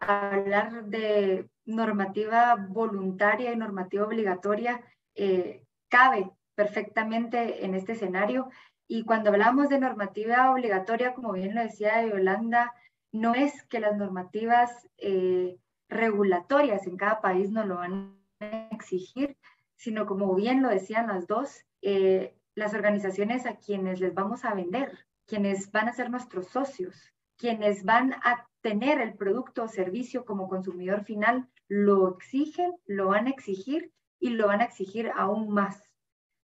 hablar 0.00 0.84
de 0.86 1.48
normativa 1.64 2.56
voluntaria 2.56 3.52
y 3.52 3.56
normativa 3.56 4.04
obligatoria 4.04 4.82
eh, 5.14 5.64
cabe 5.88 6.30
perfectamente 6.54 7.64
en 7.64 7.74
este 7.74 7.92
escenario. 7.92 8.48
Y 8.86 9.04
cuando 9.04 9.30
hablamos 9.30 9.68
de 9.68 9.78
normativa 9.78 10.52
obligatoria, 10.52 11.14
como 11.14 11.32
bien 11.32 11.54
lo 11.54 11.62
decía 11.62 12.06
Yolanda, 12.06 12.72
no 13.12 13.34
es 13.34 13.62
que 13.66 13.80
las 13.80 13.96
normativas 13.96 14.88
eh, 14.98 15.56
regulatorias 15.88 16.86
en 16.86 16.96
cada 16.96 17.20
país 17.20 17.50
no 17.50 17.64
lo 17.64 17.76
van 17.76 18.18
a 18.40 18.68
exigir, 18.72 19.36
sino 19.76 20.06
como 20.06 20.34
bien 20.34 20.62
lo 20.62 20.68
decían 20.68 21.06
las 21.06 21.26
dos, 21.26 21.64
eh, 21.82 22.34
las 22.54 22.74
organizaciones 22.74 23.46
a 23.46 23.56
quienes 23.56 24.00
les 24.00 24.14
vamos 24.14 24.44
a 24.44 24.54
vender, 24.54 25.06
quienes 25.26 25.70
van 25.70 25.88
a 25.88 25.92
ser 25.92 26.10
nuestros 26.10 26.48
socios, 26.48 27.12
quienes 27.36 27.84
van 27.84 28.14
a 28.14 28.48
tener 28.60 29.00
el 29.00 29.14
producto 29.14 29.64
o 29.64 29.68
servicio 29.68 30.24
como 30.24 30.48
consumidor 30.48 31.04
final, 31.04 31.48
lo 31.68 32.16
exigen, 32.16 32.72
lo 32.86 33.08
van 33.08 33.26
a 33.26 33.30
exigir 33.30 33.92
y 34.18 34.30
lo 34.30 34.46
van 34.46 34.60
a 34.60 34.64
exigir 34.64 35.10
aún 35.14 35.50
más. 35.50 35.82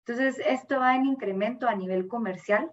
Entonces, 0.09 0.43
esto 0.43 0.79
va 0.79 0.95
en 0.95 1.05
incremento 1.05 1.67
a 1.67 1.75
nivel 1.75 2.07
comercial, 2.07 2.71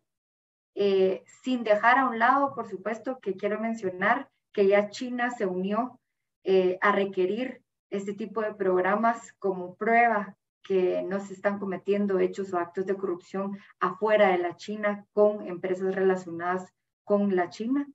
eh, 0.74 1.22
sin 1.42 1.64
dejar 1.64 1.98
a 1.98 2.08
un 2.08 2.18
lado, 2.18 2.54
por 2.54 2.66
supuesto, 2.66 3.18
que 3.20 3.36
quiero 3.36 3.60
mencionar 3.60 4.30
que 4.54 4.66
ya 4.66 4.88
China 4.88 5.30
se 5.30 5.44
unió 5.44 6.00
eh, 6.44 6.78
a 6.80 6.92
requerir 6.92 7.60
este 7.90 8.14
tipo 8.14 8.40
de 8.40 8.54
programas 8.54 9.34
como 9.38 9.74
prueba 9.74 10.34
que 10.62 11.02
no 11.02 11.20
se 11.20 11.34
están 11.34 11.58
cometiendo 11.58 12.18
hechos 12.20 12.54
o 12.54 12.58
actos 12.58 12.86
de 12.86 12.96
corrupción 12.96 13.58
afuera 13.80 14.28
de 14.28 14.38
la 14.38 14.56
China 14.56 15.04
con 15.12 15.46
empresas 15.46 15.94
relacionadas 15.94 16.72
con 17.04 17.36
la 17.36 17.50
China. 17.50 17.86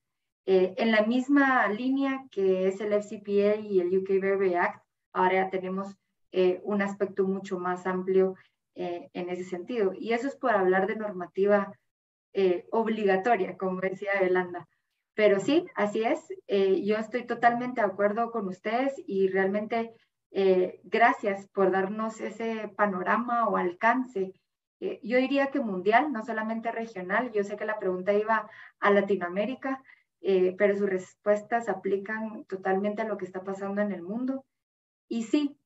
Eh, 0.46 0.76
en 0.78 0.92
la 0.92 1.02
misma 1.02 1.68
línea 1.68 2.28
que 2.30 2.68
es 2.68 2.80
el 2.80 2.94
FCPA 2.94 3.56
y 3.56 3.80
el 3.80 3.98
UK 3.98 4.56
Act, 4.56 4.86
ahora 5.14 5.34
ya 5.34 5.50
tenemos 5.50 5.96
un 6.64 6.82
aspecto 6.82 7.26
mucho 7.26 7.60
más 7.60 7.86
amplio 7.86 8.38
eh, 8.76 9.10
en 9.14 9.30
ese 9.30 9.44
sentido. 9.44 9.94
Y 9.94 10.14
eso 10.14 10.28
es 10.28 10.36
por 10.36 10.52
hablar 10.52 10.88
de 10.88 10.96
normativa 10.96 11.74
obligatoria, 12.72 13.58
como 13.58 13.82
decía 13.82 14.22
Yolanda. 14.22 14.66
Pero 15.16 15.42
sí, 15.42 15.66
así 15.76 16.02
es. 16.04 16.30
yo 16.48 16.96
estoy 16.96 17.26
totalmente 17.26 17.82
de 17.82 17.88
acuerdo 17.88 18.32
con 18.32 18.48
ustedes 18.48 18.94
y 19.06 19.28
realmente 19.28 19.94
gracias 20.86 21.50
por 21.50 21.72
darnos 21.72 22.22
ese 22.22 22.70
panorama 22.78 23.50
o 23.50 23.58
alcance. 23.58 24.32
yo 24.80 25.18
diría 25.18 25.48
que 25.48 25.60
mundial, 25.60 26.14
no 26.14 26.24
solamente 26.24 26.72
regional. 26.72 27.34
Yo 27.34 27.44
sé 27.44 27.58
que 27.58 27.66
la 27.66 27.80
pregunta 27.80 28.14
iba 28.14 28.50
a 28.80 28.92
Latinoamérica, 28.92 29.84
eh, 30.22 30.56
pero 30.58 30.78
sus 30.78 30.88
respuestas 30.88 31.68
aplican 31.68 32.46
totalmente 32.46 33.02
a 33.02 33.08
lo 33.08 33.18
que 33.18 33.26
está 33.26 33.44
pasando 33.44 33.82
en 33.82 33.92
el 33.92 34.04
mundo. 34.04 34.46
Y 35.08 35.24
sí, 35.24 35.58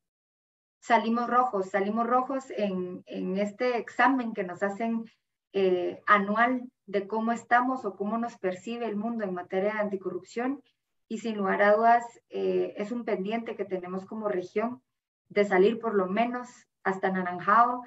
salimos 0.86 1.28
rojos, 1.28 1.72
salimos 1.72 2.06
rojos 2.06 2.46
en, 2.56 3.02
en 3.08 3.40
este 3.40 3.78
examen 3.80 4.34
que 4.34 4.44
nos 4.44 4.62
hacen 4.62 5.06
eh, 5.52 6.04
anual 6.06 6.70
de 6.86 7.08
cómo 7.08 7.32
estamos 7.32 7.86
o 7.86 7.96
cómo 7.96 8.20
nos 8.20 8.38
percibe 8.38 8.86
el 8.86 8.96
mundo 8.96 9.24
en 9.24 9.34
materia 9.34 9.74
de 9.74 9.80
anticorrupción. 9.80 10.62
Y 11.08 11.18
sin 11.20 11.38
lugar 11.38 11.64
a 11.64 11.76
dudas, 11.76 12.04
eh, 12.30 12.76
es 12.78 12.92
un 12.92 13.04
pendiente 13.04 13.56
que 13.56 13.66
tenemos 13.66 14.06
como 14.06 14.28
región 14.28 14.84
de 15.30 15.46
salir 15.46 15.80
por 15.80 15.96
lo 15.96 16.06
menos 16.06 16.50
hasta 16.84 17.10
Naranjao 17.10 17.82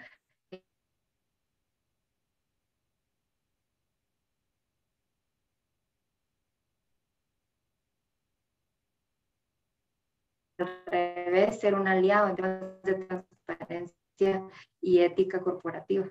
revés, 10.87 11.61
ser 11.61 11.75
un 11.75 11.88
aliado 11.88 12.29
en 12.29 12.37
temas 12.37 12.83
de 12.83 12.94
transparencia 12.94 14.49
y 14.81 15.01
ética 15.01 15.40
corporativa. 15.40 16.11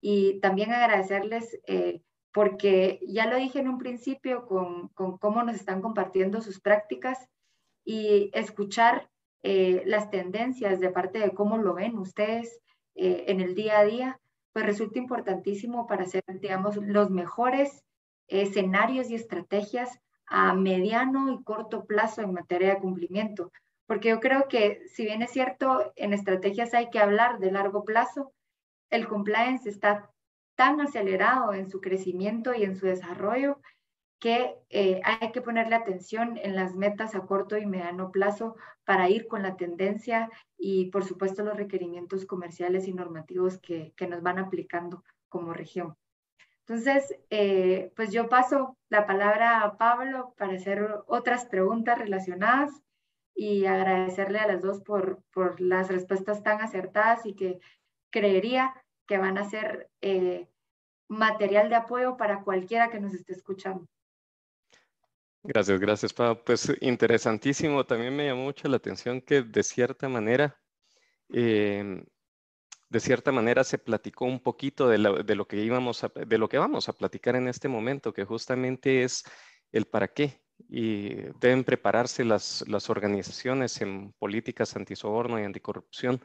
Y 0.00 0.40
también 0.40 0.72
agradecerles 0.72 1.58
eh, 1.66 2.00
porque 2.32 3.00
ya 3.06 3.26
lo 3.26 3.36
dije 3.36 3.58
en 3.58 3.68
un 3.68 3.78
principio 3.78 4.46
con, 4.46 4.88
con, 4.88 5.18
cómo 5.18 5.42
nos 5.42 5.56
están 5.56 5.82
compartiendo 5.82 6.40
sus 6.40 6.60
prácticas 6.60 7.28
y 7.84 8.30
escuchar 8.32 9.10
eh, 9.42 9.82
las 9.86 10.10
tendencias 10.10 10.80
de 10.80 10.90
parte 10.90 11.18
de 11.18 11.32
cómo 11.32 11.58
lo 11.58 11.74
ven 11.74 11.98
ustedes 11.98 12.60
eh, 12.94 13.24
en 13.28 13.40
el 13.40 13.54
día 13.54 13.78
a 13.78 13.84
día, 13.84 14.20
pues 14.52 14.66
resulta 14.66 14.98
importantísimo 14.98 15.86
para 15.86 16.04
hacer, 16.04 16.22
digamos, 16.40 16.76
los 16.76 17.10
mejores 17.10 17.84
escenarios 18.28 19.10
y 19.10 19.14
estrategias 19.14 20.00
a 20.30 20.54
mediano 20.54 21.32
y 21.32 21.42
corto 21.42 21.84
plazo 21.84 22.22
en 22.22 22.32
materia 22.32 22.74
de 22.74 22.80
cumplimiento. 22.80 23.52
Porque 23.86 24.10
yo 24.10 24.20
creo 24.20 24.46
que 24.48 24.82
si 24.86 25.04
bien 25.04 25.20
es 25.22 25.32
cierto, 25.32 25.92
en 25.96 26.14
estrategias 26.14 26.72
hay 26.72 26.88
que 26.90 27.00
hablar 27.00 27.40
de 27.40 27.50
largo 27.50 27.84
plazo, 27.84 28.32
el 28.88 29.08
compliance 29.08 29.68
está 29.68 30.10
tan 30.54 30.80
acelerado 30.80 31.52
en 31.52 31.68
su 31.68 31.80
crecimiento 31.80 32.54
y 32.54 32.62
en 32.62 32.76
su 32.76 32.86
desarrollo 32.86 33.60
que 34.20 34.54
eh, 34.68 35.00
hay 35.04 35.32
que 35.32 35.40
ponerle 35.40 35.74
atención 35.74 36.36
en 36.36 36.54
las 36.54 36.76
metas 36.76 37.14
a 37.14 37.22
corto 37.22 37.56
y 37.56 37.66
mediano 37.66 38.12
plazo 38.12 38.54
para 38.84 39.08
ir 39.08 39.26
con 39.26 39.42
la 39.42 39.56
tendencia 39.56 40.30
y, 40.58 40.90
por 40.90 41.04
supuesto, 41.04 41.42
los 41.42 41.56
requerimientos 41.56 42.26
comerciales 42.26 42.86
y 42.86 42.92
normativos 42.92 43.58
que, 43.58 43.94
que 43.96 44.06
nos 44.06 44.22
van 44.22 44.38
aplicando 44.38 45.02
como 45.28 45.54
región. 45.54 45.96
Entonces, 46.66 47.16
eh, 47.30 47.92
pues 47.96 48.12
yo 48.12 48.28
paso 48.28 48.76
la 48.88 49.06
palabra 49.06 49.62
a 49.62 49.76
Pablo 49.76 50.34
para 50.38 50.54
hacer 50.54 50.86
otras 51.06 51.46
preguntas 51.46 51.98
relacionadas 51.98 52.70
y 53.34 53.66
agradecerle 53.66 54.38
a 54.38 54.46
las 54.46 54.62
dos 54.62 54.80
por, 54.80 55.22
por 55.32 55.60
las 55.60 55.88
respuestas 55.88 56.42
tan 56.42 56.60
acertadas 56.60 57.24
y 57.26 57.34
que 57.34 57.58
creería 58.10 58.74
que 59.06 59.18
van 59.18 59.38
a 59.38 59.48
ser 59.48 59.88
eh, 60.00 60.48
material 61.08 61.68
de 61.68 61.76
apoyo 61.76 62.16
para 62.16 62.42
cualquiera 62.42 62.90
que 62.90 63.00
nos 63.00 63.14
esté 63.14 63.32
escuchando. 63.32 63.88
Gracias, 65.42 65.80
gracias, 65.80 66.12
Pablo. 66.12 66.44
Pues 66.44 66.70
interesantísimo. 66.80 67.84
También 67.84 68.14
me 68.14 68.26
llamó 68.26 68.44
mucho 68.44 68.68
la 68.68 68.76
atención 68.76 69.20
que 69.20 69.42
de 69.42 69.62
cierta 69.62 70.08
manera 70.08 70.60
eh, 71.30 72.04
de 72.90 73.00
cierta 73.00 73.30
manera 73.30 73.62
se 73.64 73.78
platicó 73.78 74.24
un 74.24 74.40
poquito 74.40 74.88
de 74.88 74.98
lo, 74.98 75.46
que 75.46 75.56
íbamos 75.56 76.04
de 76.26 76.38
lo 76.38 76.48
que 76.48 76.58
vamos 76.58 76.88
a 76.88 76.92
platicar 76.92 77.36
en 77.36 77.46
este 77.46 77.68
momento, 77.68 78.12
que 78.12 78.24
justamente 78.24 79.04
es 79.04 79.24
el 79.72 79.86
para 79.86 80.08
qué. 80.08 80.40
Y 80.68 81.14
deben 81.40 81.64
prepararse 81.64 82.24
las, 82.24 82.64
las 82.68 82.90
organizaciones 82.90 83.80
en 83.80 84.12
políticas 84.18 84.76
antisoborno 84.76 85.40
y 85.40 85.44
anticorrupción, 85.44 86.20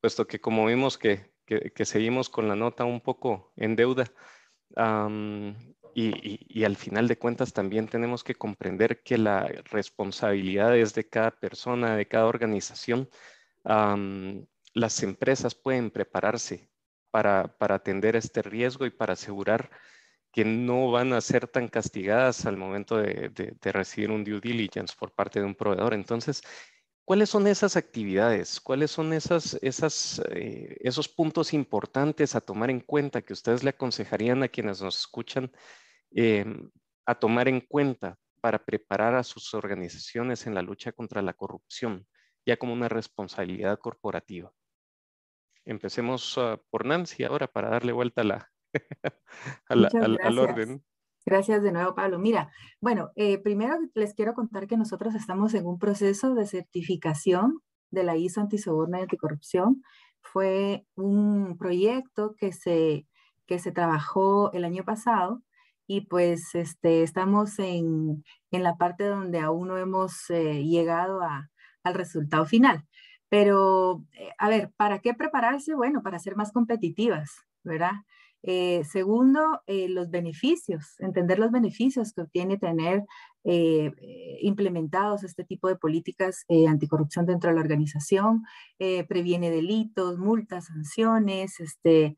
puesto 0.00 0.26
que 0.26 0.40
como 0.40 0.66
vimos 0.66 0.98
que, 0.98 1.32
que, 1.46 1.84
seguimos 1.84 2.28
con 2.28 2.48
la 2.48 2.54
nota 2.54 2.84
un 2.84 3.00
poco 3.00 3.52
en 3.56 3.74
deuda, 3.74 4.04
y, 5.94 6.60
y, 6.60 6.64
al 6.64 6.76
final 6.76 7.08
de 7.08 7.18
cuentas 7.18 7.52
también 7.52 7.88
tenemos 7.88 8.24
que 8.24 8.34
comprender 8.34 9.02
que 9.02 9.16
la 9.16 9.46
responsabilidad 9.70 10.76
es 10.76 10.94
de 10.94 11.08
cada 11.08 11.30
persona, 11.30 11.96
de 11.96 12.06
cada 12.06 12.26
organización 12.26 13.08
las 14.74 15.02
empresas 15.02 15.54
pueden 15.54 15.90
prepararse 15.90 16.68
para, 17.10 17.54
atender 17.60 18.16
este 18.16 18.42
riesgo 18.42 18.86
y 18.86 18.90
para 18.90 19.12
asegurar 19.12 19.70
que 20.32 20.44
no 20.44 20.90
van 20.90 21.12
a 21.12 21.20
ser 21.20 21.46
tan 21.46 21.68
castigadas 21.68 22.44
al 22.44 22.56
momento 22.56 22.96
de, 22.96 23.56
recibir 23.62 24.10
un 24.10 24.24
due 24.24 24.40
diligence 24.40 24.94
por 24.98 25.12
parte 25.12 25.38
de 25.38 25.46
un 25.46 25.54
proveedor. 25.54 25.94
Entonces, 25.94 26.42
¿cuáles 27.04 27.30
son 27.30 27.46
esas 27.46 27.76
actividades? 27.76 28.60
¿Cuáles 28.60 28.90
son 28.90 29.12
esas, 29.12 29.56
esas, 29.62 30.20
eh, 30.30 30.76
esos 30.80 31.08
puntos 31.08 31.54
importantes 31.54 32.34
a 32.34 32.40
tomar 32.40 32.68
en 32.70 32.80
cuenta 32.80 33.22
que 33.22 33.32
ustedes 33.32 33.62
le 33.62 33.70
aconsejarían 33.70 34.42
a 34.42 34.48
quienes 34.48 34.82
nos 34.82 34.98
escuchan 34.98 35.52
em, 36.10 36.68
a 37.06 37.14
tomar 37.14 37.46
en 37.46 37.60
cuenta 37.60 38.18
para 38.40 38.64
preparar 38.64 39.14
a 39.14 39.22
sus 39.22 39.54
organizaciones 39.54 40.48
en 40.48 40.54
la 40.54 40.62
lucha 40.62 40.90
contra 40.90 41.22
la 41.22 41.34
corrupción, 41.34 42.08
ya 42.44 42.56
como 42.56 42.72
una 42.72 42.88
responsabilidad 42.88 43.78
corporativa? 43.78 44.52
Empecemos 45.64 46.36
ah, 46.38 46.60
por 46.70 46.84
Nancy 46.84 47.24
ahora 47.24 47.46
para 47.46 47.70
darle 47.70 47.92
vuelta 47.92 48.20
a 48.20 48.24
la, 48.24 48.50
al, 49.68 50.38
orden. 50.38 50.84
Gracias 51.26 51.62
de 51.62 51.72
nuevo, 51.72 51.94
Pablo. 51.94 52.18
Mira, 52.18 52.50
bueno, 52.80 53.10
eh, 53.16 53.38
primero 53.38 53.78
les 53.94 54.14
quiero 54.14 54.34
contar 54.34 54.66
que 54.66 54.76
nosotros 54.76 55.14
estamos 55.14 55.54
en 55.54 55.66
un 55.66 55.78
proceso 55.78 56.34
de 56.34 56.46
certificación 56.46 57.60
de 57.90 58.04
la 58.04 58.16
ISO 58.16 58.40
antisoborno 58.40 58.98
y 58.98 59.02
anticorrupción. 59.02 59.82
Fue 60.20 60.86
un 60.96 61.56
proyecto 61.56 62.34
que 62.36 62.52
se, 62.52 63.06
que 63.46 63.58
se 63.58 63.72
trabajó 63.72 64.52
el 64.52 64.64
año 64.64 64.84
pasado 64.84 65.42
y 65.86 66.02
pues 66.02 66.54
este, 66.54 67.02
estamos 67.02 67.58
en, 67.58 68.24
en 68.50 68.62
la 68.62 68.76
parte 68.76 69.04
donde 69.04 69.40
aún 69.40 69.68
no 69.68 69.78
hemos 69.78 70.28
eh, 70.30 70.62
llegado 70.64 71.22
a, 71.22 71.50
al 71.84 71.94
resultado 71.94 72.46
final. 72.46 72.84
Pero, 73.34 74.04
eh, 74.12 74.30
a 74.38 74.48
ver, 74.48 74.70
¿para 74.76 75.00
qué 75.00 75.12
prepararse? 75.12 75.74
Bueno, 75.74 76.04
para 76.04 76.20
ser 76.20 76.36
más 76.36 76.52
competitivas, 76.52 77.32
¿verdad? 77.64 77.94
Eh, 78.44 78.84
segundo, 78.84 79.60
eh, 79.66 79.88
los 79.88 80.08
beneficios, 80.08 80.94
entender 81.00 81.40
los 81.40 81.50
beneficios 81.50 82.12
que 82.12 82.20
obtiene 82.20 82.58
tener 82.58 83.02
eh, 83.42 83.90
implementados 84.40 85.24
este 85.24 85.42
tipo 85.42 85.66
de 85.66 85.74
políticas 85.74 86.44
anticorrupción 86.68 87.26
dentro 87.26 87.50
de 87.50 87.56
la 87.56 87.62
organización, 87.62 88.44
previene 89.08 89.50
delitos, 89.50 90.16
multas, 90.20 90.66
sanciones, 90.66 91.58
este, 91.58 92.16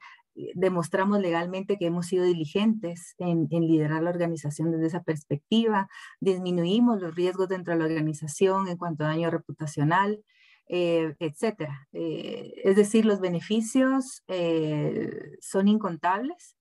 demostramos 0.54 1.20
legalmente 1.20 1.78
que 1.78 1.86
hemos 1.86 2.08
sido 2.08 2.24
diligentes 2.24 3.14
en, 3.16 3.48
en, 3.50 3.66
liderar 3.66 4.02
la 4.02 4.10
organización 4.10 4.70
desde 4.70 4.88
esa 4.88 5.02
perspectiva, 5.02 5.88
disminuimos 6.20 7.00
los 7.00 7.14
riesgos 7.14 7.48
dentro 7.48 7.72
de 7.72 7.78
la 7.78 7.86
organización 7.86 8.68
en 8.68 8.76
cuanto 8.76 9.04
a 9.04 9.08
daño 9.08 9.30
reputacional, 9.30 10.22
eh, 10.68 11.14
etcétera. 11.20 11.88
Eh, 11.92 12.54
es 12.64 12.74
decir, 12.74 13.04
los 13.04 13.20
beneficios 13.20 14.24
eh, 14.26 15.36
son 15.40 15.68
incontables 15.68 16.56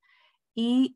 y 0.54 0.96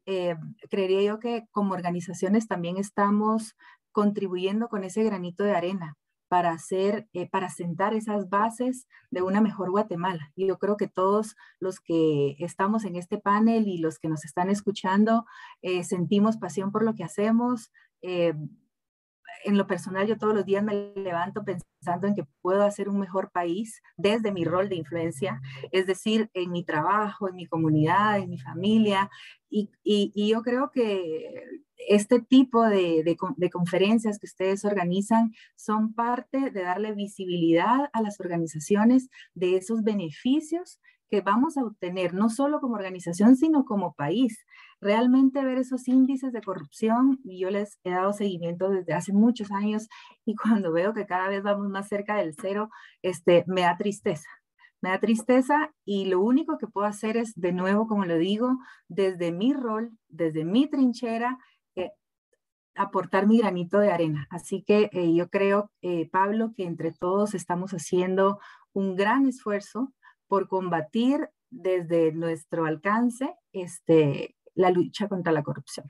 creería 0.69 1.01
yo 1.01 1.19
que 1.19 1.45
como 1.51 1.73
organizaciones 1.73 2.47
también 2.47 2.77
estamos 2.77 3.55
contribuyendo 3.91 4.69
con 4.69 4.85
ese 4.85 5.03
granito 5.03 5.43
de 5.43 5.53
arena 5.53 5.97
para 6.29 6.51
hacer, 6.51 7.09
para 7.29 7.49
sentar 7.49 7.93
esas 7.93 8.29
bases 8.29 8.87
de 9.11 9.21
una 9.21 9.41
mejor 9.41 9.69
Guatemala. 9.71 10.31
Y 10.35 10.47
yo 10.47 10.59
creo 10.59 10.77
que 10.77 10.87
todos 10.87 11.35
los 11.59 11.81
que 11.81 12.37
estamos 12.39 12.85
en 12.85 12.95
este 12.95 13.17
panel 13.17 13.67
y 13.67 13.79
los 13.79 13.99
que 13.99 14.07
nos 14.07 14.23
están 14.23 14.49
escuchando 14.49 15.25
sentimos 15.83 16.37
pasión 16.37 16.71
por 16.71 16.85
lo 16.85 16.95
que 16.95 17.03
hacemos 17.03 17.69
en 19.45 19.57
lo 19.57 19.67
personal, 19.67 20.07
yo 20.07 20.17
todos 20.17 20.33
los 20.33 20.45
días 20.45 20.63
me 20.63 20.93
levanto 20.95 21.43
pensando 21.43 22.07
en 22.07 22.15
que 22.15 22.25
puedo 22.41 22.63
hacer 22.63 22.89
un 22.89 22.99
mejor 22.99 23.31
país 23.31 23.81
desde 23.97 24.31
mi 24.31 24.43
rol 24.43 24.69
de 24.69 24.75
influencia, 24.75 25.41
es 25.71 25.87
decir, 25.87 26.29
en 26.33 26.51
mi 26.51 26.63
trabajo, 26.63 27.29
en 27.29 27.35
mi 27.35 27.45
comunidad, 27.45 28.19
en 28.19 28.29
mi 28.29 28.39
familia. 28.39 29.09
Y, 29.49 29.69
yo 30.29 30.41
creo 30.43 30.71
que 30.71 31.43
este 31.87 32.21
tipo 32.21 32.63
de, 32.63 33.17
conferencias 33.51 34.19
que 34.19 34.27
ustedes 34.27 34.65
organizan 34.65 35.31
son 35.55 35.93
parte 35.93 36.51
de 36.51 36.63
darle 36.63 36.93
visibilidad 36.93 37.89
a 37.93 38.01
las 38.01 38.19
organizaciones 38.19 39.09
de 39.33 39.55
esos 39.57 39.83
beneficios 39.83 40.79
que 41.09 41.21
vamos 41.21 41.57
a 41.57 41.63
obtener, 41.63 42.13
no 42.13 42.29
solo 42.29 42.61
como 42.61 42.75
organización, 42.75 43.35
sino 43.35 43.65
como 43.65 43.93
país. 43.93 44.45
Realmente 44.81 45.43
ver 45.43 45.57
esos 45.57 45.87
índices 45.87 46.31
de 46.31 46.41
corrupción, 46.41 47.19
y 47.23 47.39
yo 47.39 47.49
les 47.49 47.79
he 47.83 47.91
dado 47.91 48.13
seguimiento 48.13 48.69
desde 48.69 48.93
hace 48.93 49.13
muchos 49.13 49.51
años, 49.51 49.87
y 50.25 50.35
cuando 50.35 50.71
veo 50.71 50.93
que 50.93 51.05
cada 51.05 51.27
vez 51.27 51.43
vamos 51.43 51.69
más 51.69 51.87
cerca 51.87 52.15
del 52.17 52.33
cero, 52.39 52.69
este, 53.01 53.43
me 53.47 53.61
da 53.61 53.77
tristeza. 53.77 54.29
Me 54.81 54.89
da 54.91 54.99
tristeza 54.99 55.73
y 55.85 56.05
lo 56.05 56.21
único 56.21 56.57
que 56.57 56.67
puedo 56.67 56.87
hacer 56.87 57.17
es, 57.17 57.33
de 57.35 57.51
nuevo, 57.51 57.87
como 57.87 58.05
lo 58.05 58.17
digo, 58.17 58.57
desde 58.87 59.31
mi 59.31 59.53
rol, 59.53 59.91
desde 60.07 60.45
mi 60.45 60.69
trinchera, 60.69 61.37
eh, 61.75 61.91
aportar 62.75 63.27
mi 63.27 63.39
granito 63.39 63.79
de 63.79 63.91
arena. 63.91 64.27
Así 64.29 64.63
que 64.63 64.89
eh, 64.93 65.13
yo 65.13 65.29
creo, 65.29 65.69
eh, 65.81 66.09
Pablo, 66.09 66.53
que 66.55 66.63
entre 66.63 66.93
todos 66.93 67.33
estamos 67.33 67.71
haciendo 67.71 68.39
un 68.71 68.95
gran 68.95 69.27
esfuerzo 69.27 69.93
por 70.27 70.47
combatir 70.47 71.29
desde 71.49 72.13
nuestro 72.13 72.65
alcance 72.65 73.35
este, 73.51 74.35
la 74.59 74.69
lucha 74.71 75.07
contra 75.07 75.31
la 75.31 75.41
corrupción. 75.43 75.89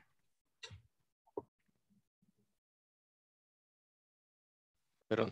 Pero, 5.08 5.26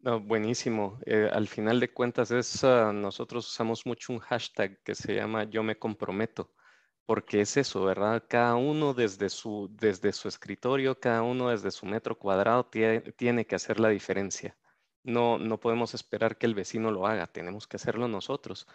no, 0.00 0.20
buenísimo. 0.20 0.98
Eh, 1.06 1.28
al 1.32 1.46
final 1.48 1.78
de 1.80 1.92
cuentas, 1.92 2.30
es, 2.32 2.64
ah, 2.64 2.92
nosotros 2.92 3.46
usamos 3.48 3.86
mucho 3.86 4.12
un 4.12 4.18
hashtag 4.18 4.82
que 4.82 4.94
se 4.94 5.14
llama 5.14 5.44
Yo 5.44 5.62
me 5.62 5.78
comprometo, 5.78 6.52
porque 7.06 7.40
es 7.42 7.56
eso, 7.56 7.84
¿verdad? 7.84 8.24
Cada 8.28 8.56
uno 8.56 8.92
desde 8.94 9.28
su, 9.28 9.68
desde 9.72 10.12
su 10.12 10.28
escritorio, 10.28 10.98
cada 10.98 11.22
uno 11.22 11.50
desde 11.50 11.70
su 11.70 11.86
metro 11.86 12.18
cuadrado 12.18 12.66
tiene, 12.66 13.00
tiene 13.12 13.46
que 13.46 13.54
hacer 13.54 13.78
la 13.80 13.90
diferencia. 13.90 14.56
No, 15.04 15.38
no 15.38 15.60
podemos 15.60 15.94
esperar 15.94 16.38
que 16.38 16.46
el 16.46 16.54
vecino 16.54 16.90
lo 16.90 17.06
haga, 17.06 17.26
tenemos 17.28 17.68
que 17.68 17.76
hacerlo 17.76 18.08
nosotros. 18.08 18.66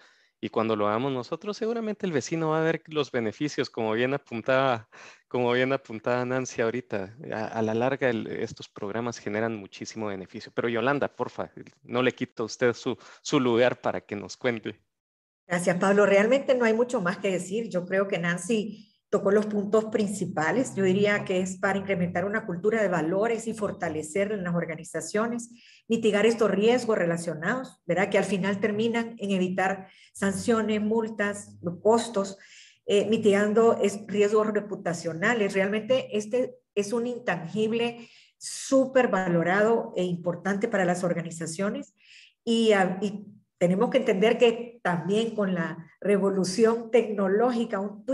Y 0.42 0.50
cuando 0.50 0.76
lo 0.76 0.88
hagamos 0.88 1.12
nosotros, 1.12 1.58
seguramente 1.58 2.06
el 2.06 2.14
vecino 2.14 2.50
va 2.50 2.60
a 2.60 2.64
ver 2.64 2.82
los 2.88 3.12
beneficios, 3.12 3.70
como 3.70 3.92
bien 3.94 4.14
apuntaba, 4.14 4.88
como 5.28 5.52
bien 5.52 5.74
apuntada 5.74 6.24
Nancy 6.26 6.62
ahorita. 6.62 7.18
A, 7.32 7.62
la 7.62 7.74
larga, 7.74 8.10
estos 8.10 8.70
programas 8.70 9.18
generan 9.18 9.56
muchísimo 9.56 10.08
beneficio. 10.08 10.52
Pero 10.56 10.70
Yolanda, 10.70 11.14
porfa, 11.14 11.52
no 11.84 12.02
le 12.02 12.14
quito 12.14 12.44
a 12.44 12.46
usted 12.46 12.74
su, 12.74 12.98
su 13.22 13.40
lugar 13.40 13.82
para 13.82 14.02
que 14.02 14.16
nos 14.16 14.38
cuente. 14.38 14.80
Gracias, 15.46 15.78
Pablo. 15.78 16.06
Realmente 16.06 16.56
no 16.56 16.64
hay 16.64 16.74
mucho 16.74 17.02
más 17.02 17.18
que 17.18 17.32
decir. 17.32 17.70
Yo 17.70 17.86
creo 17.86 18.08
que 18.08 18.20
Nancy 18.20 18.90
tocó 19.10 19.32
los 19.32 19.48
puntos 19.48 19.86
principales. 19.86 20.76
Yo 20.76 20.84
diría 20.84 21.26
que 21.26 21.42
es 21.42 21.58
para 21.58 21.80
incrementar 21.80 22.26
una 22.26 22.46
cultura 22.46 22.82
de 22.82 22.88
valores 22.88 23.48
y 23.48 23.54
fortalecer 23.54 24.32
en 24.32 24.44
las 24.44 24.54
organizaciones, 24.54 25.50
mitigar 25.88 26.26
estos 26.26 26.52
riesgos 26.52 26.98
relacionados, 26.98 27.82
¿verdad? 27.86 28.10
Que 28.10 28.20
al 28.20 28.24
final 28.24 28.60
terminan 28.60 29.16
en 29.18 29.32
evitar 29.32 29.88
sanciones, 30.14 30.82
multas, 30.82 31.58
costos, 31.82 32.38
eh, 32.86 33.08
mitigando 33.10 33.80
riesgos 34.08 34.48
reputacionales. 34.48 35.54
Realmente 35.54 36.16
este 36.18 36.56
es 36.76 36.94
un 36.94 37.08
intangible 37.08 38.08
súper 38.38 39.10
valorado 39.10 39.92
e 39.96 40.04
importante 40.04 40.68
para 40.68 40.86
las 40.86 41.04
organizaciones 41.04 41.94
y, 42.46 42.72
y 43.02 43.26
tenemos 43.58 43.90
que 43.90 43.98
entender 43.98 44.38
que 44.38 44.80
también 44.82 45.36
con 45.36 45.54
la 45.54 45.92
revolución 46.00 46.90
tecnológica, 46.92 47.80
un 47.80 48.06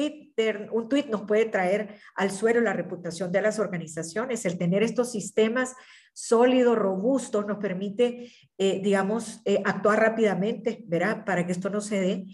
Un 0.71 0.89
tweet 0.89 1.05
nos 1.09 1.21
puede 1.21 1.45
traer 1.45 1.95
al 2.15 2.29
suelo 2.29 2.59
la 2.59 2.73
reputación 2.73 3.31
de 3.31 3.41
las 3.41 3.57
organizaciones. 3.59 4.45
El 4.45 4.57
tener 4.57 4.83
estos 4.83 5.11
sistemas 5.11 5.75
sólidos, 6.13 6.77
robustos, 6.77 7.45
nos 7.45 7.57
permite, 7.57 8.31
eh, 8.57 8.81
digamos, 8.81 9.41
eh, 9.45 9.61
actuar 9.63 9.99
rápidamente, 9.99 10.83
¿verdad? 10.87 11.23
Para 11.25 11.45
que 11.45 11.53
esto 11.53 11.69
no 11.69 11.79
se 11.79 12.01
dé. 12.01 12.25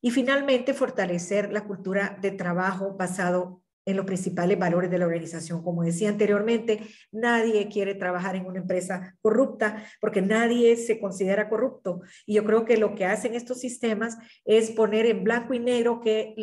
Y 0.00 0.10
finalmente, 0.10 0.72
fortalecer 0.72 1.52
la 1.52 1.64
cultura 1.64 2.18
de 2.22 2.30
trabajo 2.30 2.96
basado 2.96 3.62
en 3.84 3.96
los 3.96 4.06
principales 4.06 4.58
valores 4.58 4.90
de 4.90 4.98
la 4.98 5.06
organización. 5.06 5.62
Como 5.62 5.82
decía 5.82 6.08
anteriormente, 6.08 6.80
nadie 7.12 7.68
quiere 7.68 7.94
trabajar 7.94 8.36
en 8.36 8.46
una 8.46 8.60
empresa 8.60 9.16
corrupta 9.20 9.84
porque 10.00 10.22
nadie 10.22 10.76
se 10.76 11.00
considera 11.00 11.48
corrupto. 11.48 12.00
Y 12.26 12.34
yo 12.34 12.44
creo 12.44 12.64
que 12.64 12.76
lo 12.76 12.94
que 12.94 13.04
hacen 13.04 13.34
estos 13.34 13.60
sistemas 13.60 14.16
es 14.44 14.70
poner 14.70 15.06
en 15.06 15.24
blanco 15.24 15.54
y 15.54 15.58
negro 15.58 16.00
que, 16.00 16.34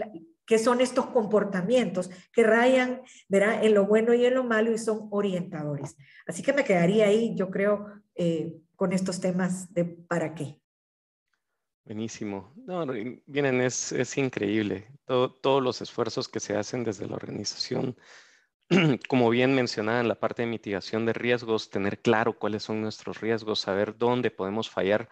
que 0.48 0.58
son 0.58 0.82
estos 0.82 1.08
comportamientos 1.08 2.10
que 2.34 2.42
rayan 2.42 3.02
¿verdad? 3.28 3.64
en 3.64 3.76
lo 3.76 3.86
bueno 3.86 4.14
y 4.14 4.26
en 4.26 4.34
lo 4.34 4.44
malo 4.44 4.72
y 4.72 4.78
son 4.80 5.08
orientadores. 5.12 5.98
Así 6.26 6.42
que 6.42 6.54
me 6.54 6.64
quedaría 6.64 7.06
ahí, 7.06 7.36
yo 7.36 7.52
creo, 7.52 7.86
eh, 8.16 8.56
con 8.76 8.94
estos 8.94 9.20
temas 9.20 9.72
de 9.74 9.86
para 9.86 10.34
qué. 10.34 10.60
Buenísimo. 11.84 12.54
No, 12.66 12.86
vienen, 13.26 13.62
es, 13.62 13.92
es 13.92 14.18
increíble. 14.18 14.88
todos 15.06 15.62
los 15.62 15.82
esfuerzos 15.82 16.28
que 16.28 16.40
se 16.40 16.56
hacen 16.56 16.84
desde 16.84 17.08
la 17.08 17.16
organización, 17.16 17.98
como 19.10 19.30
bien 19.30 19.54
mencionaba 19.54 20.00
en 20.00 20.08
la 20.08 20.20
parte 20.20 20.42
de 20.42 20.50
mitigación 20.50 21.06
de 21.06 21.14
riesgos, 21.14 21.70
tener 21.70 22.02
claro 22.02 22.38
cuáles 22.40 22.64
son 22.64 22.82
nuestros 22.82 23.20
riesgos, 23.20 23.60
saber 23.60 23.98
dónde 23.98 24.32
podemos 24.32 24.70
fallar. 24.70 25.10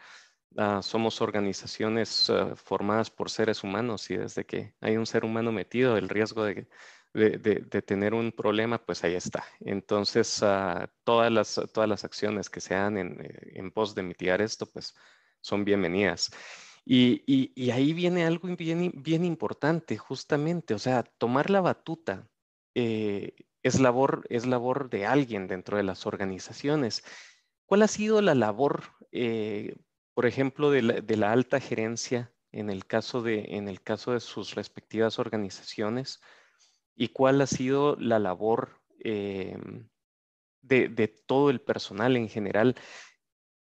Ah, 0.58 0.82
somos 0.82 1.22
organizaciones 1.22 2.30
ah, 2.30 2.56
formadas 2.56 3.10
por 3.10 3.30
seres 3.30 3.64
humanos 3.64 4.10
y 4.10 4.18
desde 4.18 4.46
que 4.46 4.74
hay 4.82 4.98
un 4.98 5.06
ser 5.06 5.26
humano 5.26 5.52
metido, 5.52 5.98
el 5.98 6.10
riesgo 6.10 6.44
de, 6.46 6.68
de, 7.14 7.82
tener 7.82 8.14
un 8.14 8.32
problema, 8.32 8.78
pues 8.84 9.04
ahí 9.04 9.16
está. 9.16 9.46
Entonces, 9.62 10.42
uh, 10.42 10.88
todas, 11.04 11.32
las, 11.32 11.62
todas 11.74 11.90
las 11.90 12.04
acciones 12.04 12.50
que 12.50 12.60
se 12.62 12.76
hagan 12.76 12.98
en, 12.98 13.22
eh, 13.22 13.52
en 13.56 13.72
pos 13.72 13.96
de 13.96 14.04
mitigar 14.04 14.42
esto, 14.42 14.66
pues 14.66 14.94
son 15.42 15.64
bienvenidas. 15.64 16.32
Y, 16.86 17.72
ahí 17.72 17.94
viene 17.94 18.26
algo 18.26 18.48
bien, 18.56 18.92
bien 18.96 19.26
importante, 19.26 19.98
justamente, 19.98 20.76
o 20.76 20.80
sea, 20.80 21.04
tomar 21.04 21.50
la 21.50 21.62
batuta 21.62 22.30
eh, 22.76 23.34
es, 23.64 23.80
labor, 23.80 24.26
es 24.30 24.46
labor 24.46 24.90
de 24.90 25.06
alguien 25.08 25.48
dentro 25.48 25.78
de 25.78 25.84
las 25.84 26.06
organizaciones. 26.06 27.04
¿Cuál 27.66 27.82
ha 27.82 27.88
sido 27.88 28.22
la 28.22 28.36
labor, 28.36 28.84
eh, 29.12 29.76
por 30.16 30.26
ejemplo, 30.26 30.72
de 30.72 30.82
la, 30.82 31.32
alta 31.32 31.60
gerencia 31.60 32.34
en 32.52 32.72
el, 32.72 32.88
caso 32.88 33.22
de, 33.22 33.46
en 33.50 33.68
el 33.68 33.82
caso 33.82 34.14
de 34.14 34.20
sus 34.20 34.56
respectivas 34.56 35.20
organizaciones? 35.20 36.22
¿Y 36.96 37.10
cuál 37.10 37.42
ha 37.42 37.48
sido 37.48 37.98
la 37.98 38.18
labor 38.18 38.82
eh, 39.04 39.58
de, 40.62 41.08
todo 41.28 41.50
el 41.50 41.62
personal 41.62 42.18
en 42.18 42.30
general 42.30 42.76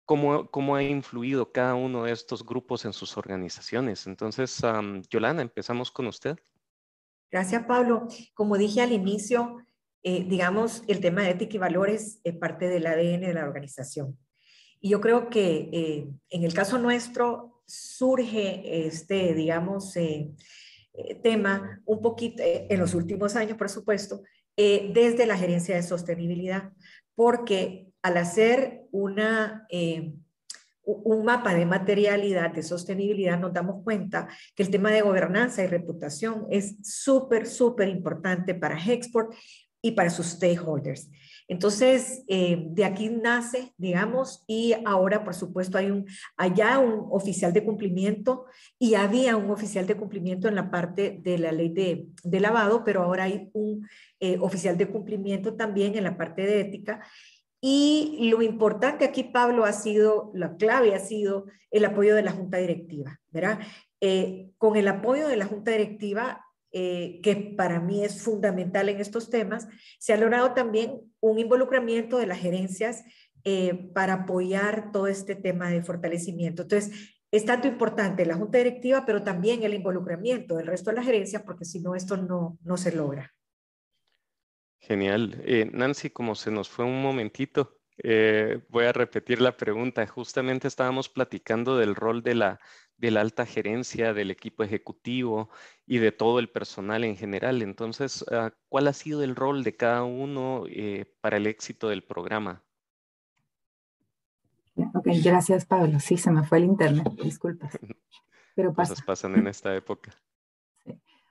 cómo, 0.05 0.75
ha 0.75 0.83
influido 0.83 1.51
cada 1.51 1.75
uno 1.75 2.05
de 2.05 2.13
estos 2.13 2.45
grupos 2.45 2.85
en 2.85 2.93
sus 2.93 3.17
organizaciones. 3.17 4.07
Entonces, 4.07 4.61
Yolanda, 5.09 5.41
empezamos 5.41 5.91
con 5.91 6.07
usted. 6.07 6.37
Gracias, 7.29 7.65
Pablo. 7.65 8.07
Como 8.33 8.57
dije 8.57 8.81
al 8.81 8.93
inicio, 8.93 9.57
eh, 10.03 10.23
digamos, 10.23 10.83
el 10.87 11.01
tema 11.01 11.23
de 11.23 11.31
ética 11.31 11.57
y 11.57 11.59
valores 11.59 12.21
es 12.23 12.37
parte 12.37 12.69
del 12.69 12.87
ADN 12.87 13.21
de 13.21 13.33
la 13.33 13.43
organización. 13.43 14.17
Y 14.79 14.89
yo 14.89 15.01
creo 15.01 15.29
que 15.29 15.69
eh, 15.71 16.07
en 16.29 16.43
el 16.43 16.53
caso 16.53 16.77
nuestro 16.77 17.61
surge, 17.65 18.87
este, 18.87 19.33
digamos, 19.33 19.95
eh, 19.97 20.31
tema 21.21 21.81
un 21.85 22.01
poquito, 22.01 22.41
en 22.43 22.79
los 22.79 22.95
últimos 22.95 23.35
años, 23.35 23.57
por 23.57 23.69
supuesto, 23.69 24.23
desde 24.55 25.27
la 25.27 25.37
gerencia 25.37 25.75
de 25.75 25.83
sostenibilidad, 25.83 26.71
porque 27.13 27.89
al 28.01 28.17
hacer 28.17 28.87
una 28.91 29.67
un 30.87 31.25
mapa 31.25 31.53
de 31.53 31.65
materialidad, 31.65 32.51
de 32.51 32.63
sostenibilidad, 32.63 33.37
nos 33.37 33.51
damos 33.51 33.83
cuenta 33.83 34.29
que 34.55 34.63
el 34.63 34.69
tema 34.69 34.89
de 34.89 35.01
gobernanza 35.01 35.61
y 35.61 35.67
reputación 35.67 36.47
es 36.49 36.77
súper, 36.81 37.45
súper 37.45 37.89
importante 37.89 38.55
para 38.55 38.79
Hexport 38.79 39.33
y 39.87 39.91
para 39.91 40.09
sus 40.09 40.27
stakeholders. 40.27 41.09
Entonces, 41.47 42.23
eh, 42.27 42.67
de 42.71 42.83
aquí 42.83 43.09
nace, 43.09 43.73
digamos, 43.77 44.43
y 44.47 44.73
ahora, 44.85 45.23
por 45.23 45.33
supuesto, 45.33 45.77
hay 45.77 45.89
un, 45.91 46.05
allá 46.35 46.79
un 46.79 47.07
oficial 47.09 47.53
de 47.53 47.63
cumplimiento 47.63 48.45
y 48.77 48.95
había 48.95 49.37
un 49.37 49.49
oficial 49.49 49.87
de 49.87 49.95
cumplimiento 49.95 50.49
en 50.49 50.55
la 50.55 50.69
parte 50.69 51.19
de 51.21 51.37
la 51.37 51.53
ley 51.53 51.69
de, 51.69 52.07
de 52.23 52.39
lavado, 52.41 52.83
pero 52.83 53.01
ahora 53.01 53.23
hay 53.23 53.49
un 53.53 53.87
eh, 54.19 54.37
oficial 54.41 54.77
de 54.77 54.87
cumplimiento 54.87 55.55
también 55.55 55.95
en 55.95 56.03
la 56.03 56.17
parte 56.17 56.41
de 56.41 56.61
ética 56.61 57.01
y 57.61 58.29
lo 58.29 58.41
importante 58.41 59.05
aquí, 59.05 59.23
Pablo, 59.23 59.65
ha 59.65 59.73
sido, 59.73 60.31
la 60.33 60.57
clave 60.57 60.93
ha 60.93 60.99
sido 60.99 61.47
el 61.71 61.85
apoyo 61.85 62.15
de 62.15 62.21
la 62.21 62.31
Junta 62.31 62.57
Directiva, 62.57 63.19
¿verdad? 63.31 63.59
Eh, 63.99 64.51
con 64.57 64.75
el 64.75 64.87
apoyo 64.87 65.27
de 65.27 65.37
la 65.37 65.45
Junta 65.45 65.71
Directiva, 65.71 66.45
eh, 66.71 67.19
que 67.23 67.53
para 67.57 67.79
mí 67.79 68.03
es 68.03 68.21
fundamental 68.21 68.89
en 68.89 68.99
estos 68.99 69.29
temas, 69.29 69.67
se 69.99 70.13
ha 70.13 70.17
logrado 70.17 70.53
también 70.53 71.01
un 71.19 71.39
involucramiento 71.39 72.17
de 72.17 72.27
las 72.27 72.39
gerencias 72.39 73.03
eh, 73.43 73.89
para 73.93 74.13
apoyar 74.13 74.91
todo 74.91 75.07
este 75.07 75.35
tema 75.35 75.69
de 75.69 75.81
fortalecimiento. 75.81 76.63
Entonces, 76.63 77.17
es 77.31 77.45
tanto 77.45 77.67
importante 77.67 78.25
la 78.25 78.35
Junta 78.35 78.57
Directiva, 78.57 79.05
pero 79.05 79.23
también 79.23 79.63
el 79.63 79.73
involucramiento 79.73 80.57
del 80.57 80.67
resto 80.67 80.89
de 80.89 80.97
las 80.97 81.05
gerencias, 81.05 81.43
porque 81.43 81.65
si 81.65 81.79
no, 81.79 81.95
esto 81.95 82.17
no, 82.17 82.57
no 82.63 82.77
se 82.77 82.95
logra. 82.95 83.33
Genial. 84.79 85.41
Eh, 85.45 85.69
Nancy, 85.71 86.09
como 86.09 86.35
se 86.35 86.51
nos 86.51 86.69
fue 86.69 86.85
un 86.85 87.01
momentito, 87.01 87.79
eh, 88.03 88.61
voy 88.69 88.85
a 88.85 88.93
repetir 88.93 89.41
la 89.41 89.57
pregunta. 89.57 90.05
Justamente 90.07 90.67
estábamos 90.67 91.09
platicando 91.09 91.77
del 91.77 91.95
rol 91.95 92.23
de 92.23 92.35
la, 92.35 92.59
de 92.97 93.11
la 93.11 93.21
alta 93.21 93.45
gerencia, 93.45 94.13
del 94.13 94.31
equipo 94.31 94.63
ejecutivo 94.63 95.49
y 95.85 95.99
de 95.99 96.11
todo 96.11 96.39
el 96.39 96.49
personal 96.49 97.03
en 97.03 97.15
general. 97.15 97.61
Entonces, 97.61 98.25
ah, 98.31 98.51
¿cuál 98.69 98.87
ha 98.87 98.93
sido 98.93 99.23
el 99.23 99.35
rol 99.35 99.63
de 99.63 99.75
cada 99.75 100.03
uno 100.03 100.63
eh, 100.67 101.05
para 101.21 101.37
el 101.37 101.47
éxito 101.47 101.89
del 101.89 102.03
programa? 102.03 102.63
Ok, 104.93 105.07
gracias 105.23 105.65
Pablo. 105.65 105.99
Sí, 105.99 106.17
se 106.17 106.31
me 106.31 106.43
fue 106.43 106.59
el 106.59 106.65
internet, 106.65 107.07
disculpas. 107.23 107.77
Pero 108.55 108.73
pasa. 108.73 108.93
Cosas 108.93 109.05
pasan 109.05 109.35
en 109.35 109.47
esta 109.47 109.75
época. 109.75 110.11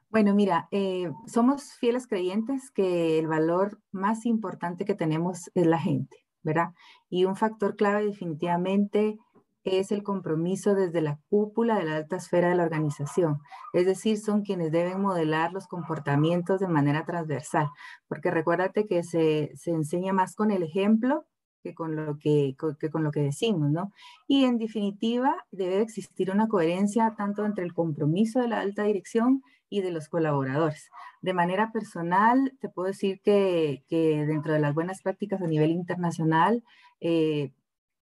Bueno, 0.08 0.34
mira, 0.34 0.68
eh, 0.70 1.10
somos 1.26 1.72
fieles 1.74 2.06
creyentes 2.06 2.70
que 2.70 3.18
el 3.18 3.26
valor 3.26 3.80
más 3.90 4.24
importante 4.24 4.84
que 4.84 4.94
tenemos 4.94 5.50
es 5.54 5.66
la 5.66 5.78
gente, 5.78 6.16
¿verdad? 6.42 6.72
Y 7.10 7.24
un 7.24 7.36
factor 7.36 7.76
clave 7.76 8.06
definitivamente 8.06 9.18
es 9.66 9.92
el 9.92 10.02
compromiso 10.02 10.74
desde 10.74 11.00
la 11.00 11.18
cúpula 11.28 11.76
de 11.78 11.84
la 11.84 11.96
alta 11.96 12.16
esfera 12.16 12.48
de 12.48 12.54
la 12.54 12.64
organización. 12.64 13.40
Es 13.72 13.86
decir, 13.86 14.18
son 14.18 14.42
quienes 14.42 14.72
deben 14.72 15.00
modelar 15.00 15.52
los 15.52 15.66
comportamientos 15.66 16.60
de 16.60 16.68
manera 16.68 17.04
transversal, 17.04 17.68
porque 18.08 18.30
recuérdate 18.30 18.86
que 18.86 19.02
se, 19.02 19.52
se 19.56 19.70
enseña 19.72 20.12
más 20.12 20.34
con 20.34 20.50
el 20.50 20.62
ejemplo 20.62 21.26
que 21.66 21.74
con 21.74 21.96
lo 21.96 22.18
que, 22.18 22.54
que, 22.78 22.90
con 22.90 23.02
lo 23.02 23.10
que 23.10 23.20
decimos, 23.20 23.70
¿no? 23.70 23.92
Y 24.28 24.44
en 24.44 24.58
definitiva, 24.58 25.34
debe 25.50 25.80
existir 25.80 26.30
una 26.30 26.46
coherencia 26.46 27.14
tanto 27.16 27.44
entre 27.44 27.64
el 27.64 27.74
compromiso 27.74 28.40
de 28.40 28.48
la 28.48 28.60
alta 28.60 28.84
dirección 28.84 29.42
y 29.68 29.80
de 29.80 29.90
los 29.90 30.08
colaboradores. 30.08 30.90
De 31.22 31.34
manera 31.34 31.72
personal, 31.72 32.52
te 32.60 32.68
puedo 32.68 32.86
decir 32.86 33.20
que, 33.20 33.82
dentro 33.90 34.52
de 34.52 34.60
las 34.60 34.74
buenas 34.74 35.02
prácticas 35.02 35.42
a 35.42 35.48
nivel 35.48 35.70
internacional, 35.70 36.62
eh, 37.00 37.50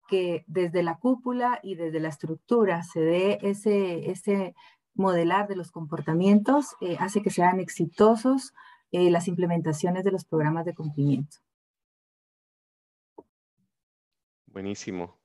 que 0.08 0.44
desde 0.48 0.84
la 0.84 0.98
cúpula 0.98 1.60
y 1.64 1.76
desde 1.76 2.00
la 2.00 2.10
estructura 2.10 2.84
se 2.84 3.00
dé 3.00 3.40
ese, 3.42 4.12
ese 4.12 4.56
modelar 4.94 5.48
de 5.48 5.56
los 5.56 5.72
comportamientos, 5.72 6.76
eh, 6.82 6.98
hace 7.00 7.22
que 7.22 7.30
sean 7.30 7.60
exitosos 7.60 8.54
eh, 8.92 9.12
las 9.12 9.28
implementaciones 9.28 10.04
de 10.04 10.12
los 10.12 10.26
programas 10.26 10.66
de 10.66 10.74
cumplimiento. 10.74 11.38
Buenísimo. 14.48 15.20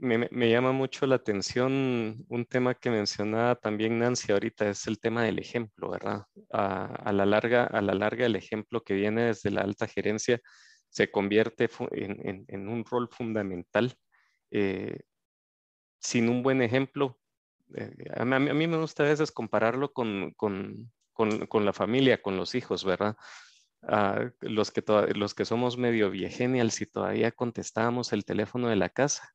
Me, 0.00 0.50
llama 0.50 0.72
mucho 0.72 1.06
la 1.06 1.14
atención 1.14 2.26
un 2.28 2.44
tema 2.44 2.74
que 2.74 2.90
mencionaba 2.90 3.54
también 3.54 3.98
Nancy 3.98 4.32
ahorita, 4.32 4.68
es 4.68 4.86
el 4.86 5.00
tema 5.00 5.22
del 5.24 5.38
ejemplo, 5.38 5.88
¿verdad? 5.88 6.26
A, 6.52 7.10
la, 7.10 7.24
larga, 7.24 7.64
a 7.64 7.80
la 7.80 7.94
larga, 7.94 8.26
el 8.26 8.36
ejemplo 8.36 8.82
que 8.82 8.92
viene 8.92 9.22
desde 9.22 9.50
la 9.50 9.62
alta 9.62 9.86
gerencia 9.86 10.42
se 10.90 11.10
convierte 11.10 11.70
en, 11.92 12.68
un 12.68 12.84
rol 12.84 13.08
fundamental. 13.10 13.96
Eh, 14.50 15.00
sin 15.98 16.28
un 16.28 16.42
buen 16.42 16.62
ejemplo, 16.62 17.18
eh, 17.74 17.92
a, 18.14 18.24
mí, 18.24 18.66
me 18.66 18.76
gusta 18.76 19.04
a 19.04 19.08
veces 19.08 19.32
compararlo 19.32 19.92
con, 19.92 20.32
con, 20.36 20.92
con 21.12 21.64
la 21.64 21.72
familia, 21.72 22.22
con 22.22 22.36
los 22.36 22.54
hijos, 22.54 22.84
¿verdad? 22.84 23.16
los, 24.40 24.70
que 24.70 24.84
los 25.14 25.34
que 25.34 25.44
somos 25.44 25.78
medio 25.78 26.10
viegenials 26.10 26.80
y 26.80 26.86
todavía 26.86 27.32
contestábamos 27.32 28.12
el 28.12 28.24
teléfono 28.24 28.68
de 28.68 28.76
la 28.76 28.90
casa. 28.90 29.34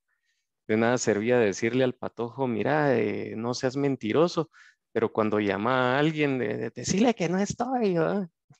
De 0.67 0.77
nada 0.77 0.97
servía 0.97 1.37
decirle 1.39 1.83
al 1.83 1.93
patojo, 1.93 2.47
mira, 2.47 2.97
eh, 2.97 3.35
no 3.35 3.53
seas 3.53 3.75
mentiroso, 3.75 4.49
pero 4.91 5.11
cuando 5.11 5.39
llama 5.39 5.95
a 5.95 5.99
alguien, 5.99 6.39
de, 6.39 6.71
decirle 6.71 7.13
que 7.13 7.29
no 7.29 7.39
estoy. 7.39 7.95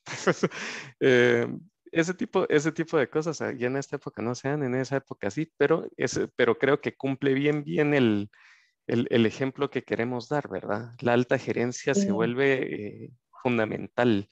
Eh, 0.99 1.47
ese, 1.95 2.13
tipo, 2.13 2.47
ese 2.49 2.71
tipo 2.73 2.97
de 2.97 3.09
cosas 3.09 3.41
ah, 3.41 3.53
ya 3.53 3.67
en 3.67 3.77
esta 3.77 3.95
época 3.95 4.21
no 4.21 4.35
sean, 4.35 4.63
en 4.63 4.75
esa 4.75 4.97
época 4.97 5.29
sí, 5.31 5.51
pero, 5.57 5.87
pero 6.35 6.57
creo 6.57 6.81
que 6.81 6.95
cumple 6.95 7.33
bien, 7.33 7.63
bien 7.63 7.93
el, 7.93 8.29
el, 8.85 9.25
ejemplo 9.25 9.69
que 9.69 9.83
queremos 9.83 10.27
dar, 10.27 10.49
¿verdad? 10.49 10.91
La 10.99 11.13
alta 11.13 11.37
gerencia 11.37 11.93
se 11.93 12.11
vuelve 12.11 13.05
eh, 13.05 13.11
fundamental. 13.41 14.29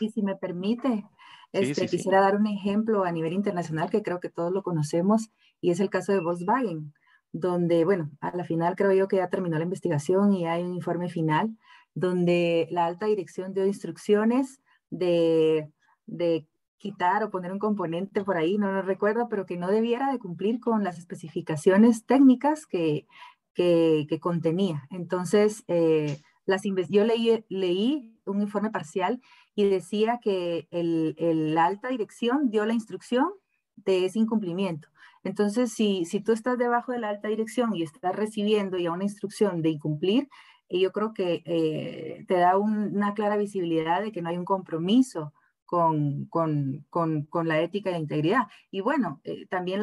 Y 0.00 0.10
si 0.10 0.22
me 0.22 0.34
permite, 0.34 1.04
este, 1.52 1.86
quisiera 1.86 2.20
dar 2.20 2.34
un 2.34 2.48
ejemplo 2.48 3.04
a 3.04 3.12
nivel 3.12 3.32
internacional 3.32 3.88
que 3.88 4.02
creo 4.02 4.18
que 4.18 4.28
todos 4.28 4.52
lo 4.52 4.64
conocemos 4.64 5.30
y 5.60 5.70
es 5.70 5.78
el 5.78 5.88
caso 5.88 6.12
de 6.12 6.20
Volkswagen, 6.20 6.92
donde, 7.30 7.84
bueno, 7.84 8.10
a 8.20 8.36
la 8.36 8.42
final 8.42 8.74
creo 8.74 8.92
yo 8.92 9.06
que 9.06 9.16
ya 9.16 9.30
terminó 9.30 9.56
la 9.56 9.64
investigación 9.64 10.32
y 10.32 10.48
hay 10.48 10.64
un 10.64 10.74
informe 10.74 11.08
final 11.08 11.56
donde 11.94 12.66
la 12.70 12.86
alta 12.86 13.06
dirección 13.06 13.54
dio 13.54 13.64
instrucciones 13.64 14.60
de, 14.90 15.70
de 16.08 16.46
quitar 16.78 17.22
o 17.22 17.30
poner 17.30 17.52
un 17.52 17.58
componente 17.58 18.24
por 18.24 18.36
ahí, 18.36 18.56
no 18.56 18.72
lo 18.72 18.82
recuerdo, 18.82 19.28
pero 19.28 19.46
que 19.46 19.56
no 19.56 19.68
debiera 19.68 20.10
de 20.10 20.18
cumplir 20.18 20.60
con 20.60 20.84
las 20.84 20.98
especificaciones 20.98 22.06
técnicas 22.06 22.66
que, 22.66 23.06
que, 23.54 24.18
contenía. 24.20 24.86
Entonces, 24.90 25.64
eh, 25.66 26.20
las 26.46 26.62
yo 26.88 27.04
leí, 27.04 27.44
leí 27.48 28.16
un 28.24 28.40
informe 28.40 28.70
parcial 28.70 29.20
y 29.54 29.68
decía 29.68 30.20
que 30.22 30.68
el, 30.70 31.14
la 31.54 31.66
alta 31.66 31.88
dirección 31.88 32.50
dio 32.50 32.64
la 32.64 32.74
instrucción 32.74 33.28
de 33.76 34.04
ese 34.04 34.20
incumplimiento. 34.20 34.88
Entonces, 35.24 35.72
si, 35.72 36.04
si 36.04 36.20
tú 36.20 36.32
estás 36.32 36.58
debajo 36.58 36.92
de 36.92 37.00
la 37.00 37.08
alta 37.10 37.28
dirección 37.28 37.74
y 37.74 37.82
estás 37.82 38.14
recibiendo 38.14 38.78
ya 38.78 38.92
una 38.92 39.04
instrucción 39.04 39.62
de 39.62 39.70
incumplir, 39.70 40.28
eh, 40.68 40.78
yo 40.80 40.92
creo 40.92 41.12
que 41.12 41.42
eh, 41.44 42.24
te 42.28 42.34
da 42.34 42.56
una 42.56 43.14
clara 43.14 43.36
visibilidad 43.36 44.00
de 44.00 44.12
que 44.12 44.22
no 44.22 44.28
hay 44.28 44.38
un 44.38 44.44
compromiso 44.44 45.32
con, 45.68 46.24
con, 46.30 46.86
con, 46.88 47.26
con 47.26 47.46
la 47.46 47.60
ética 47.60 47.90
y 47.90 47.92
la 47.92 47.98
integridad. 47.98 48.46
Y 48.70 48.80
bueno, 48.80 49.20
eh, 49.22 49.46
también 49.48 49.82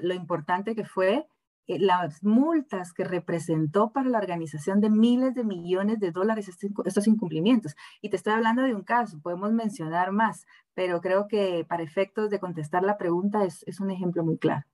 lo 0.00 0.14
importante 0.14 0.74
que 0.74 0.86
fue 0.86 1.26
eh, 1.66 1.78
las 1.78 2.24
multas 2.24 2.94
que 2.94 3.04
representó 3.04 3.92
para 3.92 4.08
la 4.08 4.16
organización 4.16 4.80
de 4.80 4.88
miles 4.88 5.34
de 5.34 5.44
millones 5.44 6.00
de 6.00 6.10
dólares 6.10 6.48
este 6.48 6.70
estos 6.86 7.06
incumplimientos. 7.06 7.76
Y 8.00 8.08
te 8.08 8.16
estoy 8.16 8.32
hablando 8.32 8.62
de 8.62 8.74
un 8.74 8.82
caso, 8.82 9.20
podemos 9.20 9.52
mencionar 9.52 10.10
más, 10.10 10.46
pero 10.72 11.02
creo 11.02 11.28
que 11.28 11.66
para 11.68 11.82
efectos 11.82 12.30
de 12.30 12.40
contestar 12.40 12.82
la 12.82 12.96
pregunta 12.96 13.44
es, 13.44 13.62
es 13.66 13.78
un 13.78 13.90
ejemplo 13.90 14.24
muy 14.24 14.38
claro. 14.38 14.64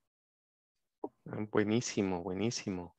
Ah, 1.28 1.44
buenísimo, 1.51 2.22
buenísimo. 2.22 2.94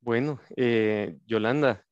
Bueno, 0.00 0.38
eh, 0.56 1.18
Yolanda, 1.26 1.84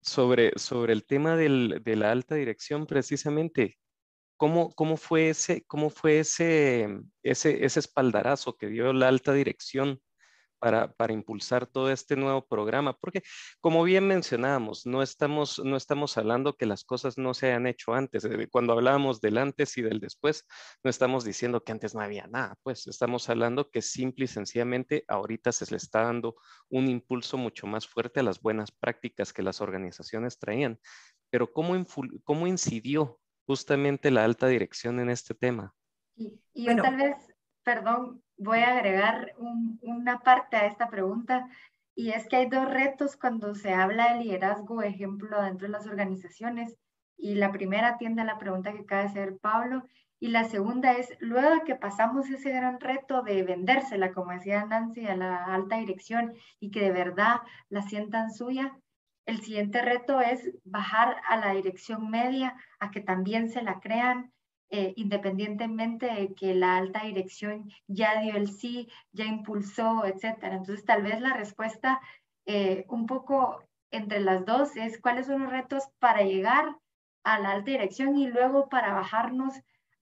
sobre, 0.00 0.52
sobre 0.56 0.92
el 0.92 1.04
tema 1.04 1.36
del, 1.36 1.80
de 1.82 1.96
la 1.96 2.10
alta 2.10 2.34
dirección, 2.34 2.86
precisamente, 2.86 3.78
¿Cómo, 4.36 4.72
cómo, 4.74 4.96
fue, 4.96 5.28
ese, 5.28 5.64
cómo 5.66 5.90
fue 5.90 6.20
ese, 6.20 6.88
ese, 7.22 7.62
ese 7.62 7.78
espaldarazo 7.78 8.56
que 8.56 8.68
dio 8.68 8.90
la 8.94 9.08
alta 9.08 9.34
dirección 9.34 10.00
para, 10.60 10.92
para, 10.92 11.12
impulsar 11.12 11.66
todo 11.66 11.90
este 11.90 12.14
nuevo 12.14 12.46
programa? 12.46 12.92
Porque, 12.92 13.22
como 13.60 13.82
bien 13.82 14.06
mencionábamos, 14.06 14.86
no 14.86 15.02
estamos, 15.02 15.58
no 15.64 15.76
estamos 15.76 16.16
hablando 16.16 16.56
que 16.56 16.66
las 16.66 16.84
cosas 16.84 17.18
no 17.18 17.34
se 17.34 17.48
hayan 17.48 17.66
hecho 17.66 17.94
antes. 17.94 18.24
Eh, 18.24 18.48
cuando 18.50 18.74
hablábamos 18.74 19.20
del 19.20 19.38
antes 19.38 19.76
y 19.78 19.82
del 19.82 19.98
después, 19.98 20.46
no 20.84 20.90
estamos 20.90 21.24
diciendo 21.24 21.64
que 21.64 21.72
antes 21.72 21.94
no 21.94 22.00
había 22.00 22.26
nada, 22.28 22.56
pues 22.62 22.86
estamos 22.86 23.28
hablando 23.28 23.70
que 23.70 23.82
simple 23.82 24.26
y 24.26 24.28
sencillamente 24.28 25.04
ahorita 25.08 25.50
se 25.50 25.70
le 25.70 25.78
está 25.78 26.02
dando 26.02 26.36
un 26.68 26.88
impulso 26.88 27.36
mucho 27.36 27.66
más 27.66 27.88
fuerte 27.88 28.20
a 28.20 28.22
las 28.22 28.40
buenas 28.40 28.70
prácticas 28.70 29.32
que 29.32 29.42
las 29.42 29.60
organizaciones 29.60 30.38
traían. 30.38 30.78
Pero 31.30 31.52
¿cómo, 31.52 31.74
cómo 32.24 32.46
incidió 32.46 33.18
justamente 33.46 34.10
la 34.10 34.24
alta 34.24 34.46
dirección 34.46 35.00
en 35.00 35.10
este 35.10 35.34
tema? 35.34 35.74
Y, 36.16 36.40
yo 36.54 36.76
tal 36.76 36.96
vez, 36.96 37.16
perdón, 37.62 38.22
voy 38.40 38.60
a 38.60 38.72
agregar 38.72 39.34
una 39.82 40.20
parte 40.20 40.56
a 40.56 40.66
esta 40.66 40.88
pregunta, 40.88 41.46
y 41.94 42.12
es 42.12 42.26
que 42.26 42.36
hay 42.36 42.48
dos 42.48 42.68
retos 42.68 43.16
cuando 43.16 43.54
se 43.54 43.74
habla 43.74 44.14
de 44.14 44.24
liderazgo, 44.24 44.82
ejemplo, 44.82 45.42
dentro 45.42 45.66
de 45.66 45.72
las 45.72 45.86
organizaciones, 45.86 46.74
y 47.18 47.34
la 47.34 47.52
primera 47.52 47.88
atiende 47.88 48.22
a 48.22 48.24
la 48.24 48.38
pregunta 48.38 48.72
que 48.72 48.80
acaba 48.80 49.02
de 49.02 49.08
hacer 49.08 49.38
Pablo, 49.38 49.84
y 50.18 50.28
la 50.28 50.44
segunda 50.44 50.92
es, 50.92 51.10
luego 51.20 51.50
de 51.50 51.60
que 51.64 51.74
pasamos 51.74 52.30
ese 52.30 52.50
gran 52.50 52.80
reto 52.80 53.22
de 53.22 53.42
vendérsela, 53.42 54.12
como 54.12 54.32
decía 54.32 54.64
Nancy, 54.64 55.06
a 55.06 55.16
la 55.16 55.44
alta 55.44 55.76
dirección 55.76 56.32
y 56.58 56.70
que 56.70 56.80
de 56.80 56.92
verdad 56.92 57.40
la 57.68 57.82
sientan 57.82 58.32
suya, 58.32 58.74
el 59.26 59.42
siguiente 59.42 59.82
reto 59.82 60.20
es 60.20 60.50
bajar 60.64 61.16
a 61.28 61.36
la 61.36 61.52
dirección 61.52 62.10
media 62.10 62.56
a 62.78 62.90
que 62.90 63.00
también 63.00 63.50
se 63.50 63.62
la 63.62 63.80
crean, 63.80 64.32
eh, 64.70 64.92
independientemente 64.96 66.06
de 66.06 66.34
que 66.34 66.54
la 66.54 66.76
alta 66.76 67.02
dirección 67.04 67.70
ya 67.88 68.20
dio 68.20 68.36
el 68.36 68.48
sí, 68.48 68.88
ya 69.12 69.24
impulsó, 69.24 70.04
etcétera. 70.06 70.56
Entonces, 70.56 70.84
tal 70.84 71.02
vez 71.02 71.20
la 71.20 71.34
respuesta 71.34 72.00
eh, 72.46 72.84
un 72.88 73.06
poco 73.06 73.64
entre 73.90 74.20
las 74.20 74.46
dos 74.46 74.76
es 74.76 75.00
cuáles 75.00 75.26
son 75.26 75.42
los 75.42 75.50
retos 75.50 75.88
para 75.98 76.22
llegar 76.22 76.76
a 77.24 77.38
la 77.40 77.50
alta 77.50 77.72
dirección 77.72 78.16
y 78.16 78.28
luego 78.28 78.68
para 78.68 78.94
bajarnos 78.94 79.54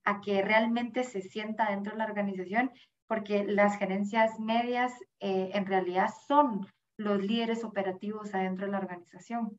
a 0.05 0.21
que 0.21 0.43
realmente 0.43 1.05
se 1.05 1.23
sienta 1.23 1.71
dentro 1.71 1.93
de 1.93 1.99
la 1.99 2.05
organización, 2.05 2.71
porque 3.07 3.45
las 3.45 3.79
gerencias 3.79 4.39
medias 4.39 4.93
eh, 5.21 5.51
en 5.55 5.67
realidad 5.67 6.11
son 6.27 6.67
los 6.99 7.23
líderes 7.23 7.65
operativos 7.65 8.35
adentro 8.35 8.67
de 8.67 8.73
la 8.73 8.79
organización. 8.79 9.59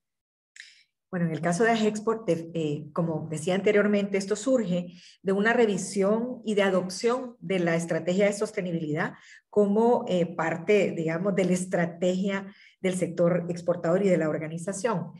Bueno, 1.11 1.25
en 1.25 1.31
el 1.31 1.41
caso 1.41 1.63
de 1.63 1.71
Agexport, 1.71 2.29
eh, 2.29 2.85
como 2.93 3.27
decía 3.31 3.55
anteriormente, 3.55 4.19
esto 4.19 4.35
surge 4.35 4.93
de 5.23 5.31
una 5.31 5.53
revisión 5.53 6.41
y 6.45 6.53
de 6.53 6.61
adopción 6.61 7.35
de 7.39 7.57
la 7.57 7.75
estrategia 7.75 8.27
de 8.27 8.33
sostenibilidad 8.33 9.13
como 9.49 10.05
eh, 10.07 10.27
parte, 10.27 10.91
digamos, 10.95 11.33
de 11.33 11.45
la 11.45 11.53
estrategia 11.53 12.53
del 12.79 12.95
sector 12.95 13.47
exportador 13.49 14.05
y 14.05 14.09
de 14.09 14.17
la 14.17 14.29
organización. 14.29 15.13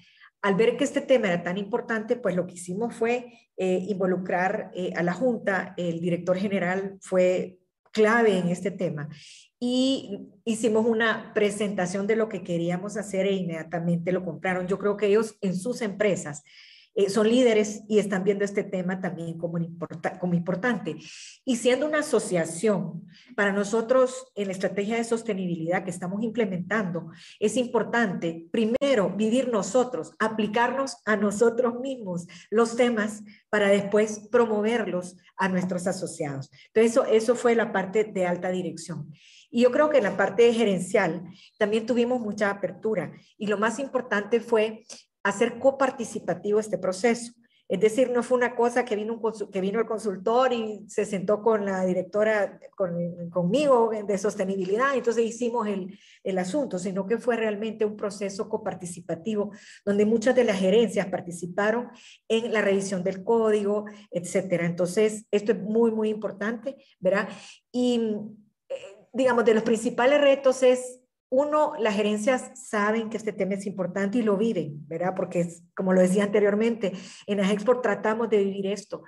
Al 0.44 0.56
ver 0.56 0.78
que 0.78 0.84
este 0.84 1.02
tema 1.02 1.28
era 1.28 1.42
tan 1.42 1.58
importante, 1.58 2.16
pues 2.16 2.36
lo 2.36 2.46
que 2.46 2.54
hicimos 2.54 2.94
fue 2.94 3.34
eh, 3.58 3.86
involucrar 3.90 4.72
a 4.96 5.04
la 5.04 5.14
Junta, 5.14 5.74
el 5.76 6.00
director 6.00 6.38
general 6.38 6.98
fue 7.02 7.59
clave 7.92 8.38
en 8.38 8.50
este 8.50 8.72
tema 8.72 9.10
y 9.60 10.30
hicimos 10.46 10.86
una 10.86 11.34
presentación 11.34 12.08
de 12.08 12.16
lo 12.16 12.30
que 12.30 12.44
queríamos 12.44 12.96
hacer 12.96 13.26
e 13.26 13.34
inmediatamente 13.34 14.12
lo 14.12 14.24
compraron. 14.24 14.68
Yo 14.68 14.80
creo 14.80 14.96
que 14.96 15.08
ellos 15.08 15.38
en 15.42 15.56
sus 15.56 15.82
empresas 15.82 16.44
eh, 17.00 17.10
son 17.10 17.30
líderes 17.30 17.84
y 17.88 17.98
están 17.98 18.26
viendo 18.26 18.44
este 18.44 18.62
tema 18.62 19.00
también 19.00 19.38
como, 19.38 19.58
como 20.20 20.34
importante. 20.34 20.98
Y 21.46 21.56
siendo 21.56 21.86
una 21.86 22.00
asociación, 22.00 23.08
para 23.38 23.54
nosotros 23.54 24.28
en 24.36 24.48
la 24.48 24.52
estrategia 24.52 24.98
de 24.98 25.06
sostenibilidad 25.06 25.86
que 25.86 25.92
estamos 25.92 26.22
implementando, 26.22 27.10
es 27.40 27.56
importante 27.56 28.50
primero 28.52 29.12
vivir 29.16 29.48
nosotros, 29.48 30.12
aplicarnos 30.20 30.98
a 31.06 31.16
nosotros 31.16 31.80
mismos 31.80 32.28
los 32.50 32.76
temas 32.76 33.24
para 33.50 33.70
después 33.70 34.28
promoverlos 34.30 35.16
a 35.38 35.48
nuestros 35.48 35.88
asociados. 35.88 36.52
Entonces, 36.68 36.92
eso, 36.92 37.06
eso 37.06 37.36
fue 37.36 37.56
la 37.56 37.72
parte 37.72 38.04
de 38.04 38.28
alta 38.28 38.50
dirección. 38.50 39.10
Y 39.50 39.62
yo 39.62 39.72
creo 39.72 39.90
que 39.90 40.00
en 40.00 40.04
la 40.04 40.18
parte 40.18 40.54
gerencial 40.54 41.24
también 41.58 41.86
tuvimos 41.86 42.20
mucha 42.20 42.50
apertura 42.50 43.14
y 43.38 43.48
lo 43.48 43.58
más 43.58 43.80
importante 43.80 44.42
fue 44.42 44.84
hacer 45.30 45.60
coparticipativo 45.60 46.60
este 46.60 46.78
proceso. 46.78 47.34
Es 47.70 47.80
decir, 47.80 48.10
no 48.10 48.24
fue 48.24 48.36
una 48.36 48.56
cosa 48.56 48.84
que 48.84 48.96
vino, 48.96 49.14
un, 49.14 49.52
que 49.52 49.62
vino 49.62 49.80
el 49.80 49.86
consultor 49.86 50.52
y 50.52 50.86
se 50.88 51.06
sentó 51.06 51.44
con 51.44 51.66
la 51.66 51.86
directora, 51.86 52.60
conmigo 53.30 53.92
de 53.92 54.18
sostenibilidad, 54.18 54.96
entonces 54.96 55.24
hicimos 55.24 55.68
el, 55.68 55.96
el, 56.24 56.38
asunto, 56.40 56.80
sino 56.80 57.06
que 57.06 57.20
fue 57.20 57.36
realmente 57.36 57.86
un 57.86 57.96
proceso 57.96 58.50
coparticipativo 58.50 59.52
donde 59.86 60.04
muchas 60.06 60.34
de 60.34 60.46
las 60.46 60.58
gerencias 60.58 61.06
participaron 61.08 61.90
en 62.28 62.52
la 62.52 62.64
revisión 62.64 63.04
del 63.04 63.24
código, 63.24 63.86
etcétera. 64.10 64.66
Entonces, 64.66 65.28
esto 65.30 65.52
es 65.52 65.62
muy, 65.62 65.92
muy 65.92 66.10
importante, 66.10 66.76
¿verdad? 67.00 67.30
Y, 67.72 68.16
eh, 68.68 68.76
digamos, 69.14 69.46
de 69.46 69.54
los 69.54 69.64
principales 69.64 70.20
retos 70.20 70.64
es 70.64 70.99
uno, 71.30 71.74
las 71.80 71.96
gerencias 71.96 72.52
saben 72.56 73.10
que 73.10 73.18
este 73.18 73.34
tema 73.34 73.54
es 73.54 73.66
importante 73.68 74.18
y 74.18 74.24
lo 74.24 74.36
viven, 74.36 74.88
¿verdad? 74.88 75.14
Porque, 75.16 75.42
es, 75.42 75.64
como 75.76 75.94
lo 75.94 76.02
decía 76.02 76.24
anteriormente, 76.24 76.94
en 77.28 77.40
Agexport 77.40 77.84
tratamos 77.84 78.30
de 78.30 78.44
vivir 78.44 78.68
esto. 78.68 79.04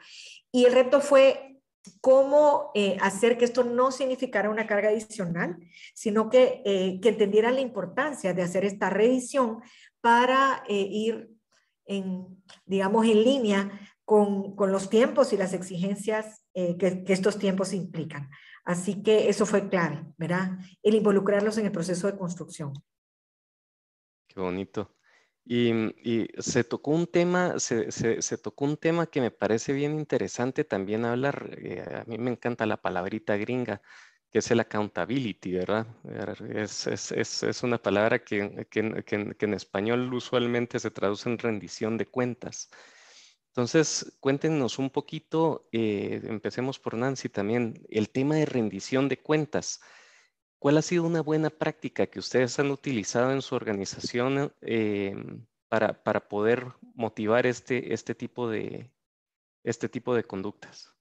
Y 0.51 0.65
el 0.65 0.73
reto 0.73 1.01
fue 1.01 1.51
cómo 1.99 2.71
eh, 2.75 2.97
hacer 3.01 3.37
que 3.37 3.45
esto 3.45 3.63
no 3.63 3.91
significara 3.91 4.49
una 4.49 4.67
carga 4.67 4.89
adicional, 4.89 5.57
sino 5.95 6.29
que, 6.29 6.61
eh, 6.65 6.99
que 7.01 7.09
entendieran 7.09 7.55
la 7.55 7.61
importancia 7.61 8.33
de 8.33 8.43
hacer 8.43 8.65
esta 8.65 8.89
revisión 8.89 9.61
para 9.99 10.63
eh, 10.67 10.87
ir 10.89 11.31
en, 11.85 12.43
digamos, 12.65 13.05
en 13.05 13.23
línea 13.23 13.79
con, 14.05 14.55
con, 14.55 14.71
los 14.71 14.89
tiempos 14.89 15.33
y 15.33 15.37
las 15.37 15.53
exigencias 15.53 16.43
que 16.53 17.03
estos 17.07 17.39
tiempos 17.39 17.73
implican. 17.73 18.29
Así 18.63 19.01
que 19.01 19.29
eso 19.29 19.45
fue 19.45 19.69
clave, 19.69 20.03
¿verdad? 20.17 20.57
El 20.83 20.95
involucrarlos 20.95 21.57
en 21.57 21.65
el 21.65 21.71
proceso 21.71 22.07
de 22.07 22.17
construcción. 22.17 22.73
Qué 24.27 24.39
bonito. 24.39 24.95
Y, 25.43 26.27
se 26.37 26.63
tocó 26.63 26.91
un 26.91 27.07
tema, 27.07 27.59
se, 27.59 27.91
se, 27.91 28.37
tocó 28.37 28.65
un 28.65 28.77
tema 28.77 29.07
que 29.07 29.21
me 29.21 29.31
parece 29.31 29.73
bien 29.73 29.97
interesante 29.99 30.63
también 30.63 31.03
hablar, 31.03 31.57
eh, 31.57 31.81
a 31.81 32.03
mí 32.05 32.17
me 32.17 32.31
encanta 32.31 32.65
la 32.65 32.77
palabrita 32.81 33.35
gringa, 33.37 33.81
que 34.31 34.39
es 34.39 34.51
el 34.51 34.59
accountability, 34.61 35.53
¿verdad? 35.53 35.87
Es, 36.55 36.87
es, 36.87 37.11
es, 37.11 37.43
es 37.43 37.63
una 37.63 37.79
palabra 37.79 38.19
que, 38.19 38.67
que, 38.69 39.03
que, 39.03 39.45
en 39.45 39.53
español 39.53 40.13
usualmente 40.13 40.79
se 40.79 40.91
traduce 40.91 41.29
en 41.29 41.37
rendición 41.37 41.97
de 41.97 42.05
cuentas. 42.05 42.69
Entonces, 43.51 44.15
cuéntenos 44.21 44.79
un 44.79 44.89
poquito, 44.89 45.67
eh, 45.73 46.21
empecemos 46.23 46.79
por 46.79 46.95
Nancy 46.95 47.27
también, 47.27 47.85
el 47.89 48.09
tema 48.09 48.35
de 48.35 48.45
rendición 48.45 49.09
de 49.09 49.17
cuentas. 49.17 49.81
¿Cuál 50.57 50.77
ha 50.77 50.81
sido 50.81 51.03
una 51.03 51.21
buena 51.21 51.49
práctica 51.49 52.07
que 52.07 52.19
ustedes 52.19 52.57
han 52.59 52.71
utilizado 52.71 53.33
en 53.33 53.41
su 53.41 53.55
organización 53.55 54.53
eh, 54.61 55.13
para, 55.67 56.01
para, 56.01 56.29
poder 56.29 56.65
motivar 56.93 57.45
este, 57.45 57.93
este, 57.93 58.15
tipo, 58.15 58.49
de, 58.49 58.89
este 59.65 59.89
tipo 59.89 60.15
de 60.15 60.23
conductas? 60.23 60.95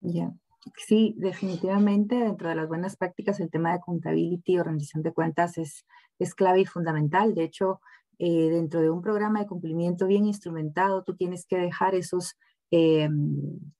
Ya, 0.00 0.32
sí, 0.76 1.14
definitivamente 1.18 2.16
dentro 2.16 2.48
de 2.48 2.56
las 2.56 2.66
buenas 2.66 2.96
prácticas 2.96 3.38
el 3.38 3.50
tema 3.50 3.68
de 3.68 3.76
accountability 3.76 4.58
o 4.58 4.64
rendición 4.64 5.04
de 5.04 5.12
cuentas 5.12 5.56
es, 5.56 5.86
es 6.18 6.34
clave 6.34 6.62
y 6.62 6.66
fundamental. 6.66 7.36
De 7.36 7.44
hecho, 7.44 7.80
eh, 8.18 8.50
dentro 8.50 8.80
de 8.80 8.90
un 8.90 9.02
programa 9.02 9.40
de 9.40 9.46
cumplimiento 9.46 10.06
bien 10.06 10.26
instrumentado, 10.26 11.02
tú 11.02 11.16
tienes 11.16 11.46
que 11.46 11.56
dejar 11.56 11.94
esos, 11.94 12.36
eh, 12.70 13.08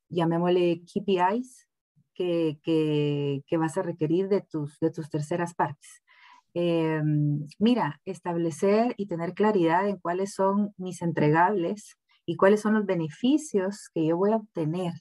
llamémosle 0.09 0.83
KPIs, 0.83 1.69
que, 2.15 2.59
que, 2.63 3.57
vas 3.57 3.77
a 3.79 3.83
requerir 3.83 4.29
de 4.29 4.43
tus, 4.43 4.79
de 4.81 4.91
tus 4.91 5.11
terceras 5.11 5.55
partes. 5.55 6.03
Eh, 6.55 7.01
mira, 7.59 8.01
establecer 8.05 8.95
y 8.97 9.07
tener 9.07 9.35
claridad 9.35 9.89
en 9.89 9.97
cuáles 9.97 10.35
son 10.35 10.75
mis 10.77 11.03
entregables 11.03 11.97
y 12.27 12.37
cuáles 12.37 12.61
son 12.61 12.75
los 12.75 12.87
beneficios 12.87 13.89
que 13.95 14.07
yo 14.07 14.17
voy 14.17 14.33
a 14.33 14.37
obtener 14.37 14.93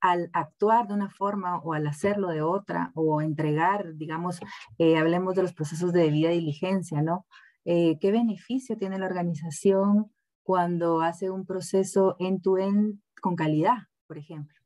al 0.00 0.30
actuar 0.32 0.88
de 0.88 0.94
una 0.94 1.10
forma 1.10 1.58
o 1.58 1.74
al 1.74 1.86
hacerlo 1.86 2.28
de 2.28 2.42
otra 2.42 2.90
o 2.94 3.22
entregar, 3.22 3.94
digamos, 3.94 4.40
hablemos 4.78 5.34
de 5.36 5.42
los 5.42 5.52
procesos 5.52 5.92
de 5.92 6.02
debida 6.02 6.30
diligencia, 6.30 7.02
¿no? 7.02 7.26
Eh, 7.70 7.98
qué 8.00 8.10
beneficio 8.12 8.78
tiene 8.78 8.98
la 8.98 9.04
organización 9.04 10.10
cuando 10.42 11.02
hace 11.02 11.28
un 11.28 11.44
proceso 11.44 12.16
end-to-end 12.18 12.98
con 13.20 13.36
calidad, 13.36 13.76
por 14.06 14.16
ejemplo. 14.16 14.56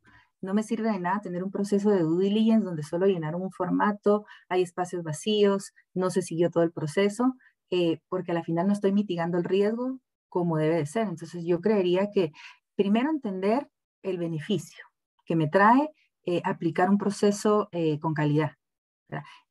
No 0.41 0.55
me 0.55 0.63
sirve 0.63 0.93
de 0.93 1.01
nada 1.01 1.21
tener 1.21 1.43
un 1.43 1.51
proceso 1.51 1.91
de 1.91 2.03
due 2.03 2.27
diligence 2.27 2.65
donde 2.65 2.85
solo 2.85 3.07
llenaron 3.07 3.43
un 3.43 3.51
formato, 3.51 4.25
hay 4.49 4.63
espacios 4.63 5.03
vacíos, 5.03 5.73
no 5.95 6.11
se 6.11 6.23
siguió 6.23 6.49
todo 6.49 6.63
el 6.63 6.71
proceso, 6.71 7.35
eh, 7.71 7.99
porque 8.09 8.31
al 8.31 8.45
final 8.45 8.69
no 8.69 8.73
estoy 8.73 8.93
mitigando 8.93 9.37
el 9.37 9.45
riesgo 9.45 9.99
como 10.29 10.57
debe 10.57 10.77
de 10.77 10.87
ser. 10.87 11.09
Entonces 11.09 11.45
yo 11.45 11.61
creería 11.61 12.09
que 12.15 12.31
primero 12.77 13.11
entender 13.11 13.69
el 14.05 14.19
beneficio 14.19 14.85
que 15.25 15.35
me 15.35 15.49
trae 15.49 15.91
eh, 16.25 16.41
aplicar 16.45 16.89
un 16.89 16.99
proceso 16.99 17.69
con 18.01 18.15
calidad. 18.15 18.53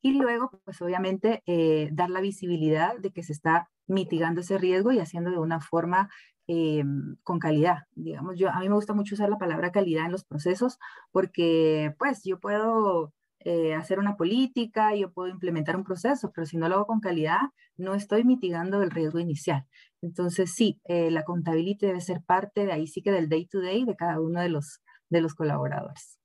Y 0.02 0.14
luego, 0.14 0.62
pues 0.64 0.82
obviamente, 0.82 1.42
eh, 1.46 1.90
dar 1.92 2.10
la 2.10 2.22
visibilidad 2.22 2.98
de 2.98 3.12
que 3.12 3.24
se 3.24 3.34
está 3.34 3.70
mitigando 3.88 4.42
ese 4.42 4.58
riesgo 4.58 4.92
y 4.92 5.00
haciendo 5.00 5.32
de 5.32 5.38
una 5.38 5.60
forma 5.60 6.10
eh, 6.48 6.84
con 7.24 7.40
calidad. 7.40 7.80
Digamos, 7.92 8.38
yo, 8.38 8.50
a 8.50 8.60
mí 8.60 8.70
me 8.70 8.76
gusta 8.76 8.94
mucho 8.94 9.16
usar 9.16 9.30
la 9.30 9.38
palabra 9.38 9.72
calidad 9.72 10.06
en 10.06 10.12
los 10.12 10.24
procesos 10.24 10.80
porque, 11.12 11.94
pues, 12.00 12.24
yo 12.24 12.40
puedo 12.40 13.14
eh, 13.40 13.74
hacer 13.74 14.00
una 14.00 14.18
política, 14.18 14.96
yo 14.96 15.12
puedo 15.12 15.30
implementar 15.30 15.76
un 15.76 15.84
proceso, 15.84 16.32
pero 16.34 16.46
si 16.46 16.58
no 16.58 16.70
lo 16.70 16.76
hago 16.76 16.86
con 16.88 17.00
calidad, 17.00 17.42
no 17.78 17.96
estoy 17.96 18.24
mitigando 18.24 18.82
el 18.84 18.92
riesgo 18.92 19.20
inicial. 19.20 19.66
Entonces, 20.02 20.54
sí, 20.54 20.80
la 20.88 21.24
contabilidad 21.24 21.80
debe 21.80 22.02
ser 22.02 22.22
parte 22.26 22.66
de 22.66 22.72
ahí 22.72 22.88
sí 22.88 23.02
que 23.02 23.12
del 23.12 23.30
day 23.30 23.46
to 23.46 23.60
day 23.60 23.86
de 23.86 23.96
cada 23.96 24.20
uno 24.20 24.42
de 24.42 24.50
los, 24.50 24.82
de 25.10 25.22
los 25.22 25.36
colaboradores. 25.36 26.22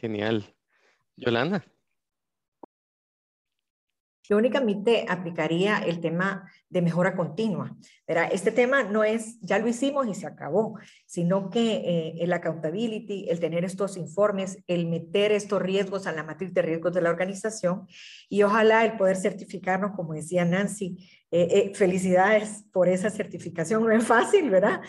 Genial. 0.00 0.56
Yolanda. 1.16 1.62
Yo 4.30 4.36
únicamente 4.36 5.06
aplicaría 5.08 5.78
el 5.78 5.98
tema 5.98 6.48
de 6.68 6.82
mejora 6.82 7.16
continua. 7.16 7.76
Este 8.30 8.52
tema 8.52 8.84
no 8.84 9.02
es, 9.02 9.40
ya 9.40 9.58
lo 9.58 9.66
hicimos 9.66 10.06
y 10.06 10.14
se 10.14 10.28
acabó, 10.28 10.78
sino 11.04 11.50
que 11.50 11.72
eh, 11.78 12.14
el 12.20 12.32
accountability, 12.32 13.28
el 13.28 13.40
tener 13.40 13.64
estos 13.64 13.96
informes, 13.96 14.62
el 14.68 14.86
meter 14.86 15.32
estos 15.32 15.60
riesgos 15.60 16.06
a 16.06 16.12
la 16.12 16.22
matriz 16.22 16.54
de 16.54 16.62
riesgos 16.62 16.94
de 16.94 17.02
la 17.02 17.10
organización 17.10 17.88
y 18.28 18.44
ojalá 18.44 18.84
el 18.84 18.96
poder 18.96 19.16
certificarnos, 19.16 19.96
como 19.96 20.14
decía 20.14 20.44
Nancy, 20.44 21.10
eh, 21.32 21.48
eh, 21.50 21.74
felicidades 21.74 22.64
por 22.72 22.88
esa 22.88 23.10
certificación, 23.10 23.82
no 23.84 23.90
es 23.90 24.06
fácil, 24.06 24.48
¿verdad? 24.48 24.80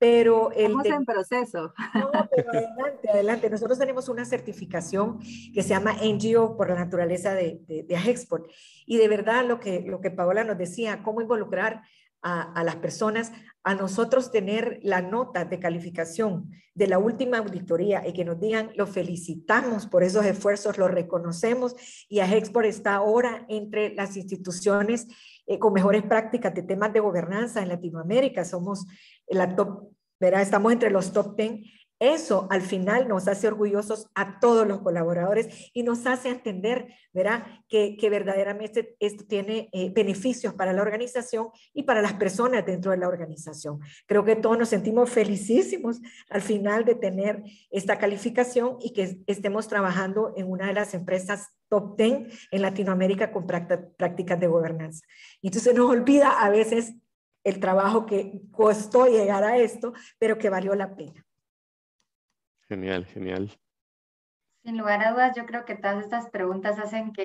Pero 0.00 0.50
el 0.52 0.72
Estamos 0.72 0.86
en 0.86 1.04
proceso. 1.04 1.74
No, 1.94 2.10
pero 2.34 2.50
adelante, 2.50 3.10
adelante. 3.10 3.50
Nosotros 3.50 3.78
tenemos 3.78 4.08
una 4.08 4.24
certificación 4.24 5.20
que 5.54 5.62
se 5.62 5.68
llama 5.68 5.96
NGO 6.02 6.56
por 6.56 6.70
la 6.70 6.76
naturaleza 6.76 7.34
de, 7.34 7.60
de, 7.68 7.82
de 7.82 7.94
Export. 8.10 8.50
Y 8.86 8.96
de 8.96 9.08
verdad 9.08 9.44
lo 9.46 9.60
que, 9.60 9.82
lo 9.82 10.00
que 10.00 10.10
Paola 10.10 10.42
nos 10.42 10.56
decía, 10.56 11.02
cómo 11.02 11.20
involucrar 11.20 11.82
a, 12.22 12.52
a, 12.52 12.64
las 12.64 12.76
personas, 12.76 13.30
a 13.62 13.74
nosotros 13.74 14.30
tener 14.30 14.80
la 14.82 15.02
nota 15.02 15.44
de 15.44 15.60
calificación 15.60 16.50
de 16.74 16.86
la 16.86 16.98
última 16.98 17.38
auditoría 17.38 18.06
y 18.06 18.14
que 18.14 18.24
nos 18.24 18.40
digan, 18.40 18.70
lo 18.76 18.86
felicitamos 18.86 19.86
por 19.86 20.02
esos 20.02 20.24
esfuerzos, 20.24 20.78
lo 20.78 20.88
reconocemos 20.88 21.76
y 22.08 22.20
Export 22.20 22.66
está 22.66 22.94
ahora 22.94 23.44
entre 23.48 23.94
las 23.94 24.16
instituciones 24.16 25.08
eh, 25.46 25.58
con 25.58 25.72
mejores 25.72 26.04
prácticas 26.04 26.54
de 26.54 26.62
temas 26.62 26.92
de 26.92 27.00
gobernanza 27.00 27.60
en 27.60 27.68
Latinoamérica. 27.68 28.44
Somos 28.44 28.86
la 29.30 29.54
top. 29.56 29.90
Estamos 30.20 30.72
entre 30.72 30.90
los 30.90 31.12
top 31.12 31.36
10. 31.36 31.60
Eso 32.00 32.46
al 32.50 32.62
final 32.62 33.08
nos 33.08 33.28
hace 33.28 33.46
orgullosos 33.46 34.08
a 34.14 34.40
todos 34.40 34.66
los 34.66 34.80
colaboradores 34.80 35.70
y 35.74 35.82
nos 35.82 36.06
hace 36.06 36.30
entender, 36.30 36.94
¿verdad? 37.12 37.44
Que, 37.68 37.98
que 37.98 38.08
verdaderamente 38.08 38.96
esto 39.00 39.26
tiene 39.26 39.68
eh, 39.72 39.92
beneficios 39.94 40.54
para 40.54 40.72
la 40.72 40.80
organización 40.80 41.48
y 41.74 41.82
para 41.82 42.00
las 42.00 42.14
personas 42.14 42.64
dentro 42.64 42.90
de 42.90 42.96
la 42.96 43.06
organización. 43.06 43.80
Creo 44.06 44.24
que 44.24 44.34
todos 44.34 44.56
nos 44.56 44.70
sentimos 44.70 45.10
felicísimos 45.10 46.00
al 46.30 46.40
final 46.40 46.86
de 46.86 46.94
tener 46.94 47.42
esta 47.70 47.98
calificación 47.98 48.78
y 48.80 48.94
que 48.94 49.18
estemos 49.26 49.68
trabajando 49.68 50.32
en 50.38 50.50
una 50.50 50.68
de 50.68 50.74
las 50.74 50.94
empresas 50.94 51.48
top 51.68 51.98
10 51.98 52.48
en 52.50 52.62
Latinoamérica 52.62 53.30
con 53.30 53.46
prácticas 53.46 54.40
de 54.40 54.46
gobernanza. 54.46 55.04
Y 55.42 55.48
entonces 55.48 55.74
nos 55.74 55.90
olvida 55.90 56.30
a 56.30 56.48
veces 56.48 56.94
el 57.44 57.60
trabajo 57.60 58.06
que 58.06 58.40
costó 58.50 59.06
llegar 59.06 59.44
a 59.44 59.56
esto, 59.56 59.92
pero 60.18 60.38
que 60.38 60.50
valió 60.50 60.74
la 60.74 60.94
pena. 60.94 61.24
Genial, 62.68 63.06
genial. 63.06 63.50
Sin 64.62 64.76
lugar 64.76 65.02
a 65.02 65.12
dudas, 65.12 65.36
yo 65.36 65.46
creo 65.46 65.64
que 65.64 65.74
todas 65.74 66.04
estas 66.04 66.28
preguntas 66.30 66.78
hacen 66.78 67.12
que 67.12 67.24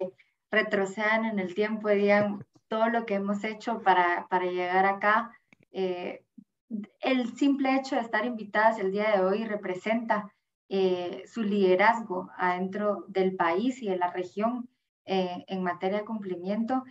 retrocedan 0.51 1.25
en 1.25 1.39
el 1.39 1.53
tiempo 1.53 1.89
y 1.89 1.97
digan 1.97 2.45
todo 2.67 2.89
lo 2.89 3.05
que 3.05 3.15
hemos 3.15 3.43
hecho 3.43 3.81
para, 3.81 4.27
para 4.29 4.45
llegar 4.45 4.85
acá. 4.85 5.37
Eh, 5.71 6.23
el 7.01 7.35
simple 7.35 7.75
hecho 7.75 7.95
de 7.95 8.01
estar 8.01 8.25
invitadas 8.25 8.79
el 8.79 8.91
día 8.91 9.11
de 9.11 9.23
hoy 9.23 9.45
representa 9.45 10.33
eh, 10.67 11.23
su 11.27 11.43
liderazgo 11.43 12.31
adentro 12.37 13.05
del 13.07 13.35
país 13.35 13.81
y 13.83 13.89
de 13.89 13.97
la 13.97 14.09
región 14.09 14.67
eh, 15.05 15.45
en 15.47 15.61
materia 15.61 15.99
de 15.99 16.05
cumplimiento 16.05 16.83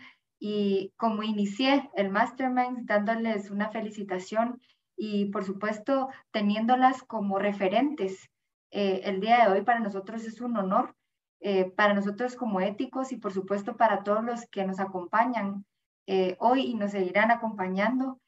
y 0.47 0.93
como 0.99 1.23
inicié 1.23 1.89
el 1.95 2.11
Mastermind 2.11 2.87
dándoles 2.87 3.51
una 3.51 3.71
felicitación 3.71 4.61
y 4.95 5.31
por 5.31 5.43
supuesto 5.43 6.11
teniéndolas 6.33 7.03
como 7.03 7.39
referentes, 7.39 8.29
eh, 8.71 9.01
el 9.05 9.23
día 9.23 9.43
de 9.43 9.51
hoy 9.51 9.63
para 9.63 9.81
nosotros 9.81 10.23
es 10.27 10.43
un 10.43 10.59
honor, 10.59 10.95
eh, 11.41 11.65
para 11.71 11.95
nosotros 11.95 12.37
como 12.37 12.61
éticos 12.61 13.11
y 13.11 13.17
por 13.17 13.33
supuesto 13.33 13.79
para 13.79 14.03
todos 14.03 14.23
los 14.23 14.47
que 14.51 14.67
nos 14.67 14.81
acompañan 14.81 15.65
eh, 16.07 16.37
hoy 16.41 16.67
y 16.67 16.75
nos 16.75 16.91
seguirán 16.91 17.31
acompañando, 17.31 18.21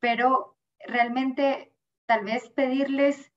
pero 0.00 0.56
realmente 0.84 1.72
tal 2.06 2.24
vez 2.24 2.50
pedirles 2.50 3.30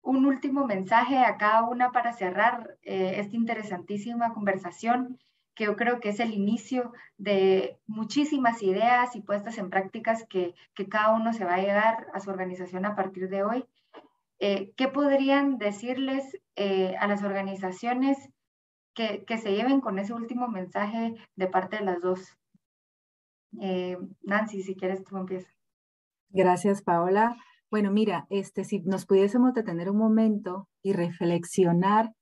un 0.00 0.24
último 0.24 0.66
mensaje 0.66 1.18
a 1.18 1.36
cada 1.36 1.64
una 1.64 1.92
para 1.92 2.14
cerrar 2.14 2.78
esta 2.80 3.36
interesantísima 3.36 4.32
conversación 4.32 5.18
que 5.58 5.64
yo 5.64 5.74
creo 5.74 5.98
que 5.98 6.10
es 6.10 6.20
el 6.20 6.32
inicio 6.32 6.92
de 7.16 7.80
muchísimas 7.88 8.62
ideas 8.62 9.16
y 9.16 9.22
puestas 9.22 9.58
en 9.58 9.70
prácticas 9.70 10.24
que, 10.28 10.54
que 10.76 10.88
cada 10.88 11.12
uno 11.12 11.32
se 11.32 11.44
va 11.44 11.54
a 11.54 11.60
llegar 11.60 12.06
a 12.14 12.20
su 12.20 12.30
organización 12.30 12.86
a 12.86 12.94
partir 12.94 13.28
de 13.28 13.42
hoy. 13.42 13.64
Eh, 14.38 14.72
¿Qué 14.76 14.86
podrían 14.86 15.58
decirles 15.58 16.38
eh, 16.54 16.94
a 17.00 17.08
las 17.08 17.24
organizaciones 17.24 18.30
que, 18.94 19.24
que, 19.24 19.36
se 19.36 19.50
lleven 19.50 19.80
con 19.80 19.98
ese 19.98 20.14
último 20.14 20.46
mensaje 20.46 21.16
de 21.34 21.48
parte 21.48 21.78
de 21.78 21.84
las 21.84 22.00
dos? 22.02 22.38
Eh, 23.60 23.98
Nancy, 24.22 24.62
si 24.62 24.76
quieres, 24.76 25.02
tú 25.02 25.16
empiezas. 25.16 25.52
Gracias, 26.28 26.82
Paola. 26.82 27.36
Bueno, 27.68 27.90
mira, 27.90 28.28
este, 28.30 28.62
si 28.62 28.78
nos 28.82 29.06
pudiésemos 29.06 29.54
detener 29.54 29.90
un 29.90 29.98
momento 29.98 30.68
y 30.84 30.92
reflexionar 30.92 32.12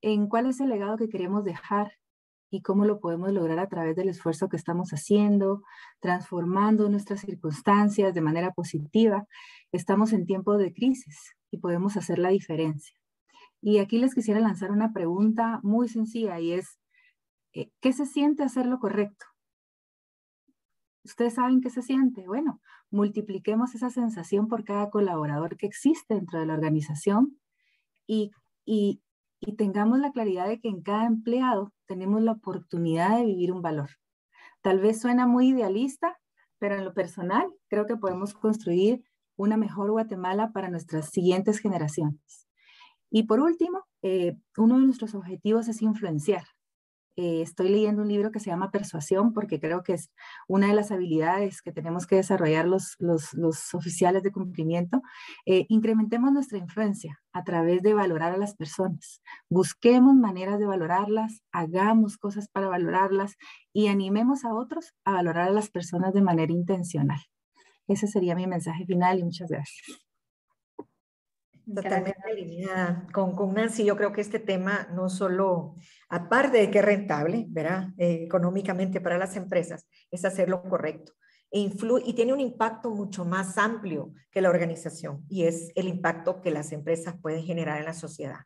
en 0.00 0.26
cuál 0.26 0.46
es 0.46 0.58
el 0.58 0.70
legado 0.70 0.96
que 0.96 1.08
queremos 1.08 1.44
dejar 1.44 1.92
y 2.54 2.62
cómo 2.62 2.84
lo 2.84 3.00
podemos 3.00 3.32
lograr 3.32 3.58
a 3.58 3.68
través 3.68 3.96
del 3.96 4.08
esfuerzo 4.08 4.48
que 4.48 4.56
estamos 4.56 4.90
haciendo, 4.90 5.64
transformando 5.98 6.88
nuestras 6.88 7.22
circunstancias 7.22 8.14
de 8.14 8.20
manera 8.20 8.52
positiva. 8.52 9.26
Estamos 9.72 10.12
en 10.12 10.24
tiempo 10.24 10.56
de 10.56 10.72
crisis 10.72 11.34
y 11.50 11.58
podemos 11.58 11.96
hacer 11.96 12.20
la 12.20 12.28
diferencia. 12.28 12.96
Y 13.60 13.78
aquí 13.78 13.98
les 13.98 14.14
quisiera 14.14 14.38
lanzar 14.38 14.70
una 14.70 14.92
pregunta 14.92 15.58
muy 15.64 15.88
sencilla 15.88 16.38
y 16.38 16.52
es, 16.52 16.78
eh, 17.54 17.70
¿qué 17.80 17.92
se 17.92 18.06
siente 18.06 18.44
hacer 18.44 18.66
lo 18.66 18.78
correcto? 18.78 19.26
Ustedes 21.02 21.34
saben 21.34 21.60
qué 21.60 21.70
se 21.70 21.82
siente. 21.82 22.24
Bueno, 22.24 22.60
multipliquemos 22.88 23.74
esa 23.74 23.90
sensación 23.90 24.46
por 24.46 24.62
cada 24.62 24.90
colaborador 24.90 25.56
que 25.56 25.66
existe 25.66 26.14
dentro 26.14 26.38
de 26.38 26.46
la 26.46 26.54
organización 26.54 27.36
y, 28.06 28.30
y, 28.64 29.00
y 29.46 29.56
tengamos 29.56 29.98
la 29.98 30.12
claridad 30.12 30.48
de 30.48 30.60
que 30.60 30.68
en 30.68 30.82
cada 30.82 31.06
empleado 31.06 31.72
tenemos 31.86 32.22
la 32.22 32.32
oportunidad 32.32 33.16
de 33.16 33.26
vivir 33.26 33.52
un 33.52 33.62
valor. 33.62 33.90
Tal 34.62 34.80
vez 34.80 35.00
suena 35.00 35.26
muy 35.26 35.48
idealista, 35.48 36.18
pero 36.58 36.76
en 36.76 36.84
lo 36.84 36.94
personal 36.94 37.46
creo 37.68 37.86
que 37.86 37.96
podemos 37.96 38.32
construir 38.34 39.04
una 39.36 39.56
mejor 39.56 39.90
Guatemala 39.90 40.52
para 40.52 40.70
nuestras 40.70 41.10
siguientes 41.10 41.58
generaciones. 41.58 42.48
Y 43.10 43.24
por 43.24 43.40
último, 43.40 43.84
eh, 44.02 44.36
uno 44.56 44.78
de 44.78 44.86
nuestros 44.86 45.14
objetivos 45.14 45.68
es 45.68 45.82
influenciar. 45.82 46.44
Eh, 47.16 47.42
estoy 47.42 47.68
leyendo 47.68 48.02
un 48.02 48.08
libro 48.08 48.32
que 48.32 48.40
se 48.40 48.50
llama 48.50 48.72
Persuasión 48.72 49.32
porque 49.32 49.60
creo 49.60 49.82
que 49.82 49.92
es 49.92 50.10
una 50.48 50.66
de 50.66 50.74
las 50.74 50.90
habilidades 50.90 51.62
que 51.62 51.72
tenemos 51.72 52.06
que 52.06 52.16
desarrollar 52.16 52.66
los, 52.66 52.96
los, 52.98 53.74
oficiales 53.74 54.22
de 54.22 54.32
cumplimiento. 54.32 55.00
Eh, 55.46 55.66
incrementemos 55.68 56.32
nuestra 56.32 56.58
influencia 56.58 57.20
a 57.32 57.44
través 57.44 57.82
de 57.82 57.94
valorar 57.94 58.32
a 58.32 58.36
las 58.36 58.56
personas. 58.56 59.22
Busquemos 59.48 60.14
maneras 60.16 60.58
de 60.58 60.66
valorarlas, 60.66 61.42
hagamos 61.52 62.18
cosas 62.18 62.48
para 62.48 62.68
valorarlas 62.68 63.36
y 63.72 63.88
animemos 63.88 64.44
a 64.44 64.54
otros 64.54 64.92
a 65.04 65.12
valorar 65.12 65.48
a 65.48 65.52
las 65.52 65.70
personas 65.70 66.14
de 66.14 66.22
manera 66.22 66.52
intencional. 66.52 67.20
Ese 67.86 68.06
sería 68.08 68.34
mi 68.34 68.46
mensaje 68.46 68.86
final 68.86 69.18
y 69.18 69.24
muchas 69.24 69.50
gracias. 69.50 70.04
Totalmente 71.66 72.22
alineada 72.30 73.06
con, 73.12 73.34
con, 73.34 73.54
Nancy. 73.54 73.84
Yo 73.84 73.96
creo 73.96 74.12
que 74.12 74.20
este 74.20 74.38
tema 74.38 74.88
no 74.92 75.08
solo, 75.08 75.76
aparte 76.08 76.58
de 76.58 76.70
que 76.70 76.80
es 76.80 76.84
rentable, 76.84 77.46
¿verdad? 77.48 77.88
Eh, 77.96 78.24
económicamente 78.24 79.00
para 79.00 79.18
las 79.18 79.36
empresas, 79.36 79.86
es 80.10 80.24
hacer 80.24 80.48
lo 80.48 80.62
correcto. 80.62 81.12
E 81.50 81.70
y 82.04 82.12
tiene 82.14 82.32
un 82.32 82.40
impacto 82.40 82.90
mucho 82.90 83.24
más 83.24 83.56
amplio 83.58 84.12
que 84.30 84.40
la 84.40 84.50
organización 84.50 85.24
y 85.28 85.44
es 85.44 85.70
el 85.76 85.86
impacto 85.86 86.42
que 86.42 86.50
las 86.50 86.72
empresas 86.72 87.14
pueden 87.22 87.44
generar 87.44 87.78
en 87.78 87.84
la 87.84 87.94
sociedad. 87.94 88.40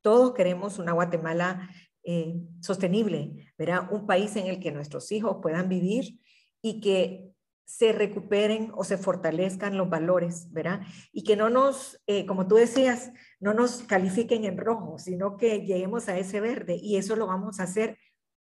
Todos 0.00 0.32
queremos 0.32 0.78
una 0.78 0.92
Guatemala 0.92 1.68
eh, 2.04 2.34
sostenible, 2.60 3.52
¿verdad? 3.58 3.92
Un 3.92 4.06
país 4.06 4.36
en 4.36 4.46
el 4.46 4.60
que 4.60 4.72
nuestros 4.72 5.10
hijos 5.12 5.38
puedan 5.42 5.68
vivir 5.68 6.20
y 6.62 6.80
que 6.80 7.31
se 7.72 7.90
recuperen 7.90 8.70
o 8.74 8.84
se 8.84 8.98
fortalezcan 8.98 9.78
los 9.78 9.88
valores, 9.88 10.52
¿verdad? 10.52 10.82
Y 11.10 11.24
que 11.24 11.36
no 11.36 11.48
nos, 11.48 12.02
eh, 12.06 12.26
como 12.26 12.46
tú 12.46 12.56
decías, 12.56 13.12
no 13.40 13.54
nos 13.54 13.84
califiquen 13.84 14.44
en 14.44 14.58
rojo, 14.58 14.98
sino 14.98 15.38
que 15.38 15.64
lleguemos 15.64 16.06
a 16.10 16.18
ese 16.18 16.42
verde 16.42 16.76
y 16.76 16.98
eso 16.98 17.16
lo 17.16 17.26
vamos 17.26 17.60
a 17.60 17.62
hacer 17.62 17.96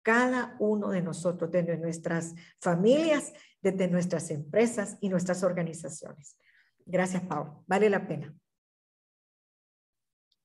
cada 0.04 0.56
uno 0.60 0.90
de 0.90 1.02
nosotros, 1.02 1.50
desde 1.50 1.76
nuestras 1.76 2.36
familias, 2.62 3.34
desde 3.62 3.88
nuestras 3.88 4.30
empresas 4.30 5.00
y 5.02 5.10
nuestras 5.10 5.42
organizaciones. 5.42 6.38
Gracias, 6.86 7.24
Pau. 7.24 7.64
Vale 7.66 7.90
la 7.90 8.08
pena. 8.08 8.32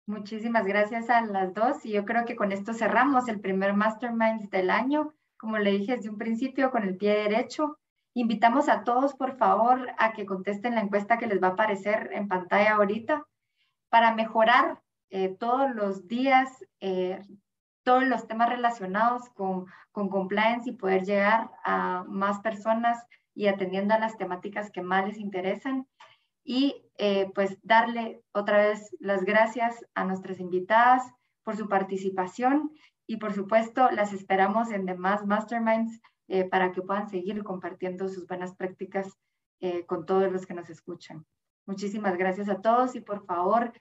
Muchísimas 0.07 0.65
gracias 0.65 1.11
a 1.11 1.21
las 1.27 1.53
dos 1.53 1.85
y 1.85 1.91
yo 1.91 2.07
creo 2.07 2.25
que 2.25 2.35
con 2.35 2.51
esto 2.51 2.73
cerramos 2.73 3.29
el 3.29 3.41
primer 3.41 3.75
Mastermind 3.75 4.49
del 4.49 4.71
año. 4.71 5.15
Como 5.37 5.59
le 5.59 5.73
dije 5.73 5.97
desde 5.97 6.09
un 6.09 6.17
principio, 6.17 6.71
con 6.71 6.85
el 6.85 6.97
pie 6.97 7.11
derecho. 7.11 7.79
Invitamos 8.15 8.69
a 8.69 8.85
todos, 8.85 9.15
por 9.15 9.37
favor, 9.37 9.89
a 9.99 10.13
que 10.13 10.27
contesten 10.27 10.75
la 10.75 10.81
encuesta 10.81 11.19
que 11.19 11.27
les 11.27 11.43
va 11.43 11.49
a 11.49 11.51
aparecer 11.53 12.11
en 12.13 12.29
pantalla 12.29 12.75
ahorita 12.75 13.25
para 13.89 14.15
mejorar 14.15 14.81
eh, 15.11 15.37
todos 15.39 15.75
los 15.75 16.07
días 16.07 16.65
eh, 16.81 17.21
todos 17.83 18.05
los 18.05 18.27
temas 18.27 18.49
relacionados 18.49 19.29
con, 19.31 19.67
con 19.93 20.09
compliance 20.09 20.69
y 20.69 20.75
poder 20.75 21.05
llegar 21.05 21.51
a 21.65 22.05
más 22.09 22.41
personas 22.41 23.05
y 23.35 23.47
atendiendo 23.47 23.95
a 23.95 23.99
las 23.99 24.17
temáticas 24.17 24.71
que 24.71 24.83
más 24.83 25.07
les 25.07 25.19
interesan. 25.19 25.87
Y 26.45 26.85
eh, 26.99 27.31
pues 27.35 27.59
darle 27.63 28.23
otra 28.33 28.59
vez 28.59 28.95
las 28.99 29.25
gracias 29.25 29.85
a 29.95 30.05
nuestras 30.05 30.41
invitadas 30.41 31.03
por 31.43 31.57
su 31.57 31.69
participación 31.69 32.71
y 33.07 33.17
por 33.17 33.33
supuesto 33.33 33.91
las 33.91 34.13
esperamos 34.13 34.71
en 34.71 34.87
demás 34.87 35.27
masterminds 35.27 36.01
eh, 36.31 36.45
para 36.45 36.73
que 36.73 36.81
puedan 36.81 37.09
seguir 37.11 37.45
compartiendo 37.45 38.09
sus 38.09 38.27
buenas 38.27 38.55
prácticas 38.55 39.19
eh, 39.61 39.85
con 39.85 40.07
todos 40.07 40.33
los 40.33 40.47
que 40.47 40.55
nos 40.55 40.71
escuchan. 40.71 41.27
Muchísimas 41.67 42.17
gracias 42.17 42.49
a 42.49 42.63
todos 42.63 42.97
y 42.97 43.01
por 43.01 43.27
favor 43.27 43.73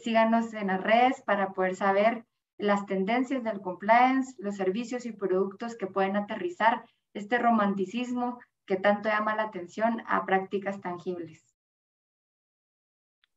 síganos 0.00 0.54
en 0.54 0.68
las 0.68 0.80
redes 0.80 1.22
para 1.22 1.52
poder 1.52 1.74
saber 1.74 2.24
las 2.56 2.86
tendencias 2.86 3.42
del 3.42 3.60
compliance, 3.60 4.34
los 4.38 4.56
servicios 4.56 5.06
y 5.06 5.12
productos 5.12 5.76
que 5.76 5.88
pueden 5.88 6.16
aterrizar 6.16 6.84
este 7.14 7.38
romanticismo 7.38 8.38
que 8.66 8.76
tanto 8.76 9.08
llama 9.08 9.36
la 9.36 9.44
atención 9.44 10.02
a 10.06 10.26
prácticas 10.26 10.80
tangibles. 10.80 11.42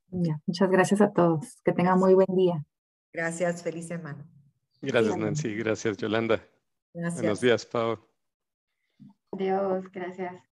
muchas 0.10 0.70
gracias 0.70 1.02
a 1.02 1.12
todos. 1.12 1.62
Que 1.64 1.72
tengan 1.72 2.00
muy 2.00 2.14
buen 2.14 2.36
día. 2.36 2.66
Gracias. 3.14 3.64
Feliz 3.64 3.88
semana. 3.88 4.28
Gracias, 4.82 5.18
Nancy. 5.18 5.56
Gracias, 5.56 5.98
Yolanda. 5.98 6.42
Buenos 6.94 7.42
días, 7.42 7.66
Pau. 7.66 8.09
Adiós. 9.40 9.88
Gracias. 9.92 10.49